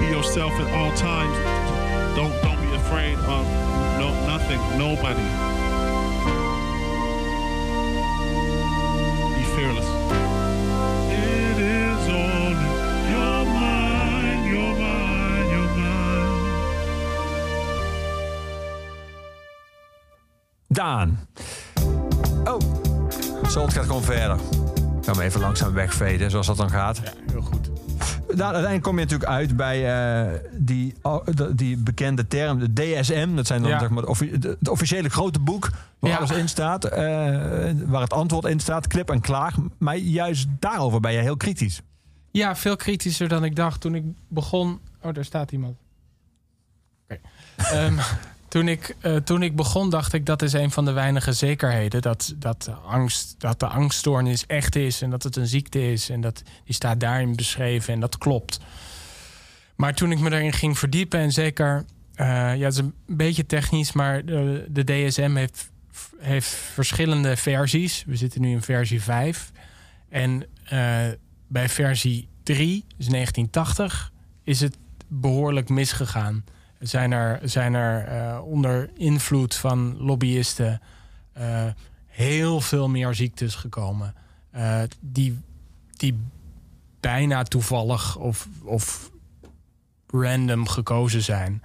Be 0.00 0.06
yourself 0.06 0.52
at 0.52 0.72
all 0.74 0.92
times. 0.92 1.36
Don't 2.16 2.34
don't 2.42 2.60
be 2.60 2.74
afraid 2.74 3.16
of 3.18 3.46
no 3.98 4.10
nothing, 4.26 4.60
nobody. 4.78 5.22
Be 9.36 9.44
fearless. 9.56 9.88
It 11.10 11.58
is 11.58 12.08
all 12.08 12.52
in 12.52 13.04
your 13.10 13.44
mind, 13.44 14.46
your 14.54 14.72
mind, 14.78 15.50
your 15.50 15.68
mind. 15.76 16.32
Daan. 20.68 21.28
Oh, 22.44 22.60
Zolt 23.48 23.72
gaat 23.72 23.86
gewoon 23.86 24.02
verder. 24.02 24.61
Ik 25.02 25.08
ga 25.08 25.14
hem 25.14 25.20
even 25.22 25.40
langzaam 25.40 25.72
wegveden, 25.72 26.30
zoals 26.30 26.46
dat 26.46 26.56
dan 26.56 26.70
gaat. 26.70 27.00
Ja, 27.04 27.12
heel 27.30 27.40
goed. 27.40 27.66
Daan, 28.28 28.40
uiteindelijk 28.44 28.82
kom 28.82 28.98
je 28.98 29.02
natuurlijk 29.04 29.30
uit 29.30 29.56
bij 29.56 29.78
eh, 30.32 30.38
die, 30.52 30.94
oh, 31.02 31.26
die 31.54 31.76
bekende 31.76 32.26
term, 32.26 32.58
de 32.58 32.72
DSM. 32.72 33.34
Dat 33.34 33.46
zijn 33.46 33.62
dan 33.62 33.70
Ja. 33.70 33.78
zeg 33.78 33.88
maar, 33.90 34.02
het 34.30 34.68
officiële 34.68 35.08
grote 35.08 35.38
boek 35.38 35.70
waar 35.98 36.10
Ja. 36.10 36.16
alles 36.16 36.30
in 36.30 36.48
staat. 36.48 36.84
eh, 36.84 37.00
waar 37.86 38.00
het 38.00 38.12
antwoord 38.12 38.44
in 38.44 38.60
staat, 38.60 38.86
klip 38.86 39.10
en 39.10 39.20
klaar. 39.20 39.54
Maar 39.78 39.96
juist 39.96 40.48
daarover 40.58 41.00
ben 41.00 41.12
je 41.12 41.18
heel 41.18 41.36
kritisch. 41.36 41.80
Ja, 42.30 42.56
veel 42.56 42.76
kritischer 42.76 43.28
dan 43.28 43.44
ik 43.44 43.56
dacht 43.56 43.80
toen 43.80 43.94
ik 43.94 44.04
begon. 44.28 44.80
Oh, 45.02 45.14
daar 45.14 45.24
staat 45.24 45.52
iemand. 45.52 45.76
Oké. 47.04 47.20
Ehm, 47.72 47.94
toen, 48.52 48.68
ik, 48.68 48.96
eh, 49.00 49.16
toen 49.16 49.42
ik 49.42 49.56
begon, 49.56 49.90
dacht 49.90 50.12
ik 50.12 50.26
dat 50.26 50.42
is 50.42 50.52
een 50.52 50.70
van 50.70 50.84
de 50.84 50.92
weinige 50.92 51.32
zekerheden. 51.32 52.02
Dat, 52.02 52.34
dat, 52.36 52.70
angst, 52.86 53.34
dat 53.38 53.60
de 53.60 53.66
angststoornis 53.66 54.46
echt 54.46 54.76
is 54.76 55.02
en 55.02 55.10
dat 55.10 55.22
het 55.22 55.36
een 55.36 55.46
ziekte 55.46 55.92
is. 55.92 56.10
En 56.10 56.20
dat, 56.20 56.42
die 56.64 56.74
staat 56.74 57.00
daarin 57.00 57.36
beschreven 57.36 57.94
en 57.94 58.00
dat 58.00 58.18
klopt. 58.18 58.60
Maar 59.76 59.94
toen 59.94 60.12
ik 60.12 60.18
me 60.18 60.32
erin 60.32 60.52
ging 60.52 60.78
verdiepen 60.78 61.20
en 61.20 61.32
zeker... 61.32 61.84
eh, 62.14 62.26
ja, 62.56 62.64
het 62.64 62.72
is 62.72 62.78
een 62.78 62.94
beetje 63.06 63.46
technisch, 63.46 63.92
maar 63.92 64.24
de, 64.24 64.66
de 64.68 64.84
DSM 64.84 65.34
heeft, 65.34 65.70
heeft 66.18 66.48
verschillende 66.48 67.36
versies. 67.36 68.04
We 68.06 68.16
zitten 68.16 68.40
nu 68.40 68.50
in 68.50 68.62
versie 68.62 69.02
5. 69.02 69.52
En 70.08 70.46
eh, 70.64 71.06
bij 71.48 71.68
versie 71.68 72.28
3, 72.42 72.84
dus 72.96 73.08
1980, 73.08 74.12
is 74.44 74.60
het 74.60 74.76
behoorlijk 75.08 75.68
misgegaan. 75.68 76.44
Zijn 76.82 77.12
er, 77.12 77.40
zijn 77.42 77.74
er 77.74 78.04
eh, 78.04 78.44
onder 78.44 78.90
invloed 78.94 79.54
van 79.54 79.96
lobbyisten 79.98 80.80
eh, 81.32 81.64
heel 82.06 82.60
veel 82.60 82.88
meer 82.88 83.14
ziektes 83.14 83.54
gekomen. 83.54 84.14
eh, 84.50 84.82
die, 85.00 85.40
die 85.96 86.18
bijna 87.00 87.42
toevallig 87.42 88.16
of, 88.16 88.48
of 88.64 89.10
random 90.06 90.68
gekozen 90.68 91.22
zijn. 91.22 91.62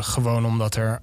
Gewoon 0.00 0.46
omdat 0.46 0.76
er. 0.76 1.00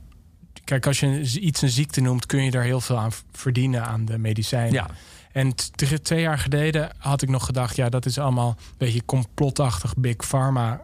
Kijk, 0.64 0.88
als 0.88 1.00
je 1.00 1.40
iets 1.40 1.62
een 1.62 1.70
ziekte 1.70 2.02
noemt, 2.02 2.26
kun 2.26 2.44
je 2.44 2.52
er 2.52 2.64
heel 2.64 2.82
veel 2.82 2.98
aan 2.98 3.12
verdienen 3.32 3.86
aan 3.86 4.06
de 4.06 4.18
medicijnen. 4.18 4.74
Ja. 4.74 4.88
En 5.32 5.54
twee 6.02 6.22
jaar 6.22 6.40
geleden 6.40 6.90
had 6.98 7.22
ik 7.22 7.30
nog 7.30 7.46
gedacht, 7.46 7.76
ja, 7.76 7.90
dat 7.90 8.06
is 8.06 8.20
allemaal 8.20 8.50
een 8.50 8.76
beetje 8.78 9.06
complotachtig 9.06 9.96
Big 9.96 10.16
Pharma 10.16 10.82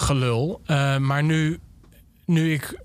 gelul. 0.00 0.60
Eh, 0.64 0.96
maar 0.96 1.22
nu, 1.22 1.58
nu 2.24 2.52
ik 2.52 2.80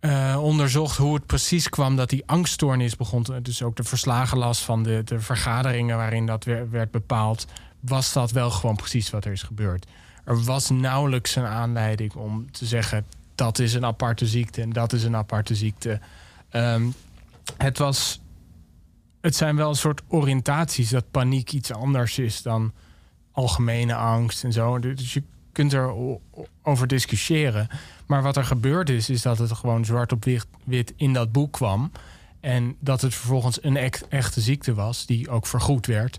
eh, 0.00 0.38
onderzocht 0.40 0.96
hoe 0.96 1.14
het 1.14 1.26
precies 1.26 1.68
kwam 1.68 1.96
dat 1.96 2.10
die 2.10 2.22
angststoornis 2.26 2.96
begon, 2.96 3.26
dus 3.42 3.62
ook 3.62 3.76
de 3.76 3.84
verslagen 3.84 4.38
las 4.38 4.64
van 4.64 4.82
de, 4.82 5.02
de 5.04 5.20
vergaderingen 5.20 5.96
waarin 5.96 6.26
dat 6.26 6.44
werd 6.44 6.90
bepaald, 6.90 7.46
was 7.80 8.12
dat 8.12 8.30
wel 8.30 8.50
gewoon 8.50 8.76
precies 8.76 9.10
wat 9.10 9.24
er 9.24 9.32
is 9.32 9.42
gebeurd. 9.42 9.86
Er 10.24 10.42
was 10.42 10.70
nauwelijks 10.70 11.36
een 11.36 11.46
aanleiding 11.46 12.14
om 12.14 12.50
te 12.50 12.66
zeggen 12.66 13.06
dat 13.34 13.58
is 13.58 13.74
een 13.74 13.84
aparte 13.84 14.26
ziekte 14.26 14.62
en 14.62 14.70
dat 14.70 14.92
is 14.92 15.04
een 15.04 15.16
aparte 15.16 15.54
ziekte. 15.54 16.00
Ehm, 16.48 16.86
het 17.56 17.78
was. 17.78 18.20
Het 19.20 19.36
zijn 19.36 19.56
wel 19.56 19.68
een 19.68 19.74
soort 19.74 20.02
oriëntaties 20.08 20.88
dat 20.88 21.10
paniek 21.10 21.52
iets 21.52 21.72
anders 21.72 22.18
is 22.18 22.42
dan 22.42 22.72
algemene 23.32 23.94
angst 23.94 24.44
en 24.44 24.52
zo. 24.52 24.78
Dus 24.78 25.12
je 25.12 25.22
kunt 25.54 25.72
er 25.72 25.94
over 26.62 26.86
discussiëren. 26.86 27.68
Maar 28.06 28.22
wat 28.22 28.36
er 28.36 28.44
gebeurd 28.44 28.88
is, 28.90 29.10
is 29.10 29.22
dat 29.22 29.38
het 29.38 29.52
gewoon 29.52 29.84
zwart 29.84 30.12
op 30.12 30.24
wit- 30.24 30.46
wit 30.64 30.92
in 30.96 31.12
dat 31.12 31.32
boek 31.32 31.52
kwam. 31.52 31.92
En 32.40 32.76
dat 32.80 33.00
het 33.00 33.14
vervolgens 33.14 33.62
een 33.64 33.76
echt- 33.76 34.08
echte 34.08 34.40
ziekte 34.40 34.74
was, 34.74 35.06
die 35.06 35.28
ook 35.30 35.46
vergoed 35.46 35.86
werd. 35.86 36.18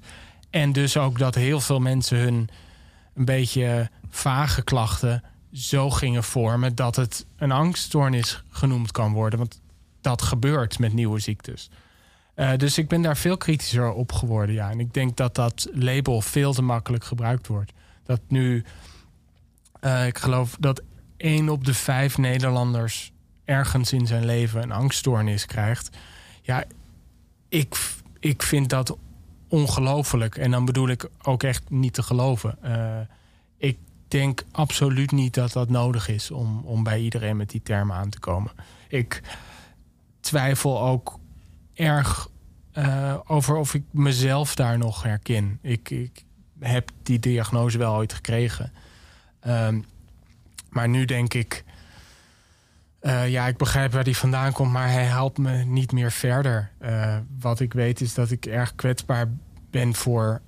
En 0.50 0.72
dus 0.74 0.98
ook 0.98 1.20
dat 1.20 1.36
heel 1.36 1.60
veel 1.60 1.80
mensen 1.80 2.18
hun 2.18 2.50
een 3.16 3.26
beetje 3.26 3.90
vage 4.10 4.62
klachten 4.64 5.24
zo 5.52 5.90
gingen 5.90 6.24
vormen 6.24 6.76
dat 6.76 6.96
het 6.96 7.26
een 7.38 7.52
angststoornis 7.52 8.44
genoemd 8.50 8.92
kan 8.92 9.14
worden. 9.14 9.40
Want 9.40 9.62
dat 10.02 10.22
gebeurt 10.22 10.80
met 10.80 10.94
nieuwe 10.94 11.20
ziektes. 11.20 11.70
Eh, 12.34 12.56
dus 12.58 12.78
ik 12.78 12.88
ben 12.88 13.02
daar 13.02 13.18
veel 13.18 13.38
kritischer 13.38 13.92
op 13.92 14.12
geworden. 14.12 14.56
Ja. 14.56 14.70
En 14.70 14.80
ik 14.80 14.94
denk 14.94 15.18
dat 15.18 15.36
dat 15.36 15.68
label 15.74 16.22
veel 16.22 16.54
te 16.54 16.62
makkelijk 16.62 17.04
gebruikt 17.04 17.48
wordt. 17.48 17.72
Dat 18.04 18.22
nu, 18.28 18.64
eh, 19.86 20.08
ik 20.08 20.18
geloof 20.18 20.58
dat 20.60 20.82
één 21.18 21.50
op 21.50 21.66
de 21.66 21.74
vijf 21.74 22.18
Nederlanders 22.18 23.12
ergens 23.44 23.94
in 23.94 24.08
zijn 24.08 24.26
leven 24.26 24.62
een 24.62 24.72
angststoornis 24.72 25.46
krijgt. 25.46 25.98
Ja, 26.42 26.64
ik, 27.50 27.78
ik 28.20 28.44
vind 28.44 28.70
dat 28.70 28.98
ongelooflijk. 29.48 30.36
En 30.36 30.52
dan 30.52 30.66
bedoel 30.66 30.90
ik 30.90 31.10
ook 31.22 31.44
echt 31.44 31.70
niet 31.70 31.94
te 31.94 32.04
geloven. 32.04 32.58
Eh, 32.62 33.00
ik 33.58 33.78
denk 34.08 34.44
absoluut 34.52 35.12
niet 35.12 35.34
dat 35.34 35.52
dat 35.52 35.70
nodig 35.70 36.08
is 36.08 36.32
om, 36.32 36.62
om 36.64 36.84
bij 36.84 37.00
iedereen 37.00 37.38
met 37.38 37.50
die 37.50 37.62
termen 37.64 37.96
aan 37.96 38.10
te 38.10 38.20
komen. 38.20 38.52
Ik 38.88 39.22
twijfel 40.20 40.82
ook 40.82 41.20
erg 41.74 42.30
eh, 42.72 43.18
over 43.26 43.56
of 43.56 43.74
ik 43.74 43.84
mezelf 43.92 44.56
daar 44.56 44.78
nog 44.78 45.04
herken. 45.04 45.60
Ik, 45.62 45.90
ik 45.90 46.24
heb 46.60 46.92
die 47.04 47.20
diagnose 47.20 47.78
wel 47.78 47.96
ooit 47.96 48.14
gekregen. 48.14 48.72
Ehm, 49.46 49.80
maar 50.70 50.90
nu 50.90 51.06
denk 51.06 51.34
ik, 51.34 51.64
eh, 53.00 53.30
ja, 53.30 53.48
ik 53.48 53.58
begrijp 53.58 53.92
waar 53.92 54.04
die 54.04 54.18
vandaan 54.18 54.52
komt, 54.52 54.72
maar 54.72 54.92
hij 54.92 55.04
helpt 55.04 55.38
me 55.38 55.64
niet 55.64 55.92
meer 55.92 56.12
verder. 56.12 56.72
Eh, 56.78 57.18
wat 57.40 57.60
ik 57.60 57.74
weet 57.74 58.02
is 58.02 58.14
dat 58.14 58.32
ik 58.32 58.46
erg 58.46 58.76
kwetsbaar 58.76 59.30
ben 59.70 59.94
voor, 59.94 60.42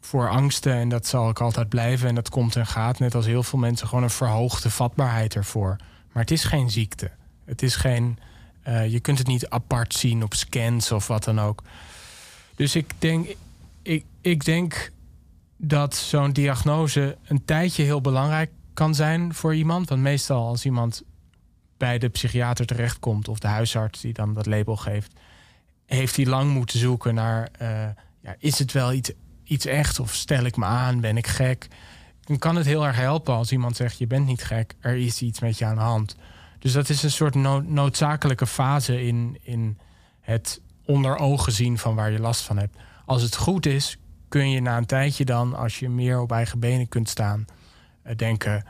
voor 0.00 0.28
angsten 0.28 0.72
en 0.72 0.88
dat 0.88 1.06
zal 1.06 1.28
ik 1.28 1.40
altijd 1.40 1.68
blijven. 1.68 2.08
En 2.08 2.14
dat 2.14 2.28
komt 2.28 2.56
en 2.56 2.66
gaat, 2.66 2.98
net 2.98 3.14
als 3.14 3.26
heel 3.26 3.42
veel 3.42 3.58
mensen, 3.58 3.86
gewoon 3.88 4.04
een 4.04 4.10
verhoogde 4.10 4.70
vatbaarheid 4.70 5.34
ervoor. 5.34 5.76
Maar 6.12 6.22
het 6.22 6.30
is 6.32 6.44
geen 6.44 6.70
ziekte. 6.70 7.10
Het 7.44 7.62
is 7.62 7.76
geen. 7.76 8.18
eh, 8.62 8.92
je 8.92 9.00
kunt 9.00 9.18
het 9.18 9.26
niet 9.26 9.48
apart 9.48 9.94
zien 9.94 10.22
op 10.22 10.34
scans 10.34 10.92
of 10.92 11.06
wat 11.06 11.24
dan 11.24 11.40
ook. 11.40 11.62
Dus 12.56 12.76
ik 12.76 12.90
denk, 12.98 13.26
ik, 13.82 14.04
ik 14.20 14.44
denk 14.44 14.90
dat 15.56 15.94
zo'n 15.94 16.32
diagnose 16.32 17.18
een 17.24 17.44
tijdje 17.44 17.82
heel 17.82 18.00
belangrijk 18.00 18.50
kan 18.74 18.94
zijn 18.94 19.34
voor 19.34 19.54
iemand. 19.54 19.88
Want 19.88 20.00
meestal 20.00 20.46
als 20.46 20.64
iemand 20.64 21.02
bij 21.76 21.98
de 21.98 22.08
psychiater 22.08 22.66
terechtkomt 22.66 23.28
of 23.28 23.38
de 23.38 23.46
huisarts 23.46 24.00
die 24.00 24.12
dan 24.12 24.34
dat 24.34 24.46
label 24.46 24.76
geeft, 24.76 25.12
heeft 25.86 26.16
hij 26.16 26.26
lang 26.26 26.52
moeten 26.52 26.78
zoeken 26.78 27.14
naar: 27.14 27.48
eh, 27.58 27.68
ja, 28.20 28.34
is 28.38 28.58
het 28.58 28.72
wel 28.72 28.92
iets, 28.92 29.12
iets 29.44 29.66
echt 29.66 30.00
of 30.00 30.14
stel 30.14 30.44
ik 30.44 30.56
me 30.56 30.64
aan, 30.64 31.00
ben 31.00 31.16
ik 31.16 31.26
gek? 31.26 31.68
Dan 32.20 32.38
kan 32.38 32.56
het 32.56 32.66
heel 32.66 32.86
erg 32.86 32.96
helpen 32.96 33.34
als 33.34 33.52
iemand 33.52 33.76
zegt: 33.76 33.98
je 33.98 34.06
bent 34.06 34.26
niet 34.26 34.44
gek, 34.44 34.74
er 34.80 34.96
is 34.96 35.22
iets 35.22 35.40
met 35.40 35.58
je 35.58 35.64
aan 35.64 35.74
de 35.74 35.80
hand. 35.80 36.16
Dus 36.58 36.72
dat 36.72 36.88
is 36.88 37.02
een 37.02 37.10
soort 37.10 37.34
no- 37.34 37.60
noodzakelijke 37.66 38.46
fase 38.46 39.06
in, 39.06 39.38
in 39.42 39.78
het 40.20 40.60
onder 40.84 41.16
ogen 41.16 41.52
zien 41.52 41.78
van 41.78 41.94
waar 41.94 42.10
je 42.10 42.18
last 42.18 42.42
van 42.42 42.58
hebt. 42.58 42.76
Als 43.06 43.22
het 43.22 43.36
goed 43.36 43.66
is, 43.66 43.98
kun 44.34 44.50
je 44.50 44.60
na 44.60 44.76
een 44.76 44.86
tijdje 44.86 45.24
dan, 45.24 45.54
als 45.54 45.78
je 45.78 45.88
meer 45.88 46.20
op 46.20 46.32
eigen 46.32 46.58
benen 46.58 46.88
kunt 46.88 47.08
staan, 47.08 47.44
eh, 48.02 48.16
denken: 48.16 48.64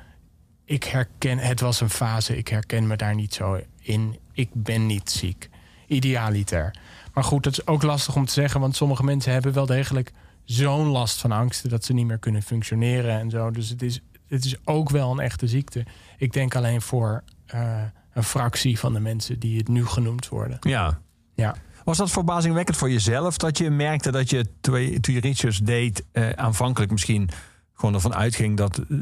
ik 0.64 0.84
herken, 0.84 1.38
het 1.38 1.60
was 1.60 1.80
een 1.80 1.90
fase, 1.90 2.36
ik 2.36 2.48
herken 2.48 2.86
me 2.86 2.96
daar 2.96 3.14
niet 3.14 3.34
zo 3.34 3.60
in. 3.80 4.18
Ik 4.32 4.48
ben 4.52 4.86
niet 4.86 5.10
ziek. 5.10 5.48
Idealiter. 5.86 6.74
Maar 7.14 7.24
goed, 7.24 7.42
dat 7.42 7.52
is 7.52 7.66
ook 7.66 7.82
lastig 7.82 8.16
om 8.16 8.24
te 8.24 8.32
zeggen, 8.32 8.60
want 8.60 8.76
sommige 8.76 9.04
mensen 9.04 9.32
hebben 9.32 9.52
wel 9.52 9.66
degelijk 9.66 10.12
zo'n 10.44 10.86
last 10.86 11.20
van 11.20 11.32
angsten 11.32 11.70
dat 11.70 11.84
ze 11.84 11.92
niet 11.92 12.06
meer 12.06 12.18
kunnen 12.18 12.42
functioneren 12.42 13.18
en 13.18 13.30
zo. 13.30 13.50
Dus 13.50 13.68
het 13.68 13.82
is, 13.82 14.00
het 14.28 14.44
is 14.44 14.56
ook 14.64 14.90
wel 14.90 15.10
een 15.10 15.20
echte 15.20 15.48
ziekte. 15.48 15.84
Ik 16.18 16.32
denk 16.32 16.54
alleen 16.54 16.82
voor 16.82 17.22
eh, 17.46 17.82
een 18.12 18.24
fractie 18.24 18.78
van 18.78 18.92
de 18.92 19.00
mensen 19.00 19.38
die 19.38 19.58
het 19.58 19.68
nu 19.68 19.86
genoemd 19.86 20.28
worden. 20.28 20.56
Ja. 20.60 21.00
Ja. 21.34 21.54
Was 21.84 21.96
dat 21.96 22.10
verbazingwekkend 22.10 22.76
voor 22.76 22.90
jezelf 22.90 23.36
dat 23.36 23.58
je 23.58 23.70
merkte 23.70 24.10
dat 24.10 24.30
je 24.30 24.46
toen 24.60 24.80
je, 24.80 25.00
toen 25.00 25.14
je 25.14 25.20
research 25.20 25.58
deed, 25.58 26.04
eh, 26.12 26.30
aanvankelijk 26.30 26.92
misschien 26.92 27.28
gewoon 27.74 27.94
ervan 27.94 28.14
uitging 28.14 28.56
dat 28.56 28.78
eh, 28.78 28.96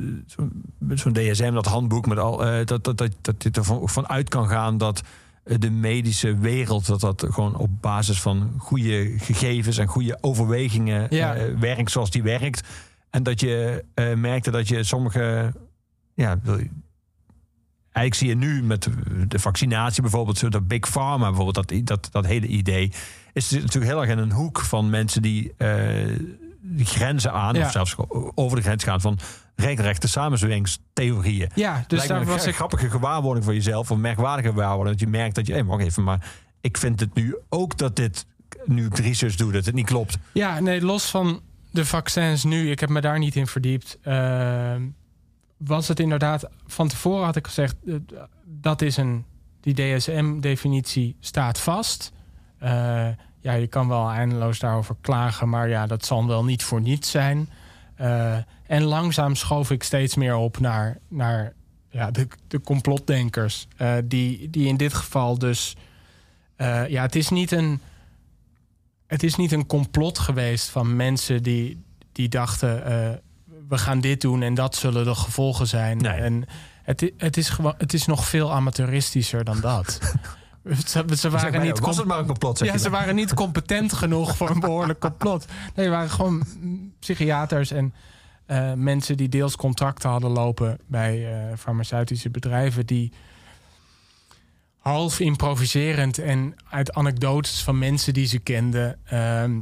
zo'n 0.94 1.12
DSM, 1.12 1.52
dat 1.52 1.66
handboek 1.66 2.06
met 2.06 2.18
al, 2.18 2.46
eh, 2.46 2.66
dat, 2.66 2.84
dat, 2.84 2.98
dat, 2.98 3.12
dat 3.20 3.42
je 3.42 3.50
ervan 3.50 3.88
van 3.88 4.08
uit 4.08 4.28
kan 4.28 4.48
gaan 4.48 4.78
dat 4.78 5.02
de 5.42 5.70
medische 5.70 6.38
wereld, 6.38 6.86
dat 6.86 7.00
dat 7.00 7.26
gewoon 7.28 7.56
op 7.56 7.70
basis 7.80 8.20
van 8.20 8.54
goede 8.58 9.14
gegevens 9.18 9.78
en 9.78 9.86
goede 9.86 10.18
overwegingen 10.20 11.06
Ja. 11.10 11.36
werkt 11.58 11.90
zoals 11.90 12.10
die 12.10 12.22
werkt. 12.22 12.68
En 13.10 13.22
dat 13.22 13.40
je 13.40 13.84
merkte 14.16 14.50
dat 14.50 14.68
je 14.68 14.84
sommige. 14.84 15.52
Ja, 16.14 16.38
eigenlijk 17.92 18.14
zie 18.14 18.28
je 18.28 18.34
nu 18.34 18.62
met 18.62 18.88
de 19.28 19.38
vaccinatie 19.38 20.02
bijvoorbeeld, 20.02 20.38
zo 20.38 20.48
dat 20.48 20.68
Big 20.68 20.90
Pharma, 20.90 21.26
bijvoorbeeld, 21.26 21.68
dat, 21.68 21.86
dat, 21.86 22.08
dat 22.12 22.26
hele 22.26 22.46
idee. 22.46 22.92
Is 23.32 23.50
natuurlijk 23.50 23.84
heel 23.84 24.00
erg 24.00 24.10
in 24.10 24.18
een 24.18 24.32
hoek 24.32 24.60
van 24.60 24.90
mensen 24.90 25.22
die 25.22 25.52
eh, 25.56 26.18
die 26.60 26.86
grenzen 26.86 27.32
aan, 27.32 27.54
Ja. 27.54 27.64
of 27.64 27.70
zelfs 27.70 27.94
over 28.34 28.56
de 28.56 28.62
grens 28.62 28.84
gaan 28.84 29.00
van 29.00 29.18
regelrechte 29.56 30.08
samenzweringstheorieën. 30.08 31.50
Ja, 31.54 31.84
dus 31.86 32.06
daar 32.06 32.24
was 32.24 32.46
een 32.46 32.52
grappige 32.52 32.90
gewaarwording 32.90 33.44
voor 33.44 33.54
jezelf, 33.54 33.90
of 33.90 33.98
merkwaardige 33.98 34.48
gewaarwording, 34.48 34.98
dat 34.98 35.08
je 35.08 35.16
merkt 35.16 35.34
dat 35.34 35.46
je, 35.46 35.52
hé, 35.52 35.64
wacht 35.64 35.82
even, 35.82 36.02
maar 36.02 36.26
ik 36.60 36.76
vind 36.78 37.00
het 37.00 37.14
nu 37.14 37.36
ook 37.48 37.78
dat 37.78 37.96
dit, 37.96 38.26
nu 38.64 38.84
ik 38.86 38.94
de 38.94 39.02
research 39.02 39.34
doe, 39.34 39.52
dat 39.52 39.64
het 39.64 39.74
niet 39.74 39.86
klopt. 39.86 40.18
Ja, 40.32 40.60
nee, 40.60 40.80
los 40.82 41.10
van 41.10 41.40
de 41.70 41.84
vaccins 41.84 42.44
nu, 42.44 42.70
ik 42.70 42.80
heb 42.80 42.88
me 42.88 43.00
daar 43.00 43.18
niet 43.18 43.36
in 43.36 43.46
verdiept. 43.46 43.98
eh, 44.02 44.74
was 45.64 45.88
het 45.88 46.00
inderdaad, 46.00 46.48
van 46.66 46.88
tevoren 46.88 47.24
had 47.24 47.36
ik 47.36 47.46
gezegd, 47.46 47.76
eh, 47.86 47.94
dat 48.44 48.82
is 48.82 48.96
een, 48.96 49.24
die 49.60 49.74
DSM-definitie 49.74 51.16
staat 51.20 51.60
vast. 51.60 52.12
Eh, 52.58 53.08
ja, 53.40 53.52
je 53.52 53.66
kan 53.66 53.88
wel 53.88 54.10
eindeloos 54.10 54.58
daarover 54.58 54.96
klagen, 55.00 55.48
maar 55.48 55.68
ja, 55.68 55.86
dat 55.86 56.04
zal 56.04 56.26
wel 56.26 56.44
niet 56.44 56.64
voor 56.64 56.80
niets 56.80 57.10
zijn. 57.10 57.48
Eh, 57.94 58.36
en 58.66 58.82
langzaam 58.82 59.34
schoof 59.34 59.70
ik 59.70 59.82
steeds 59.82 60.14
meer 60.14 60.34
op 60.34 60.58
naar, 60.58 60.98
naar 61.08 61.52
ja, 61.90 62.10
de, 62.10 62.28
de 62.48 62.60
complotdenkers. 62.60 63.68
die, 64.04 64.50
die 64.50 64.68
in 64.68 64.76
dit 64.76 64.94
geval 64.94 65.38
dus. 65.38 65.76
ja, 66.88 67.02
het 67.02 67.16
is 67.16 67.28
niet 67.28 67.52
een 67.52 67.80
het 69.06 69.22
is 69.22 69.36
niet 69.36 69.52
een 69.52 69.66
complot 69.66 70.18
geweest 70.18 70.68
van 70.68 70.96
mensen 70.96 71.42
die, 71.42 71.82
die 72.12 72.28
dachten: 72.28 72.82
we 73.68 73.78
gaan 73.78 74.00
dit 74.00 74.20
doen 74.20 74.42
en 74.42 74.54
dat 74.54 74.76
zullen 74.76 75.04
de 75.04 75.14
gevolgen 75.14 75.66
zijn. 75.66 75.96
Nee. 75.96 76.12
En 76.12 76.44
het, 76.82 77.12
het, 77.16 77.36
is 77.36 77.48
gewoon, 77.48 77.74
het 77.78 77.92
is 77.92 78.06
nog 78.06 78.28
veel 78.28 78.52
amateuristischer 78.52 79.44
dan 79.44 79.60
dat. 79.60 79.98
ze, 80.86 81.30
waren 81.30 81.62
niet 81.62 81.78
was 81.78 81.96
het 81.96 82.06
maar 82.06 82.18
een 82.18 82.26
complot, 82.26 82.58
ja, 82.58 82.78
ze 82.78 82.90
waren 82.90 83.14
niet 83.14 83.34
competent 83.34 83.92
genoeg 83.92 84.36
voor 84.36 84.50
een 84.50 84.60
behoorlijk 84.60 85.00
complot. 85.00 85.46
Nee, 85.74 85.88
waren 85.88 86.10
gewoon 86.10 86.42
psychiaters 86.98 87.70
en 87.70 87.94
eh, 88.46 88.72
mensen 88.72 89.16
die 89.16 89.28
deels 89.28 89.56
contracten 89.56 90.10
hadden 90.10 90.30
lopen 90.30 90.78
bij 90.86 91.32
eh, 91.32 91.56
farmaceutische 91.56 92.30
bedrijven 92.30 92.86
die 92.86 93.12
half 94.78 95.20
improviserend 95.20 96.18
en 96.18 96.54
uit 96.70 96.92
anekdotes 96.92 97.62
van 97.62 97.78
mensen 97.78 98.14
die 98.14 98.26
ze 98.26 98.38
kenden 98.38 98.98
ehm, 99.04 99.60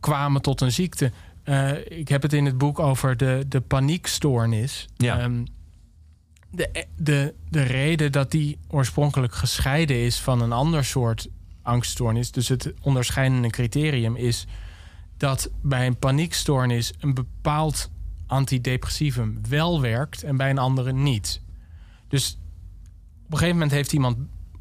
kwamen 0.00 0.42
tot 0.42 0.60
een 0.60 0.72
ziekte. 0.72 1.12
Eh, 1.42 1.98
ik 1.98 2.08
heb 2.08 2.22
het 2.22 2.32
in 2.32 2.44
het 2.44 2.58
boek 2.58 2.78
over 2.78 3.16
de, 3.16 3.44
de 3.48 3.60
paniekstoornis. 3.60 4.88
Ja. 4.96 5.18
Ehm, 5.18 5.44
de, 6.50 6.86
de, 6.96 7.34
de 7.48 7.62
reden 7.62 8.12
dat 8.12 8.30
die 8.30 8.58
oorspronkelijk 8.68 9.34
gescheiden 9.34 9.96
is 9.96 10.20
van 10.20 10.40
een 10.40 10.52
ander 10.52 10.84
soort 10.84 11.28
angststoornis, 11.62 12.30
dus 12.30 12.48
het 12.48 12.74
onderscheidende 12.80 13.50
criterium 13.50 14.16
is 14.16 14.46
dat 15.16 15.50
bij 15.62 15.86
een 15.86 15.98
paniekstoornis 15.98 16.92
een 17.00 17.14
bepaald 17.14 17.90
antidepressivum 18.26 19.40
wel 19.48 19.80
werkt 19.80 20.22
en 20.22 20.36
bij 20.36 20.50
een 20.50 20.58
andere 20.58 20.92
niet. 20.92 21.40
Dus 22.08 22.38
op 23.24 23.32
een 23.32 23.38
gegeven 23.38 23.54
moment 23.54 23.70
heeft 23.70 23.92
iemand 23.92 24.16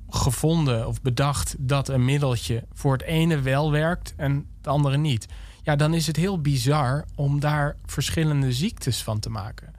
gevonden 0.10 0.88
of 0.88 1.02
bedacht 1.02 1.56
dat 1.60 1.90
een 1.90 2.06
middeltje 2.06 2.64
voor 2.74 2.94
het 2.94 3.02
ene 3.02 3.40
wel 3.40 3.72
werkt 3.72 4.14
en 4.18 4.46
het 4.58 4.68
andere 4.68 4.98
niet. 4.98 5.28
Ja, 5.64 5.76
dan 5.76 5.94
is 5.94 6.08
het 6.08 6.16
heel 6.16 6.42
bizar 6.42 7.06
om 7.16 7.40
daar 7.40 7.76
verschillende 7.86 8.54
ziektes 8.54 9.04
van 9.04 9.20
te 9.20 9.30
maken. 9.30 9.74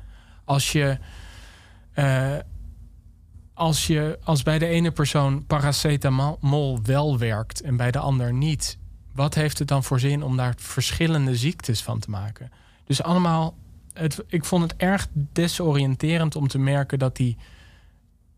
Als 0.44 0.72
je, 0.72 0.98
eh, 1.92 2.36
als 3.54 3.86
je 3.86 4.18
als 4.24 4.42
bij 4.42 4.58
de 4.58 4.66
ene 4.66 4.90
persoon 4.90 5.46
paracetamol 5.46 6.80
wel 6.82 7.18
werkt 7.18 7.60
en 7.60 7.76
bij 7.76 7.90
de 7.90 7.98
ander 7.98 8.32
niet, 8.32 8.78
wat 9.14 9.34
heeft 9.34 9.58
het 9.58 9.68
dan 9.68 9.84
voor 9.84 10.00
zin 10.00 10.22
om 10.22 10.36
daar 10.36 10.54
verschillende 10.56 11.36
ziektes 11.36 11.82
van 11.82 11.98
te 11.98 12.10
maken? 12.10 12.50
Dus 12.84 13.02
allemaal, 13.02 13.54
het, 13.92 14.24
ik 14.26 14.44
vond 14.44 14.62
het 14.62 14.74
erg 14.76 15.08
desoriënterend 15.12 16.36
om 16.36 16.48
te 16.48 16.58
merken 16.58 16.98
dat 16.98 17.16
die 17.16 17.36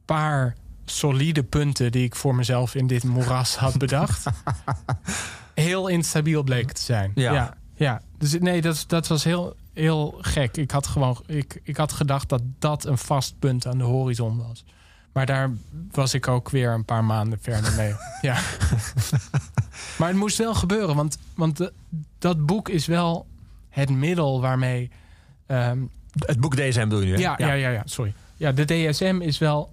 paar 0.04 0.54
solide 0.84 1.42
punten 1.42 1.92
die 1.92 2.04
ik 2.04 2.14
voor 2.14 2.34
mezelf 2.34 2.74
in 2.74 2.86
dit 2.86 3.04
moeras 3.04 3.56
had 3.56 3.78
bedacht, 3.78 4.26
heel 5.54 5.88
instabiel 5.88 6.42
bleken 6.42 6.74
te 6.74 6.82
zijn. 6.82 7.12
Ja. 7.14 7.32
ja, 7.32 7.54
ja. 7.74 8.00
Dus 8.18 8.38
nee, 8.38 8.60
dat, 8.60 8.84
dat 8.86 9.06
was 9.06 9.24
heel, 9.24 9.56
heel 9.74 10.18
gek. 10.20 10.56
Ik 10.56 10.70
had 10.70 10.86
gewoon, 10.86 11.22
ik, 11.26 11.60
ik 11.62 11.76
had 11.76 11.92
gedacht 11.92 12.28
dat 12.28 12.42
dat 12.58 12.84
een 12.84 12.98
vast 12.98 13.38
punt 13.38 13.66
aan 13.66 13.78
de 13.78 13.84
horizon 13.84 14.38
was. 14.46 14.64
Maar 15.12 15.26
daar 15.26 15.50
was 15.90 16.14
ik 16.14 16.28
ook 16.28 16.50
weer 16.50 16.70
een 16.70 16.84
paar 16.84 17.04
maanden 17.04 17.38
verder 17.42 17.72
mee. 17.72 17.94
ja. 18.30 18.38
maar 19.98 20.08
het 20.08 20.16
moest 20.16 20.38
wel 20.38 20.54
gebeuren, 20.54 20.96
want, 20.96 21.18
want 21.34 21.56
de- 21.56 21.72
dat 22.18 22.46
boek 22.46 22.68
is 22.68 22.86
wel 22.86 23.26
het 23.68 23.90
middel 23.90 24.40
waarmee. 24.40 24.90
ehm, 25.46 25.78
Het 26.18 26.40
boek 26.40 26.56
DSM 26.56 26.88
doe 26.88 27.00
je 27.00 27.06
nu, 27.06 27.12
hè? 27.12 27.18
ja, 27.18 27.34
ja. 27.38 27.52
Ja, 27.52 27.68
ja, 27.70 27.82
sorry. 27.84 28.14
Ja, 28.36 28.52
de 28.52 28.64
DSM 28.64 29.18
is 29.22 29.38
wel 29.38 29.72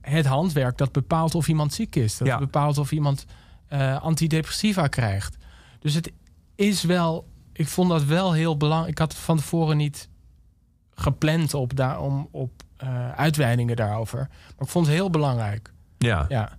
het 0.00 0.26
handwerk 0.26 0.78
dat 0.78 0.92
bepaalt 0.92 1.34
of 1.34 1.48
iemand 1.48 1.74
ziek 1.74 1.96
is. 1.96 2.16
Dat 2.16 2.28
Ja. 2.28 2.38
bepaalt 2.38 2.78
of 2.78 2.92
iemand 2.92 3.26
eh, 3.68 4.02
antidepressiva 4.02 4.86
krijgt. 4.86 5.36
Dus 5.78 5.94
het 5.94 6.12
is 6.54 6.82
wel, 6.82 7.28
ik 7.52 7.68
vond 7.68 7.88
dat 7.88 8.04
wel 8.04 8.32
heel 8.32 8.56
belangrijk. 8.56 8.90
Ik 8.92 8.98
had 8.98 9.14
van 9.14 9.36
tevoren 9.36 9.76
niet 9.76 10.08
gepland 10.94 11.54
op, 11.54 11.76
daar, 11.76 12.00
om, 12.00 12.28
op 12.30 12.50
eh, 12.76 13.10
uitweidingen 13.10 13.76
daarover. 13.76 14.18
Maar 14.18 14.66
ik 14.66 14.68
vond 14.68 14.86
het 14.86 14.94
heel 14.94 15.10
belangrijk. 15.10 15.72
Ja. 15.98 16.24
Ja. 16.28 16.58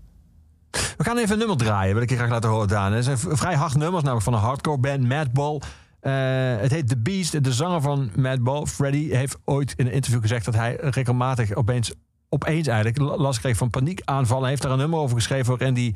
We 0.71 1.03
gaan 1.03 1.17
even 1.17 1.31
een 1.31 1.37
nummer 1.37 1.57
draaien, 1.57 1.93
wil 1.93 2.03
ik 2.03 2.09
je 2.09 2.15
graag 2.15 2.29
laten 2.29 2.49
horen, 2.49 2.67
Daan. 2.67 2.93
Het 2.93 3.03
zijn 3.03 3.17
vrij 3.17 3.55
hard 3.55 3.75
nummers, 3.75 4.03
namelijk 4.03 4.23
van 4.23 4.33
een 4.33 4.39
hardcore 4.39 4.77
band, 4.77 5.03
Madball. 5.07 5.61
Eh, 5.99 6.13
het 6.61 6.71
heet 6.71 6.87
The 6.89 6.97
Beast. 6.97 7.43
De 7.43 7.53
zanger 7.53 7.81
van 7.81 8.11
Madball, 8.15 8.65
Freddy, 8.65 9.09
heeft 9.09 9.37
ooit 9.45 9.73
in 9.75 9.85
een 9.85 9.91
interview 9.91 10.21
gezegd 10.21 10.45
dat 10.45 10.53
hij 10.53 10.75
regelmatig 10.79 11.53
opeens, 11.53 11.93
opeens 12.29 12.67
eigenlijk, 12.67 12.97
la- 12.97 13.17
last 13.17 13.39
kreeg 13.39 13.57
van 13.57 13.69
paniekaanvallen. 13.69 14.41
Hij 14.41 14.51
heeft 14.51 14.61
daar 14.61 14.71
een 14.71 14.77
nummer 14.77 14.99
over 14.99 15.15
geschreven 15.15 15.57
waarin 15.57 15.75
hij 15.75 15.95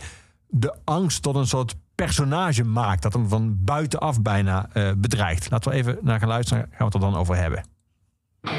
de 0.51 0.75
angst 0.83 1.21
tot 1.21 1.35
een 1.35 1.47
soort 1.47 1.75
personage 1.95 2.63
maakt. 2.63 3.01
Dat 3.01 3.13
hem 3.13 3.27
van 3.27 3.63
buitenaf 3.63 4.21
bijna 4.21 4.69
eh, 4.73 4.91
bedreigt. 4.97 5.51
Laten 5.51 5.71
we 5.71 5.77
even 5.77 5.97
naar 6.01 6.19
gaan 6.19 6.27
luisteren, 6.27 6.63
gaan 6.63 6.77
we 6.77 6.83
het 6.83 6.93
er 6.93 6.99
dan 6.99 7.15
over 7.15 7.35
hebben. 7.35 7.63
I 8.43 8.49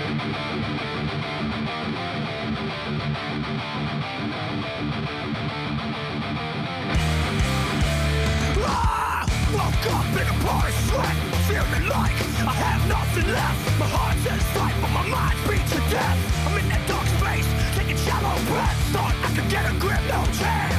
woke 9.52 9.88
up 9.96 10.20
in 10.20 10.26
a 10.26 10.36
pouring 10.44 10.76
sweat, 10.86 11.16
feeling 11.46 11.86
like 11.96 12.16
I 12.46 12.54
have 12.64 12.86
nothing 12.88 13.26
left. 13.32 13.78
My 13.78 13.86
heart's 13.86 14.26
in 14.26 14.40
fight, 14.54 14.76
but 14.80 14.90
my 14.90 15.04
mind 15.16 15.38
beats 15.48 15.70
to 15.72 15.80
death. 15.90 16.18
I'm 16.46 16.58
in 16.58 16.68
that 16.68 16.86
dark 16.88 17.06
space, 17.18 17.48
taking 17.76 17.98
shallow 17.98 18.36
breaths. 18.48 18.82
Thought 18.94 19.14
I 19.26 19.28
could 19.34 19.48
get 19.50 19.64
a 19.70 19.74
grip, 19.78 20.02
no 20.08 20.24
chance. 20.38 20.71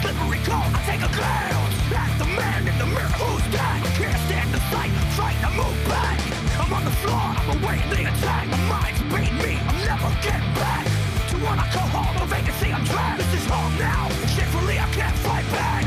Slippery 0.00 0.38
cold, 0.46 0.70
I 0.70 0.80
take 0.86 1.02
a 1.02 1.10
glance 1.10 1.74
at 1.90 2.18
the 2.22 2.28
man 2.38 2.68
in 2.70 2.78
the 2.78 2.86
mirror 2.86 3.10
who's 3.18 3.42
dead. 3.50 3.82
Can't 3.98 4.20
stand 4.30 4.54
the 4.54 4.62
sight, 4.70 4.94
trying 5.18 5.40
to 5.42 5.50
move 5.58 5.78
back. 5.90 6.16
I'm 6.54 6.72
on 6.72 6.84
the 6.84 6.94
floor, 7.02 7.18
I'm 7.18 7.58
awaiting 7.58 7.90
the 7.90 8.06
attack. 8.06 8.46
My 8.46 8.62
mind's 8.70 9.02
beating 9.10 9.38
me, 9.42 9.58
I'm 9.58 9.78
never 9.82 10.06
getting 10.22 10.54
back. 10.54 10.86
To 10.86 11.36
when 11.42 11.58
I 11.58 11.66
go 11.74 11.82
home, 11.90 12.14
a 12.22 12.26
vacancy 12.30 12.70
I'm 12.70 12.86
trapped. 12.86 13.18
This 13.18 13.42
is 13.42 13.46
home 13.50 13.74
now, 13.74 14.06
shamefully 14.38 14.78
I 14.78 14.86
can't 14.94 15.18
fight 15.18 15.46
back. 15.50 15.82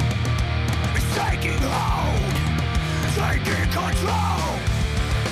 It's 0.91 1.07
taking 1.15 1.63
hold, 1.63 2.35
taking 3.15 3.63
control. 3.71 4.59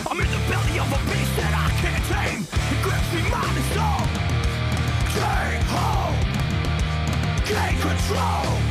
I'm 0.07 0.19
in 0.23 0.29
the 0.31 0.41
belly 0.47 0.79
of 0.79 0.87
a 0.87 0.99
beast 1.11 1.35
that 1.35 1.51
I 1.51 1.67
can't 1.83 2.05
tame. 2.07 2.47
It 2.47 2.79
grips 2.79 3.11
me 3.11 3.27
mind 3.27 3.59
and 3.59 3.69
soul. 3.75 4.07
Take 5.19 5.67
hold, 5.67 6.15
gain 7.43 7.75
control. 7.83 8.68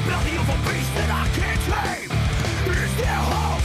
The 0.00 0.08
belly 0.08 0.32
of 0.40 0.48
a 0.48 0.56
beast 0.64 0.88
that 0.96 1.12
I 1.12 1.28
can't 1.36 1.60
tame. 1.68 2.08
Is 2.08 2.92
there 2.96 3.20
hope? 3.20 3.60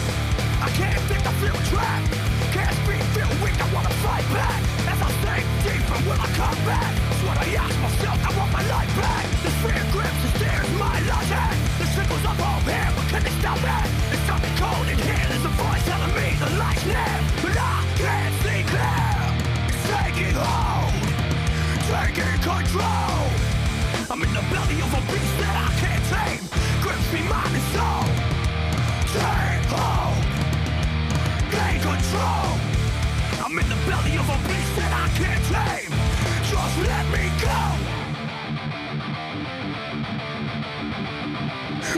I 0.60 0.68
can't 0.76 1.00
think 1.08 1.24
I 1.24 1.32
feel 1.40 1.56
trapped. 1.72 2.12
Can't 2.52 2.76
speak, 2.84 3.04
feel 3.16 3.32
weak, 3.40 3.56
I 3.56 3.68
wanna 3.72 3.94
fight 4.04 4.28
back. 4.36 4.60
As 4.84 5.00
I 5.00 5.10
sink 5.24 5.48
deeper, 5.64 5.96
will 6.04 6.20
I 6.20 6.28
come 6.36 6.60
back? 6.68 6.92
That's 6.92 7.24
what 7.24 7.38
I 7.40 7.48
ask 7.56 7.76
myself, 7.80 8.20
I 8.20 8.32
want 8.36 8.52
my 8.52 8.64
life 8.68 8.92
back. 9.00 9.24
This 9.48 9.56
fear 9.64 9.80
grips 9.96 10.22
and 10.28 10.34
stares 10.36 10.72
my 10.76 10.98
logic. 11.08 11.56
The 11.80 11.88
symbols 11.96 12.26
of 12.28 12.36
hope 12.36 12.68
here, 12.68 12.92
but 13.00 13.06
can 13.16 13.22
they 13.24 13.36
stop 13.40 13.56
me? 13.64 13.80
It's 14.12 14.26
something 14.28 14.56
cold 14.60 14.88
in 14.92 15.00
here, 15.08 15.26
there's 15.32 15.48
a 15.48 15.54
voice 15.56 15.84
telling 15.88 16.14
me 16.20 16.28
the 16.36 16.52
light's 16.60 16.84
near. 16.84 17.16
But 17.48 17.56
I 17.56 17.80
can't 17.96 18.36
see 18.44 18.62
clear. 18.68 19.08
It's 19.72 19.84
taking 19.88 20.36
hold, 20.36 21.00
taking 21.88 22.38
control. 22.44 23.24
I'm 24.12 24.20
in 24.20 24.32
the 24.36 24.44
belly 24.52 24.76
Grab 24.96 25.04
a 25.04 25.25
Gain 31.52 31.80
control. 31.80 32.48
I'm 33.44 33.58
in 33.58 33.68
the 33.70 33.76
belly 33.88 34.18
of 34.18 34.28
a 34.28 34.38
beast 34.48 34.76
that 34.76 34.92
I 34.92 35.08
can't 35.16 35.44
tame. 35.52 35.94
Just 36.52 36.76
let 36.90 37.06
me 37.14 37.24
go. 37.42 37.60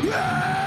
Yeah! 0.09 0.66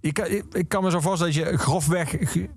Ik, 0.00 0.18
ik 0.52 0.68
kan 0.68 0.82
me 0.84 0.90
zo 0.90 1.00
voorstellen 1.00 1.34
dat 1.34 1.42
je 1.50 1.58
grofweg... 1.58 2.12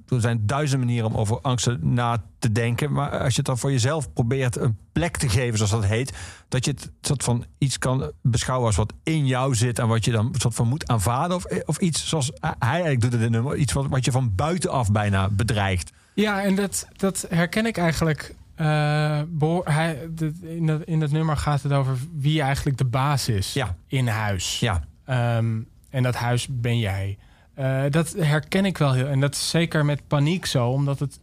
Er 0.07 0.21
zijn 0.21 0.45
duizend 0.45 0.79
manieren 0.81 1.07
om 1.09 1.15
over 1.17 1.41
angsten 1.41 1.93
na 1.93 2.23
te 2.39 2.51
denken. 2.51 2.91
Maar 2.91 3.09
als 3.11 3.29
je 3.31 3.37
het 3.37 3.45
dan 3.45 3.57
voor 3.57 3.71
jezelf 3.71 4.13
probeert 4.13 4.55
een 4.57 4.77
plek 4.91 5.17
te 5.17 5.29
geven, 5.29 5.55
zoals 5.57 5.71
dat 5.71 5.85
heet... 5.85 6.13
dat 6.47 6.65
je 6.65 6.71
het 6.71 6.91
soort 7.01 7.23
van 7.23 7.45
iets 7.57 7.77
kan 7.77 8.11
beschouwen 8.21 8.67
als 8.67 8.75
wat 8.75 8.93
in 9.03 9.25
jou 9.27 9.55
zit... 9.55 9.79
en 9.79 9.87
wat 9.87 10.05
je 10.05 10.11
dan 10.11 10.35
soort 10.37 10.55
van 10.55 10.67
moet 10.67 10.87
aanvaarden. 10.87 11.37
Of, 11.37 11.45
of 11.65 11.77
iets 11.77 12.07
zoals 12.07 12.31
hij 12.39 12.55
eigenlijk 12.59 13.01
doet 13.01 13.13
in 13.13 13.21
het 13.21 13.29
nummer. 13.31 13.55
Iets 13.55 13.73
wat, 13.73 13.87
wat 13.87 14.05
je 14.05 14.11
van 14.11 14.35
buitenaf 14.35 14.91
bijna 14.91 15.29
bedreigt. 15.29 15.91
Ja, 16.13 16.43
en 16.43 16.55
dat, 16.55 16.87
dat 16.97 17.25
herken 17.29 17.65
ik 17.65 17.77
eigenlijk. 17.77 18.35
eh, 18.55 19.21
hij, 19.63 20.09
in, 20.41 20.65
dat, 20.67 20.81
in 20.83 20.99
dat 20.99 21.11
nummer 21.11 21.37
gaat 21.37 21.61
het 21.61 21.71
over 21.71 21.97
wie 22.17 22.41
eigenlijk 22.41 22.77
de 22.77 22.85
baas 22.85 23.27
is 23.29 23.53
Ja. 23.53 23.75
in 23.87 24.07
huis. 24.07 24.59
Ja, 24.59 24.83
Ehm, 25.05 25.59
en 25.93 26.03
dat 26.03 26.15
huis 26.15 26.47
ben 26.49 26.79
jij. 26.79 27.17
Eh, 27.53 27.83
dat 27.89 28.11
herken 28.11 28.65
ik 28.65 28.77
wel 28.77 28.93
heel. 28.93 29.07
En 29.07 29.19
dat 29.19 29.33
is 29.33 29.49
zeker 29.49 29.85
met 29.85 30.07
paniek 30.07 30.45
zo, 30.45 30.69
omdat 30.69 30.99
het 30.99 31.19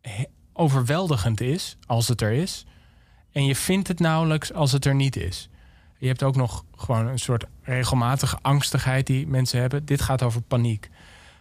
he- 0.00 0.24
overweldigend 0.52 1.40
is 1.40 1.76
als 1.86 2.08
het 2.08 2.20
er 2.20 2.32
is. 2.32 2.66
En 3.32 3.44
je 3.44 3.56
vindt 3.56 3.88
het 3.88 4.00
nauwelijks 4.00 4.52
als 4.52 4.72
het 4.72 4.84
er 4.84 4.94
niet 4.94 5.16
is. 5.16 5.48
Je 5.98 6.06
hebt 6.06 6.22
ook 6.22 6.36
nog 6.36 6.64
gewoon 6.76 7.06
een 7.06 7.18
soort 7.18 7.44
regelmatige 7.62 8.38
angstigheid 8.42 9.06
die 9.06 9.26
mensen 9.26 9.60
hebben. 9.60 9.84
Dit 9.84 10.02
gaat 10.02 10.22
over 10.22 10.42
paniek. 10.42 10.90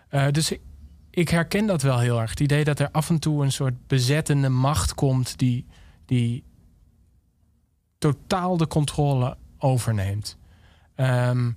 Eh, 0.10 0.28
dus 0.32 0.52
ik, 0.52 0.62
ik 1.10 1.30
herken 1.30 1.66
dat 1.66 1.82
wel 1.82 2.00
heel 2.00 2.22
erg. 2.22 2.30
Het 2.30 2.40
idee 2.40 2.64
dat 2.64 2.80
er 2.80 2.90
af 2.92 3.10
en 3.10 3.20
toe 3.20 3.44
een 3.44 3.52
soort 3.52 3.88
bezettende 3.88 4.50
macht 4.50 4.94
komt 4.94 5.38
die, 5.38 5.66
die 6.06 6.44
totaal 7.98 8.58
de 8.58 8.68
controle 8.68 9.38
overneemt. 9.58 10.38
Ehm, 10.96 11.52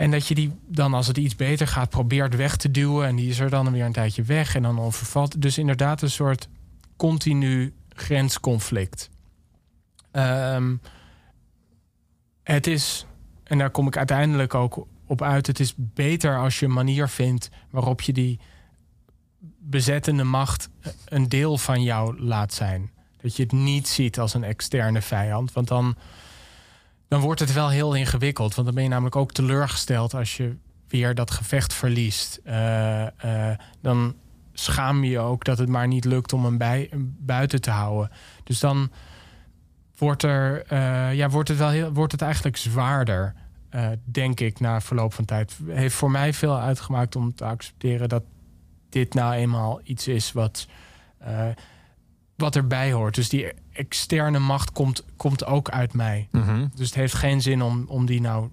en 0.00 0.10
dat 0.10 0.26
je 0.26 0.34
die 0.34 0.52
dan, 0.66 0.94
als 0.94 1.06
het 1.06 1.16
iets 1.16 1.36
beter 1.36 1.66
gaat, 1.66 1.90
probeert 1.90 2.36
weg 2.36 2.56
te 2.56 2.70
duwen. 2.70 3.06
En 3.06 3.16
die 3.16 3.28
is 3.28 3.38
er 3.38 3.50
dan 3.50 3.72
weer 3.72 3.84
een 3.84 3.92
tijdje 3.92 4.22
weg 4.22 4.54
en 4.54 4.62
dan 4.62 4.80
overvalt. 4.80 5.42
Dus 5.42 5.58
inderdaad 5.58 6.02
een 6.02 6.10
soort 6.10 6.48
continu 6.96 7.74
grensconflict. 7.88 9.10
Ehm, 10.10 10.76
het 12.42 12.66
is, 12.66 13.06
en 13.44 13.58
daar 13.58 13.70
kom 13.70 13.86
ik 13.86 13.96
uiteindelijk 13.96 14.54
ook 14.54 14.86
op 15.06 15.22
uit... 15.22 15.46
het 15.46 15.60
is 15.60 15.74
beter 15.76 16.38
als 16.38 16.58
je 16.58 16.66
een 16.66 16.72
manier 16.72 17.08
vindt 17.08 17.50
waarop 17.70 18.00
je 18.00 18.12
die 18.12 18.40
bezettende 19.58 20.24
macht 20.24 20.68
een 21.04 21.28
deel 21.28 21.58
van 21.58 21.82
jou 21.82 22.22
laat 22.22 22.54
zijn. 22.54 22.90
Dat 23.20 23.36
je 23.36 23.42
het 23.42 23.52
niet 23.52 23.88
ziet 23.88 24.18
als 24.18 24.34
een 24.34 24.44
externe 24.44 25.02
vijand. 25.02 25.52
Want 25.52 25.68
dan, 25.68 25.96
dan 27.10 27.20
wordt 27.20 27.40
het 27.40 27.52
wel 27.52 27.68
heel 27.68 27.94
ingewikkeld. 27.94 28.54
Want 28.54 28.66
dan 28.66 28.74
ben 28.74 28.84
je 28.84 28.90
namelijk 28.90 29.16
ook 29.16 29.32
teleurgesteld 29.32 30.14
als 30.14 30.36
je 30.36 30.56
weer 30.88 31.14
dat 31.14 31.30
gevecht 31.30 31.72
verliest. 31.72 32.40
Eh, 32.44 33.50
eh, 33.50 33.58
dan 33.80 34.14
schaam 34.52 35.04
je 35.04 35.18
ook 35.18 35.44
dat 35.44 35.58
het 35.58 35.68
maar 35.68 35.86
niet 35.86 36.04
lukt 36.04 36.32
om 36.32 36.44
hem 36.44 36.58
bij, 36.58 36.90
buiten 37.18 37.60
te 37.60 37.70
houden. 37.70 38.10
Dus 38.44 38.60
dan 38.60 38.90
wordt, 39.96 40.22
er, 40.22 40.66
eh, 40.66 41.14
ja, 41.14 41.28
wordt, 41.28 41.48
het, 41.48 41.58
wel 41.58 41.68
heel, 41.68 41.92
wordt 41.92 42.12
het 42.12 42.22
eigenlijk 42.22 42.56
zwaarder, 42.56 43.34
denk 44.04 44.40
ik, 44.40 44.60
na 44.60 44.80
verloop 44.80 45.14
van 45.14 45.24
tijd. 45.24 45.56
Heeft 45.66 45.94
voor 45.94 46.10
mij 46.10 46.32
veel 46.32 46.58
uitgemaakt 46.58 47.16
om 47.16 47.34
te 47.34 47.44
accepteren 47.44 48.08
dat 48.08 48.22
dit 48.88 49.14
nou 49.14 49.34
eenmaal 49.34 49.80
iets 49.84 50.08
is 50.08 50.32
wat, 50.32 50.66
wat 52.36 52.56
erbij 52.56 52.92
hoort. 52.92 53.14
Dus 53.14 53.28
die 53.28 53.52
externe 53.80 54.38
macht 54.38 54.72
komt, 54.72 55.04
komt 55.16 55.44
ook 55.46 55.70
uit 55.70 55.92
mij. 55.94 56.28
Dus 56.74 56.86
het 56.86 56.94
heeft 56.94 57.14
geen 57.14 57.42
zin 57.42 57.62
om, 57.62 57.84
om 57.88 58.06
die 58.06 58.20
nou 58.20 58.48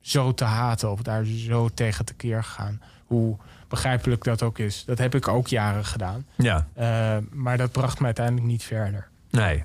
zo 0.00 0.34
te 0.34 0.44
haten 0.44 0.90
of 0.90 1.02
daar 1.02 1.24
zo 1.24 1.68
tegen 1.68 2.04
te 2.04 2.14
keer 2.14 2.44
gaan. 2.44 2.80
Hoe 3.04 3.36
begrijpelijk 3.68 4.24
dat 4.24 4.42
ook 4.42 4.58
is. 4.58 4.84
Dat 4.84 4.98
heb 4.98 5.14
ik 5.14 5.28
ook 5.28 5.48
jaren 5.48 5.84
gedaan. 5.84 6.26
ja. 6.36 6.66
Eh, 6.74 7.16
maar 7.32 7.56
dat 7.56 7.72
bracht 7.72 7.98
me 7.98 8.04
uiteindelijk 8.04 8.46
niet 8.46 8.62
verder. 8.62 9.08
Nee. 9.30 9.62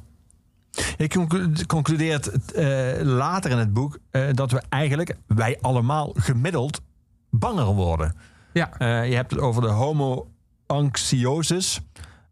Je 0.97 1.07
conclu- 1.07 1.65
concludeert 1.67 2.51
eh, 2.53 3.01
later 3.01 3.51
in 3.51 3.57
het 3.57 3.73
boek 3.73 3.97
eh, 4.11 4.27
dat 4.31 4.51
we 4.51 4.61
eigenlijk, 4.69 5.15
wij 5.27 5.57
allemaal 5.61 6.13
gemiddeld, 6.17 6.81
banger 7.29 7.65
worden. 7.65 8.15
Ja. 8.53 8.71
Je 9.03 9.15
hebt 9.15 9.31
het 9.31 9.39
over 9.39 9.61
de 9.61 9.67
homo 9.67 10.31
anxiosis. 10.65 11.81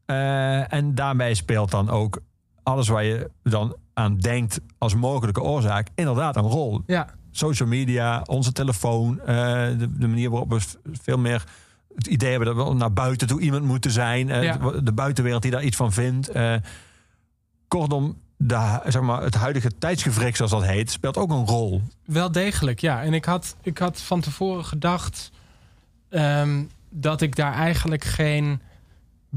Eh, 0.08 0.74
en 0.74 0.96
daarbij 0.96 1.34
speelt 1.34 1.72
dan 1.72 1.90
ook 1.90 2.20
alles 2.64 2.88
waar 2.88 3.04
je 3.04 3.30
dan 3.44 3.76
aan 3.94 4.18
denkt 4.18 4.60
als 4.78 4.96
mogelijke 4.96 5.42
oorzaak 5.42 5.88
inderdaad 5.96 6.36
een 6.36 6.42
rol. 6.44 6.82
Ja, 6.86 7.08
Social 7.32 7.68
media, 7.70 8.22
onze 8.26 8.52
telefoon, 8.52 9.20
eh, 9.20 9.26
de, 9.78 9.98
de 9.98 10.08
manier 10.08 10.30
waarop 10.30 10.50
we 10.50 10.60
veel 11.02 11.18
meer 11.18 11.44
het 11.96 12.08
idee 12.08 12.30
hebben 12.30 12.56
dat 12.56 12.68
we 12.68 12.74
naar 12.74 12.94
buiten 12.94 13.28
toe 13.28 13.40
iemand 13.42 13.64
moeten 13.64 13.92
zijn. 13.92 14.30
eh, 14.30 14.44
Ja. 14.44 14.58
de, 14.58 14.84
de 14.84 14.92
buitenwereld 14.94 15.42
die 15.42 15.52
daar 15.52 15.64
iets 15.64 15.76
van 15.76 15.92
vindt. 15.94 16.32
Kortom, 17.68 18.18
de, 18.38 18.80
zeg 18.86 19.02
maar, 19.02 19.22
het 19.22 19.36
huidige 19.36 19.72
tijdsgevrik, 19.78 20.36
zoals 20.36 20.52
dat 20.52 20.66
heet, 20.66 20.92
speelt 20.92 21.18
ook 21.18 21.30
een 21.30 21.46
rol. 21.46 21.82
wel 22.06 22.32
degelijk, 22.32 22.80
ja. 22.80 23.04
En 23.04 23.14
ik 23.14 23.26
had, 23.26 23.56
ik 23.62 23.78
had 23.78 24.02
van 24.02 24.22
tevoren 24.22 24.66
gedacht 24.66 25.32
ehm, 26.10 26.64
dat 26.90 27.22
ik 27.22 27.36
daar 27.36 27.54
eigenlijk 27.54 28.04
geen 28.04 28.62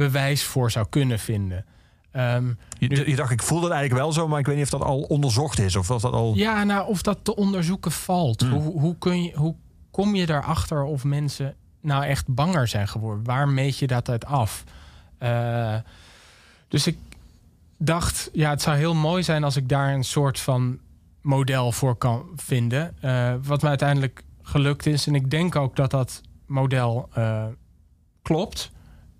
bewijs 0.00 0.44
voor 0.44 0.70
zou 0.70 0.86
kunnen 0.88 1.18
vinden. 1.18 1.64
Ehm, 2.10 2.52
Je, 2.78 3.08
je 3.10 3.16
dacht, 3.16 3.30
ik 3.30 3.42
voel 3.42 3.60
dat 3.60 3.70
eigenlijk 3.70 4.02
wel 4.02 4.12
zo, 4.12 4.28
maar 4.28 4.38
ik 4.38 4.46
weet 4.46 4.56
niet 4.56 4.64
of 4.64 4.70
dat 4.70 4.82
al 4.82 5.00
onderzocht 5.00 5.58
is. 5.58 5.76
Of 5.76 5.90
of 5.90 6.02
dat 6.02 6.12
al. 6.12 6.34
Ja, 6.34 6.64
nou, 6.64 6.88
of 6.88 7.02
dat 7.02 7.18
te 7.22 7.36
onderzoeken 7.36 7.92
valt. 7.92 8.40
Hmm. 8.40 8.50
Hoe, 8.50 8.80
hoe, 8.80 8.98
kun 8.98 9.22
je, 9.22 9.32
hoe 9.34 9.54
kom 9.90 10.14
je 10.14 10.26
daarachter 10.26 10.82
of 10.82 11.04
mensen 11.04 11.54
nou 11.80 12.04
echt 12.04 12.34
banger 12.34 12.68
zijn 12.68 12.88
geworden? 12.88 13.24
Waar 13.24 13.48
meet 13.48 13.78
je 13.78 13.86
dat 13.86 14.08
uit 14.08 14.24
af? 14.24 14.64
Eh, 15.18 15.76
dus 16.68 16.86
ik 16.86 16.98
dacht, 17.76 18.30
ja, 18.32 18.50
het 18.50 18.62
zou 18.62 18.76
heel 18.76 18.94
mooi 18.94 19.22
zijn 19.22 19.44
als 19.44 19.56
ik 19.56 19.68
daar 19.68 19.94
een 19.94 20.04
soort 20.04 20.40
van 20.40 20.78
model 21.22 21.72
voor 21.72 21.96
kan 21.96 22.26
vinden. 22.36 22.96
Eh, 23.00 23.34
wat 23.42 23.62
me 23.62 23.68
uiteindelijk 23.68 24.24
gelukt 24.42 24.86
is. 24.86 25.06
En 25.06 25.14
ik 25.14 25.30
denk 25.30 25.56
ook 25.56 25.76
dat 25.76 25.90
dat 25.90 26.20
model 26.46 27.08
eh, 27.12 27.44
klopt. 28.22 28.70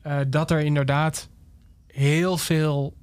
Eh, 0.03 0.19
dat 0.29 0.51
er 0.51 0.61
inderdaad 0.61 1.29
heel 1.87 2.39
veel 2.39 2.97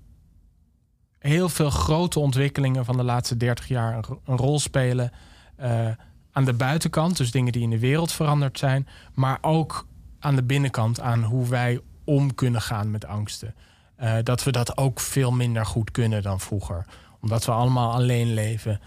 heel 1.20 1.50
veel 1.50 1.70
grote 1.70 2.20
ontwikkelingen 2.20 2.86
van 2.86 2.98
de 2.98 3.04
laatste 3.04 3.38
30 3.38 3.68
jaar 3.68 3.96
een, 3.96 4.04
ro- 4.04 4.22
een 4.26 4.38
rol 4.38 4.60
spelen. 4.60 5.12
eh, 5.56 5.90
aan 6.32 6.46
de 6.46 6.54
buitenkant, 6.54 7.18
dus 7.18 7.32
dingen 7.32 7.52
die 7.52 7.62
in 7.62 7.70
de 7.70 7.80
wereld 7.80 8.12
veranderd 8.12 8.60
zijn. 8.60 8.88
Maar 9.14 9.38
ook 9.42 9.88
aan 10.20 10.36
de 10.36 10.44
binnenkant, 10.44 11.00
aan 11.00 11.24
hoe 11.24 11.48
wij 11.48 11.80
om 12.04 12.36
kunnen 12.36 12.62
gaan 12.62 12.92
met 12.92 13.06
angsten. 13.06 13.56
Eh, 13.96 14.16
dat 14.24 14.44
we 14.44 14.52
dat 14.52 14.78
ook 14.78 15.00
veel 15.00 15.32
minder 15.32 15.66
goed 15.66 15.92
kunnen 15.92 16.22
dan 16.24 16.40
vroeger. 16.40 16.86
Omdat 17.22 17.46
we 17.46 17.52
allemaal 17.52 17.92
alleen 17.94 18.34
leven. 18.34 18.80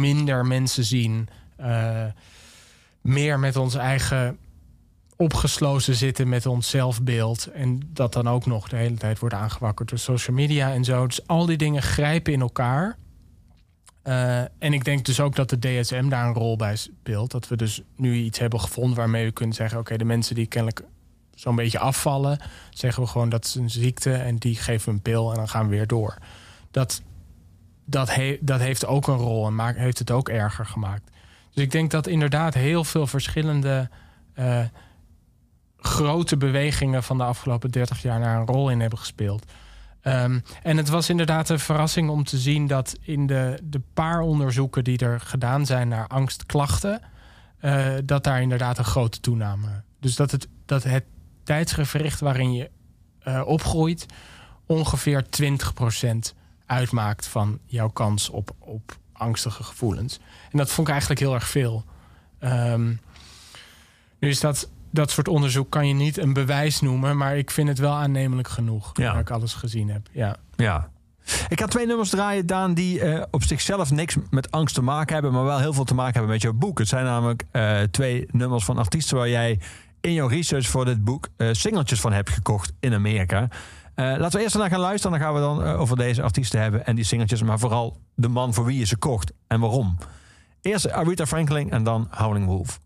minder 0.00 0.46
mensen 0.46 0.84
zien. 0.84 1.28
meer 3.00 3.38
met 3.38 3.56
ons 3.56 3.74
eigen 3.74 4.38
opgesloten 5.16 5.94
zitten 5.94 6.28
met 6.28 6.46
ons 6.46 6.70
zelfbeeld. 6.70 7.46
En 7.46 7.80
dat 7.92 8.12
dan 8.12 8.28
ook 8.28 8.46
nog 8.46 8.68
de 8.68 8.76
hele 8.76 8.96
tijd 8.96 9.18
wordt 9.18 9.34
aangewakkerd 9.34 9.88
door 9.88 9.98
social 9.98 10.36
media 10.36 10.72
en 10.72 10.84
zo. 10.84 11.06
Dus 11.06 11.26
al 11.26 11.46
die 11.46 11.56
dingen 11.56 11.82
grijpen 11.82 12.32
in 12.32 12.40
elkaar. 12.40 12.96
Eh, 14.02 14.40
en 14.40 14.72
ik 14.72 14.84
denk 14.84 15.04
dus 15.04 15.20
ook 15.20 15.34
dat 15.36 15.50
de 15.50 15.58
DSM 15.58 16.08
daar 16.08 16.26
een 16.26 16.34
rol 16.34 16.56
bij 16.56 16.76
speelt. 16.76 17.30
Dat 17.30 17.48
we 17.48 17.56
dus 17.56 17.82
nu 17.96 18.14
iets 18.14 18.38
hebben 18.38 18.60
gevonden 18.60 18.96
waarmee 18.96 19.24
we 19.24 19.32
kunnen 19.32 19.54
zeggen: 19.54 19.78
oké, 19.78 19.96
de 19.96 20.04
mensen 20.04 20.34
die 20.34 20.46
kennelijk 20.46 20.82
zo'n 21.34 21.56
beetje 21.56 21.78
afvallen, 21.78 22.38
zeggen 22.70 23.02
we 23.02 23.08
gewoon 23.08 23.28
dat 23.28 23.44
is 23.44 23.54
een 23.54 23.70
ziekte 23.70 24.12
en 24.14 24.36
die 24.36 24.54
geven 24.56 24.92
een 24.92 25.02
pil 25.02 25.30
en 25.30 25.36
dan 25.36 25.48
gaan 25.48 25.68
we 25.68 25.76
weer 25.76 25.86
door. 25.86 26.18
Dat, 26.70 27.02
dat, 27.84 28.14
he- 28.14 28.38
dat 28.40 28.60
heeft 28.60 28.86
ook 28.86 29.06
een 29.08 29.16
rol 29.16 29.46
en 29.46 29.54
maakt, 29.54 29.78
heeft 29.78 29.98
het 29.98 30.10
ook 30.10 30.28
erger 30.28 30.66
gemaakt. 30.66 31.10
Dus 31.52 31.64
ik 31.64 31.70
denk 31.70 31.90
dat 31.90 32.06
inderdaad 32.06 32.54
heel 32.54 32.84
veel 32.84 33.06
verschillende 33.06 33.90
eh, 34.34 34.60
grote 35.86 36.36
bewegingen 36.36 37.02
van 37.02 37.18
de 37.18 37.24
afgelopen 37.24 37.70
30 37.70 38.02
jaar 38.02 38.20
naar 38.20 38.40
een 38.40 38.46
rol 38.46 38.70
in 38.70 38.80
hebben 38.80 38.98
gespeeld. 38.98 39.44
Ehm, 40.00 40.40
en 40.62 40.76
het 40.76 40.88
was 40.88 41.08
inderdaad 41.08 41.48
een 41.48 41.58
verrassing 41.58 42.10
om 42.10 42.24
te 42.24 42.38
zien 42.38 42.66
dat 42.66 42.96
in 43.00 43.26
de, 43.26 43.60
de 43.62 43.80
paar 43.94 44.20
onderzoeken 44.20 44.84
die 44.84 44.98
er 44.98 45.20
gedaan 45.20 45.66
zijn 45.66 45.88
naar 45.88 46.06
angstklachten, 46.06 47.00
eh, 47.58 47.86
dat 48.04 48.24
daar 48.24 48.42
inderdaad 48.42 48.78
een 48.78 48.84
grote 48.84 49.20
toename. 49.20 49.82
Dus 50.00 50.16
dat 50.16 50.30
het, 50.30 50.48
dat 50.64 50.82
het 50.82 51.04
tijdsgevricht 51.42 52.20
waarin 52.20 52.52
je 52.52 52.70
eh, 53.18 53.42
opgroeit 53.46 54.06
ongeveer 54.66 55.24
20% 55.24 56.34
uitmaakt 56.66 57.26
van 57.26 57.58
jouw 57.64 57.88
kans 57.88 58.30
op, 58.30 58.50
op 58.58 58.98
angstige 59.12 59.62
gevoelens. 59.62 60.18
En 60.50 60.58
dat 60.58 60.70
vond 60.70 60.86
ik 60.86 60.92
eigenlijk 60.92 61.20
heel 61.20 61.34
erg 61.34 61.48
veel. 61.48 61.84
Ehm, 62.38 62.86
nu 64.18 64.28
is 64.28 64.40
dat, 64.40 64.68
dat 64.96 65.10
soort 65.10 65.28
onderzoek 65.28 65.70
kan 65.70 65.88
je 65.88 65.94
niet 65.94 66.18
een 66.18 66.32
bewijs 66.32 66.80
noemen, 66.80 67.16
maar 67.16 67.36
ik 67.36 67.50
vind 67.50 67.68
het 67.68 67.78
wel 67.78 67.92
aannemelijk 67.92 68.48
genoeg. 68.48 68.90
Ja. 68.92 69.12
Dat 69.12 69.20
ik 69.20 69.30
alles 69.30 69.54
gezien 69.54 69.88
heb. 69.90 70.08
Ja. 70.12 70.36
Ja. 70.56 70.88
Ik 71.48 71.60
ga 71.60 71.66
twee 71.66 71.86
nummers 71.86 72.10
draaien, 72.10 72.46
Daan, 72.46 72.74
die 72.74 73.00
eh, 73.00 73.22
op 73.30 73.42
zichzelf 73.42 73.90
niks 73.90 74.16
met 74.30 74.50
angst 74.50 74.74
te 74.74 74.82
maken 74.82 75.14
hebben, 75.14 75.32
maar 75.32 75.44
wel 75.44 75.58
heel 75.58 75.72
veel 75.72 75.84
te 75.84 75.94
maken 75.94 76.12
hebben 76.12 76.32
met 76.32 76.42
jouw 76.42 76.52
boek. 76.52 76.78
Het 76.78 76.88
zijn 76.88 77.04
namelijk 77.04 77.44
eh, 77.50 77.80
twee 77.80 78.26
nummers 78.30 78.64
van 78.64 78.78
artiesten 78.78 79.16
waar 79.16 79.28
jij 79.28 79.60
in 80.00 80.12
jouw 80.12 80.28
research 80.28 80.66
voor 80.66 80.84
dit 80.84 81.04
boek 81.04 81.28
eh 81.36 81.48
singeltjes 81.52 82.00
van 82.00 82.12
hebt 82.12 82.30
gekocht 82.30 82.72
in 82.80 82.94
Amerika. 82.94 83.48
Laten 83.94 84.38
we 84.38 84.42
eerst 84.44 84.56
naar 84.56 84.70
gaan 84.70 84.80
luisteren, 84.80 85.18
dan 85.18 85.26
gaan 85.26 85.34
we 85.34 85.40
dan 85.40 85.62
over 85.62 85.96
deze 85.96 86.22
artiesten 86.22 86.60
hebben 86.60 86.86
en 86.86 86.94
die 86.94 87.04
singeltjes, 87.04 87.42
maar 87.42 87.58
vooral 87.58 87.96
de 88.14 88.28
man 88.28 88.54
voor 88.54 88.64
wie 88.64 88.78
je 88.78 88.84
ze 88.84 88.96
kocht 88.96 89.32
en 89.46 89.60
waarom. 89.60 89.96
Eerst 90.60 90.90
Aretha 90.90 91.26
Franklin 91.26 91.70
en 91.70 91.84
dan 91.84 92.08
Howling 92.10 92.46
Wolf. 92.46 92.80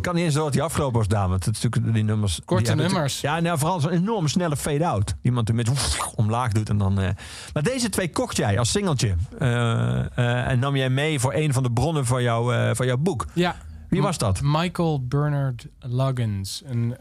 Ik 0.00 0.06
kan 0.06 0.14
niet 0.14 0.24
eens 0.24 0.34
dat 0.34 0.52
die 0.52 0.62
afgelopen 0.62 0.98
was. 0.98 1.28
Want 1.28 1.44
het 1.44 1.56
is 1.56 1.62
natuurlijk 1.62 1.94
die 1.94 2.04
nummers... 2.04 2.40
Korte 2.44 2.76
die 2.76 2.82
nummers. 2.82 3.20
Ja, 3.20 3.40
nou, 3.40 3.58
vooral 3.58 3.80
zo'n 3.80 3.90
enorm 3.90 4.28
snelle 4.28 4.56
fade-out. 4.56 5.14
Iemand 5.22 5.46
die 5.46 5.54
met 5.54 5.70
omlaag 6.14 6.52
doet 6.52 6.68
en 6.68 6.78
dan... 6.78 7.00
eh. 7.00 7.08
Maar 7.52 7.62
deze 7.62 7.88
twee 7.88 8.10
kocht 8.10 8.36
jij 8.36 8.58
als 8.58 8.70
singeltje. 8.70 9.14
Eh, 9.38 9.98
eh, 10.00 10.50
en 10.50 10.58
nam 10.58 10.76
jij 10.76 10.90
mee 10.90 11.20
voor 11.20 11.34
een 11.34 11.52
van 11.52 11.62
de 11.62 11.72
bronnen 11.72 12.06
van, 12.06 12.22
jou, 12.22 12.74
van 12.74 12.86
jouw 12.86 12.96
boek. 12.96 13.26
Ja. 13.34 13.56
Wie 13.88 14.02
was 14.02 14.18
dat? 14.18 14.40
Michael 14.42 15.06
Bernard 15.06 15.66
Luggins. 15.78 16.62
Een, 16.66 16.94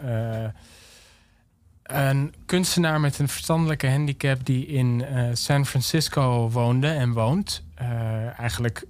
een 1.84 2.34
kunstenaar 2.46 3.00
met 3.00 3.20
een 3.20 3.30
verstandelijke 3.30 3.90
handicap 3.90 4.46
die 4.46 4.66
in 4.66 5.06
San 5.34 5.66
Francisco 5.66 6.50
woonde 6.50 6.88
en 6.88 7.14
woont. 7.14 7.64
Eigenlijk 8.38 8.86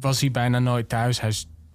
was 0.00 0.20
hij 0.20 0.30
bijna 0.30 0.58
nooit 0.58 0.88
thuis. 0.88 1.20
Hij 1.20 1.32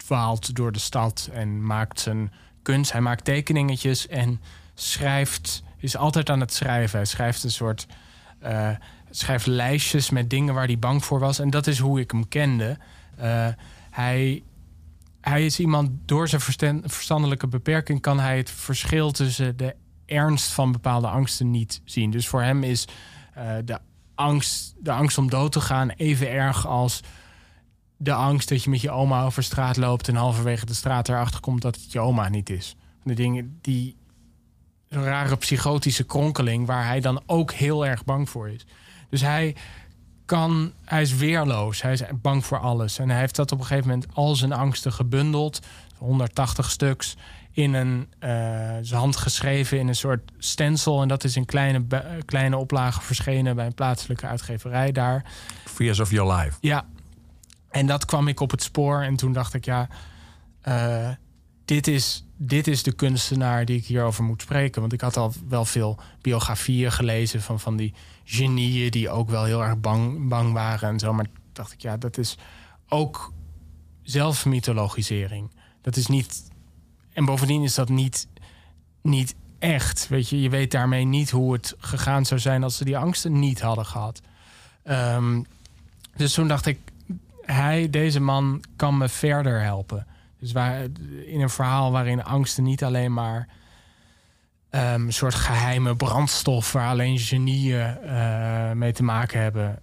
dwaalt 0.08 0.56
door 0.56 0.72
de 0.72 0.80
stad 0.80 1.30
en 1.34 1.66
maakt 1.66 2.00
zijn 2.00 2.32
kunst. 2.62 2.92
Hij 2.92 3.02
maakt 3.02 3.26
tekeningetjes 3.26 4.08
en 4.08 4.42
schrijft, 4.74 5.64
is 5.78 5.98
altijd 5.98 6.30
aan 6.30 6.40
het 6.40 6.54
schrijven. 6.54 6.98
Hij 6.98 7.08
schrijft 7.08 7.44
een 7.44 7.52
soort 7.52 7.88
eh, 8.40 8.70
schrijft 9.10 9.46
lijstjes 9.46 10.10
met 10.10 10.30
dingen 10.30 10.54
waar 10.54 10.66
hij 10.66 10.80
bang 10.80 11.06
voor 11.06 11.20
was. 11.20 11.40
En 11.40 11.50
dat 11.50 11.68
is 11.68 11.80
hoe 11.80 12.00
ik 12.00 12.12
hem 12.12 12.28
kende. 12.28 12.78
Eh, 13.18 13.48
hij 13.92 14.44
hij 15.22 15.46
is 15.46 15.60
iemand, 15.60 15.90
door 16.06 16.28
zijn 16.28 16.42
verstan- 16.42 16.84
verstandelijke 16.86 17.48
beperking 17.48 18.02
kan 18.02 18.20
hij 18.20 18.38
het 18.38 18.52
verschil 18.52 19.12
tussen 19.12 19.58
de 19.58 19.76
ernst 20.06 20.52
van 20.52 20.72
bepaalde 20.72 21.08
angsten 21.08 21.52
niet 21.52 21.82
zien. 21.86 22.12
Dus 22.12 22.28
voor 22.28 22.42
hem 22.42 22.64
is 22.64 22.88
eh, 23.34 23.56
de, 23.66 23.80
angst, 24.16 24.76
de 24.80 24.92
angst 24.92 25.18
om 25.18 25.30
dood 25.30 25.52
te 25.52 25.62
gaan 25.62 25.90
even 25.90 26.32
erg 26.32 26.68
als 26.68 27.02
de 27.98 28.14
angst 28.14 28.50
dat 28.50 28.64
je 28.64 28.70
met 28.70 28.82
je 28.82 28.92
oma 28.92 29.24
over 29.24 29.44
straat 29.44 29.78
loopt 29.78 30.08
en 30.08 30.16
halverwege 30.16 30.66
de 30.66 30.74
straat 30.74 31.10
erachter 31.10 31.40
komt 31.40 31.62
dat 31.62 31.76
het 31.76 31.92
je 31.92 32.00
oma 32.00 32.30
niet 32.30 32.50
is. 32.50 32.76
De 33.04 33.14
dingen 33.14 33.58
die 33.62 33.96
een 34.90 35.04
rare 35.04 35.36
psychotische 35.36 36.04
kronkeling 36.04 36.66
waar 36.66 36.86
hij 36.86 37.00
dan 37.00 37.22
ook 37.26 37.52
heel 37.52 37.86
erg 37.86 38.06
bang 38.06 38.30
voor 38.30 38.50
is. 38.50 38.66
Dus 39.10 39.22
hij 39.22 39.56
kan, 40.26 40.72
hij 40.86 41.02
is 41.02 41.16
weerloos, 41.16 41.82
hij 41.82 41.94
is 41.94 42.02
bang 42.22 42.46
voor 42.46 42.60
alles. 42.60 43.00
En 43.00 43.10
hij 43.10 43.20
heeft 43.20 43.36
dat 43.36 43.52
op 43.52 43.60
een 43.60 43.66
gegeven 43.66 43.90
moment 43.90 44.08
al 44.14 44.36
zijn 44.36 44.52
angsten 44.52 44.94
gebundeld, 44.94 45.60
180 45.98 46.72
stuks, 46.72 47.16
in 47.52 47.74
een 47.74 48.08
eh, 48.20 48.30
zijn 48.82 49.00
hand 49.00 49.16
geschreven 49.16 49.80
in 49.80 49.88
een 49.88 49.96
soort 49.96 50.32
stencil. 50.38 51.02
En 51.02 51.08
dat 51.08 51.24
is 51.24 51.36
in 51.36 51.46
kleine, 51.46 51.86
kleine 52.26 52.58
oplagen 52.58 53.02
verschenen 53.02 53.56
bij 53.56 53.66
een 53.66 53.74
plaatselijke 53.74 54.28
uitgeverij 54.28 54.92
daar. 54.92 55.26
Fears 55.66 56.00
of 56.00 56.12
Your 56.12 56.36
Life. 56.36 56.58
Ja, 56.62 56.86
en 57.70 57.88
dat 57.88 58.06
kwam 58.06 58.28
ik 58.28 58.40
op 58.40 58.52
het 58.52 58.64
spoor. 58.64 59.02
En 59.02 59.16
toen 59.16 59.34
dacht 59.34 59.54
ik, 59.54 59.66
ja, 59.66 59.88
eh, 60.62 61.10
dit, 61.66 61.88
is, 61.88 62.26
dit 62.38 62.68
is 62.68 62.84
de 62.84 62.92
kunstenaar 62.92 63.66
die 63.66 63.78
ik 63.78 63.86
hierover 63.86 64.24
moet 64.24 64.42
spreken. 64.42 64.82
Want 64.82 64.94
ik 64.94 65.02
had 65.02 65.18
al 65.18 65.34
wel 65.48 65.66
veel 65.66 66.00
biografieën 66.22 66.92
gelezen 66.92 67.42
van, 67.42 67.60
van 67.60 67.76
die 67.76 67.94
genieën 68.24 68.92
die 68.92 69.10
ook 69.10 69.30
wel 69.30 69.44
heel 69.44 69.64
erg 69.64 69.80
bang, 69.80 70.28
bang 70.28 70.54
waren 70.54 70.90
en 70.90 71.00
zo. 71.00 71.14
Maar 71.14 71.26
dacht 71.54 71.72
ik, 71.72 71.82
ja, 71.82 71.98
dat 71.98 72.18
is 72.18 72.38
ook 72.88 73.34
zelfmythologisering. 74.02 75.52
Dat 75.82 75.96
is 75.96 76.08
niet. 76.08 76.44
En 77.14 77.26
bovendien 77.26 77.64
is 77.64 77.76
dat 77.76 77.90
niet, 77.90 78.28
niet 79.02 79.36
echt. 79.60 80.08
Weet 80.08 80.30
je, 80.30 80.42
je 80.42 80.50
weet 80.50 80.72
daarmee 80.72 81.06
niet 81.06 81.30
hoe 81.30 81.54
het 81.54 81.76
gegaan 81.80 82.26
zou 82.26 82.40
zijn 82.40 82.64
als 82.64 82.78
ze 82.78 82.86
die 82.86 82.98
angsten 82.98 83.40
niet 83.40 83.62
hadden 83.62 83.86
gehad. 83.86 84.22
Ehm, 84.84 85.42
dus 86.16 86.34
toen 86.34 86.48
dacht 86.48 86.66
ik, 86.66 86.80
hij, 87.54 87.90
deze 87.90 88.20
man, 88.20 88.64
kan 88.76 88.98
me 88.98 89.10
verder 89.10 89.62
helpen. 89.62 90.08
Dus 90.40 90.52
waar, 90.52 90.82
in 91.26 91.42
een 91.42 91.50
verhaal 91.50 91.92
waarin 91.92 92.24
angsten 92.24 92.64
niet 92.64 92.84
alleen 92.84 93.14
maar 93.14 93.48
ehm, 94.70 95.06
een 95.06 95.14
soort 95.14 95.36
geheime 95.36 95.96
brandstof 95.96 96.72
waar 96.72 96.90
alleen 96.90 97.20
genieën 97.20 97.98
eh, 97.98 98.72
mee 98.72 98.92
te 98.92 99.04
maken 99.04 99.42
hebben. 99.42 99.80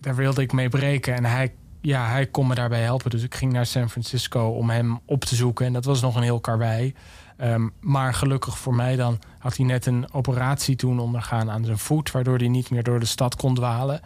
Daar 0.00 0.14
wilde 0.14 0.42
ik 0.42 0.52
mee 0.52 0.68
breken. 0.68 1.14
En 1.14 1.24
hij, 1.24 1.54
ja, 1.80 2.08
hij 2.08 2.26
kon 2.26 2.46
me 2.46 2.54
daarbij 2.54 2.82
helpen. 2.82 3.10
Dus 3.10 3.22
ik 3.22 3.34
ging 3.34 3.52
naar 3.52 3.66
San 3.66 3.90
Francisco 3.90 4.48
om 4.48 4.70
hem 4.70 5.00
op 5.04 5.24
te 5.24 5.34
zoeken. 5.34 5.66
En 5.66 5.72
dat 5.72 5.84
was 5.84 6.00
nog 6.00 6.16
een 6.16 6.22
heel 6.22 6.40
karwei. 6.40 6.94
Ehm, 7.36 7.68
maar 7.80 8.14
gelukkig 8.14 8.58
voor 8.58 8.74
mij 8.74 8.96
dan 8.96 9.18
had 9.38 9.56
hij 9.56 9.66
net 9.66 9.86
een 9.86 10.12
operatie 10.12 10.76
toen 10.76 10.98
ondergaan 10.98 11.50
aan 11.50 11.64
zijn 11.64 11.78
voet, 11.78 12.10
waardoor 12.10 12.38
hij 12.38 12.48
niet 12.48 12.70
meer 12.70 12.82
door 12.82 13.00
de 13.00 13.06
stad 13.06 13.36
kon 13.36 13.54
dwalen. 13.54 14.00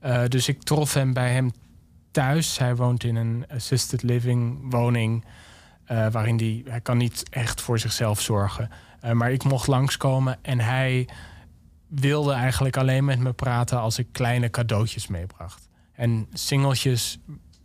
Eh, 0.00 0.24
dus 0.28 0.48
ik 0.48 0.62
trof 0.62 0.94
hem 0.94 1.12
bij 1.12 1.32
hem 1.32 1.52
thuis. 2.10 2.58
Hij 2.58 2.76
woont 2.76 3.04
in 3.04 3.16
een 3.16 3.44
assisted 3.54 4.02
living 4.02 4.70
woning. 4.70 5.24
eh, 5.84 6.06
waarin 6.10 6.36
hij, 6.36 6.62
hij 6.68 6.80
kan 6.80 6.96
niet 6.96 7.22
echt 7.30 7.60
voor 7.60 7.78
zichzelf 7.78 8.20
zorgen. 8.20 8.70
Eh, 9.00 9.12
maar 9.12 9.32
ik 9.32 9.44
mocht 9.44 9.66
langskomen 9.66 10.38
en 10.42 10.60
hij 10.60 11.08
wilde 11.86 12.32
eigenlijk 12.32 12.76
alleen 12.76 13.04
met 13.04 13.18
me 13.18 13.32
praten 13.32 13.80
als 13.80 13.98
ik 13.98 14.06
kleine 14.12 14.50
cadeautjes 14.50 15.06
meebracht. 15.06 15.68
En 15.92 16.26
singeltjes, 16.32 17.18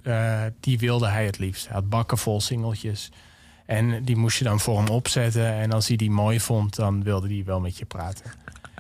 eh, 0.04 0.44
die 0.60 0.80
wilde 0.80 1.08
hij 1.08 1.26
het 1.26 1.38
liefst. 1.40 1.66
Hij 1.66 1.76
had 1.76 1.90
bakken 1.90 2.18
vol 2.18 2.42
singeltjes. 2.42 3.12
En 3.66 4.04
die 4.04 4.16
moest 4.16 4.38
je 4.38 4.44
dan 4.44 4.60
voor 4.60 4.78
hem 4.78 4.88
opzetten. 4.88 5.54
En 5.54 5.72
als 5.72 5.88
hij 5.88 5.98
die 5.98 6.12
mooi 6.12 6.40
vond, 6.40 6.76
dan 6.76 7.04
wilde 7.04 7.28
hij 7.28 7.44
wel 7.46 7.60
met 7.60 7.78
je 7.78 7.86
praten. 7.86 8.32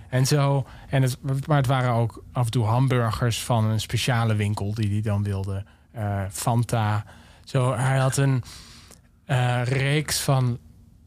En 0.10 0.26
zo, 0.26 0.66
en 0.90 1.02
het, 1.02 1.18
maar 1.48 1.58
het 1.58 1.68
waren 1.68 1.92
ook 1.92 2.24
af 2.32 2.46
en 2.46 2.52
toe 2.52 2.66
hamburgers 2.66 3.44
van 3.44 3.66
een 3.66 3.80
speciale 3.80 4.36
winkel 4.36 4.74
die 4.74 4.92
hij 4.92 5.02
dan 5.02 5.24
wilde. 5.24 5.64
Eh, 5.92 6.22
Fanta. 6.32 7.06
Zo, 7.44 7.76
hij 7.76 7.98
had 7.98 8.18
een 8.18 8.44
eh, 9.26 9.62
reeks 9.64 10.20
van 10.22 10.58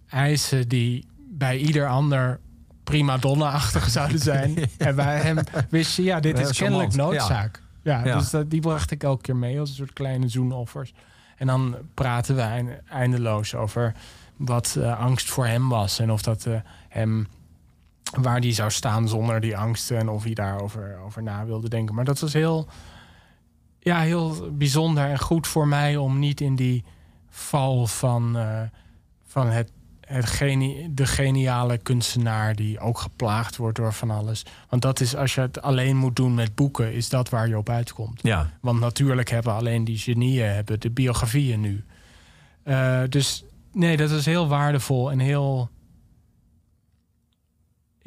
eisen 0.09 0.69
die 0.69 1.07
bij 1.31 1.57
ieder 1.59 1.87
ander 1.89 2.41
prima 2.85 3.17
donna-achtig 3.17 3.89
zouden 3.99 4.19
zijn. 4.19 4.57
en 4.79 4.97
bij 4.97 5.21
hem 5.21 5.39
wist 5.71 5.97
je, 5.97 6.03
ja, 6.03 6.21
dit 6.21 6.39
Ja, 6.39 6.49
is 6.49 6.59
kennelijk 6.59 6.95
noodzaak. 6.95 7.63
Ja, 7.83 8.05
Ja. 8.05 8.19
dus 8.19 8.31
dat, 8.31 8.51
die 8.51 8.61
bracht 8.61 8.91
ik 8.91 9.03
elke 9.03 9.23
keer 9.23 9.37
mee 9.37 9.61
als 9.61 9.69
een 9.69 9.75
soort 9.75 9.93
kleine 9.93 10.29
zoenoffers. 10.29 10.93
En 11.37 11.47
dan 11.47 11.77
praten 11.95 12.35
we 12.35 12.41
eind- 12.41 12.71
eindeloos 12.91 13.55
over 13.55 13.95
wat 14.37 14.77
eh, 14.81 14.99
angst 15.01 15.31
voor 15.31 15.47
hem 15.47 15.69
was. 15.69 15.99
En 15.99 16.11
of 16.13 16.23
dat 16.23 16.47
hem 16.89 17.29
waar 18.11 18.41
die 18.41 18.53
zou 18.53 18.71
staan 18.71 19.09
zonder 19.09 19.41
die 19.41 19.57
angsten 19.57 19.99
en 19.99 20.09
of 20.09 20.25
hij 20.25 20.35
daarover 20.35 20.99
over 21.05 21.23
na 21.23 21.47
wilde 21.47 21.69
denken. 21.69 21.95
Maar 21.95 22.05
dat 22.05 22.21
was 22.21 22.33
heel, 22.33 22.69
ja, 23.79 24.01
heel 24.01 24.53
bijzonder 24.53 25.05
en 25.05 25.19
goed 25.19 25.47
voor 25.47 25.69
mij 25.69 25.97
om 25.97 26.19
niet 26.19 26.41
in 26.41 26.57
die 26.57 26.85
val 27.29 27.87
van, 27.87 28.37
eh, 28.37 28.61
van 29.27 29.47
het, 29.47 29.73
het 30.01 30.27
geni 30.27 30.89
de 30.95 31.07
geniale 31.07 31.79
kunstenaar 31.79 32.55
die 32.55 32.81
ook 32.81 32.99
geplaagd 32.99 33.57
wordt 33.57 33.77
door 33.77 33.93
van 33.93 34.11
alles. 34.11 34.45
Want 34.69 34.83
dat 34.83 35.01
is 35.01 35.17
als 35.17 35.35
je 35.35 35.41
het 35.41 35.63
alleen 35.63 35.97
moet 35.97 36.17
doen 36.17 36.35
met 36.35 36.55
boeken, 36.55 36.93
is 36.93 37.09
dat 37.09 37.29
waar 37.29 37.49
je 37.49 37.59
op 37.59 37.69
uitkomt. 37.69 38.21
Ja. 38.23 38.51
Want 38.61 38.81
natuurlijk 38.81 39.31
hebben 39.31 39.53
alleen 39.53 39.85
die 39.85 39.99
genieën 39.99 40.49
hebben 40.49 40.81
de 40.81 40.91
biografieën 40.91 41.61
nu. 41.61 41.85
Eh, 42.63 43.01
dus 43.09 43.45
nee, 43.73 43.97
dat 43.97 44.11
is 44.11 44.27
heel 44.27 44.49
waardevol 44.49 45.11
en 45.11 45.19
heel. 45.19 45.71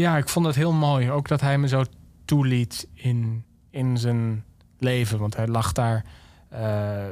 Ja, 0.01 0.17
ik 0.17 0.29
vond 0.29 0.45
het 0.45 0.55
heel 0.55 0.71
mooi. 0.73 1.11
Ook 1.11 1.27
dat 1.27 1.41
hij 1.41 1.57
me 1.57 1.67
zo 1.67 1.83
toeliet 2.25 2.87
in, 2.93 3.43
in 3.69 3.97
zijn 3.97 4.43
leven. 4.79 5.19
Want 5.19 5.35
hij 5.35 5.47
lag 5.47 5.71
daar 5.71 6.03
eh, 6.49 7.05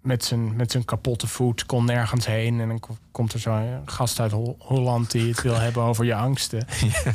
met, 0.00 0.24
zijn, 0.24 0.56
met 0.56 0.70
zijn 0.70 0.84
kapotte 0.84 1.26
voet, 1.26 1.66
kon 1.66 1.84
nergens 1.84 2.26
heen. 2.26 2.60
En 2.60 2.68
dan 2.68 2.80
ko- 2.80 2.96
komt 3.10 3.32
er 3.32 3.38
zo'n 3.40 3.82
gast 3.84 4.20
uit 4.20 4.30
Hol- 4.32 4.56
Holland 4.58 5.10
die 5.10 5.28
het 5.30 5.42
wil 5.42 5.54
hebben 5.60 5.82
over 5.82 6.04
je 6.04 6.14
angsten. 6.14 6.66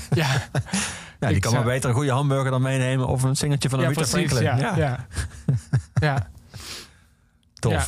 Ja, 0.09 0.27
Ja, 1.19 1.27
die 1.27 1.35
Ik 1.35 1.41
kan 1.41 1.51
zou- 1.51 1.63
maar 1.63 1.73
beter 1.73 1.89
een 1.89 1.95
goede 1.95 2.11
hamburger 2.11 2.51
dan 2.51 2.61
meenemen 2.61 3.07
of 3.07 3.23
een 3.23 3.35
singeltje 3.35 3.69
van 3.69 3.79
ja 3.79 3.89
precies. 3.91 4.11
Franklin. 4.13 4.43
Ja, 4.43 4.75
ja. 4.77 5.05
ja. 5.93 6.27
Tof. 7.53 7.71
Ja. 7.71 7.85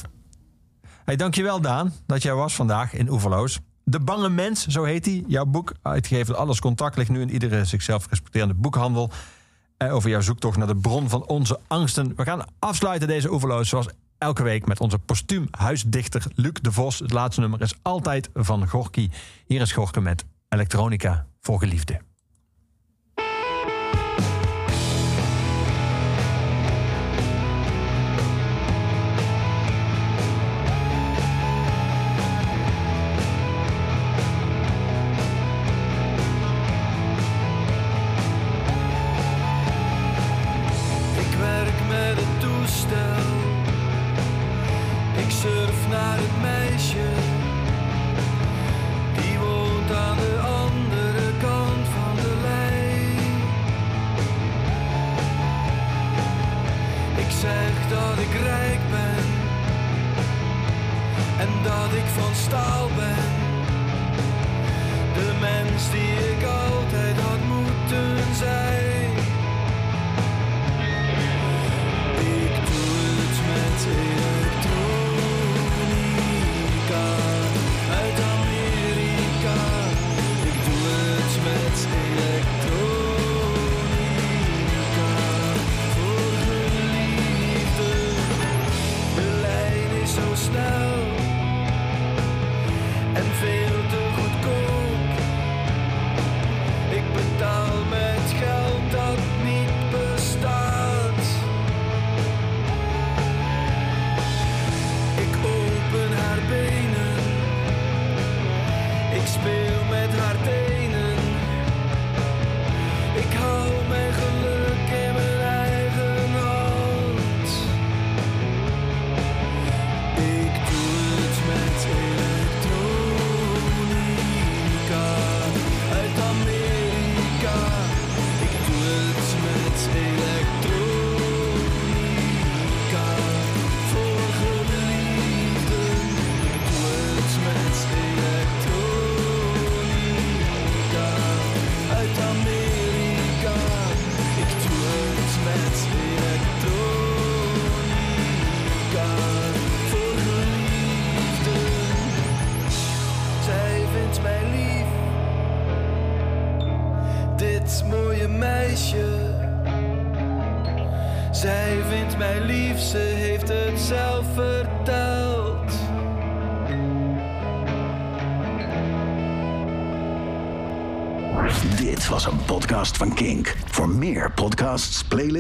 Hey, 1.06 1.16
dankjewel 1.16 1.62
Daan 1.62 1.94
dat 2.06 2.22
jij 2.22 2.34
was 2.34 2.56
vandaag 2.56 2.94
in 2.94 3.10
Oeverloos. 3.10 3.60
De 3.84 4.00
Bange 4.00 4.30
Mens, 4.30 4.68
zo 4.68 4.84
heet 4.84 5.06
hij. 5.06 5.24
Jouw 5.28 5.46
boek, 5.46 5.74
uitgegeven 5.82 6.38
Alles 6.38 6.60
Contact, 6.60 6.98
ligt 6.98 7.10
nu 7.10 7.22
in 7.22 7.30
iedere 7.30 7.66
zichzelf 7.66 8.08
respecterende 8.10 8.54
boekhandel. 8.54 9.12
Eh, 9.78 9.94
over 9.96 10.10
jouw 10.10 10.22
zoektocht 10.22 10.58
naar 10.58 10.68
de 10.68 10.76
bron 10.76 11.10
van 11.10 11.28
onze 11.28 11.60
angsten. 11.68 12.14
We 12.16 12.24
gaan 12.24 12.46
afsluiten 12.60 13.08
deze 13.08 13.32
Oeverloos 13.32 13.70
zoals 13.70 13.88
elke 14.18 14.44
week 14.44 14.66
met 14.66 14.80
onze 14.80 15.00
postuum 15.00 15.48
huisdichter 15.52 16.26
Luc 16.36 16.54
de 16.62 16.72
Vos. 16.72 17.00
Het 17.00 17.12
laatste 17.12 17.42
nummer 17.42 17.62
is 17.62 17.74
altijd 17.82 18.30
van 18.34 18.68
Gorky. 18.68 19.10
Hier 19.46 19.62
is 19.62 19.72
Gorky 19.72 20.00
met 20.00 20.26
Elektronica 20.50 21.28
voor 21.40 21.60
Geliefde. 21.60 22.11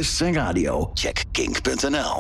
Playlists 0.01 0.21
en 0.21 0.33
check 0.95 1.25
kink.nl. 1.33 2.17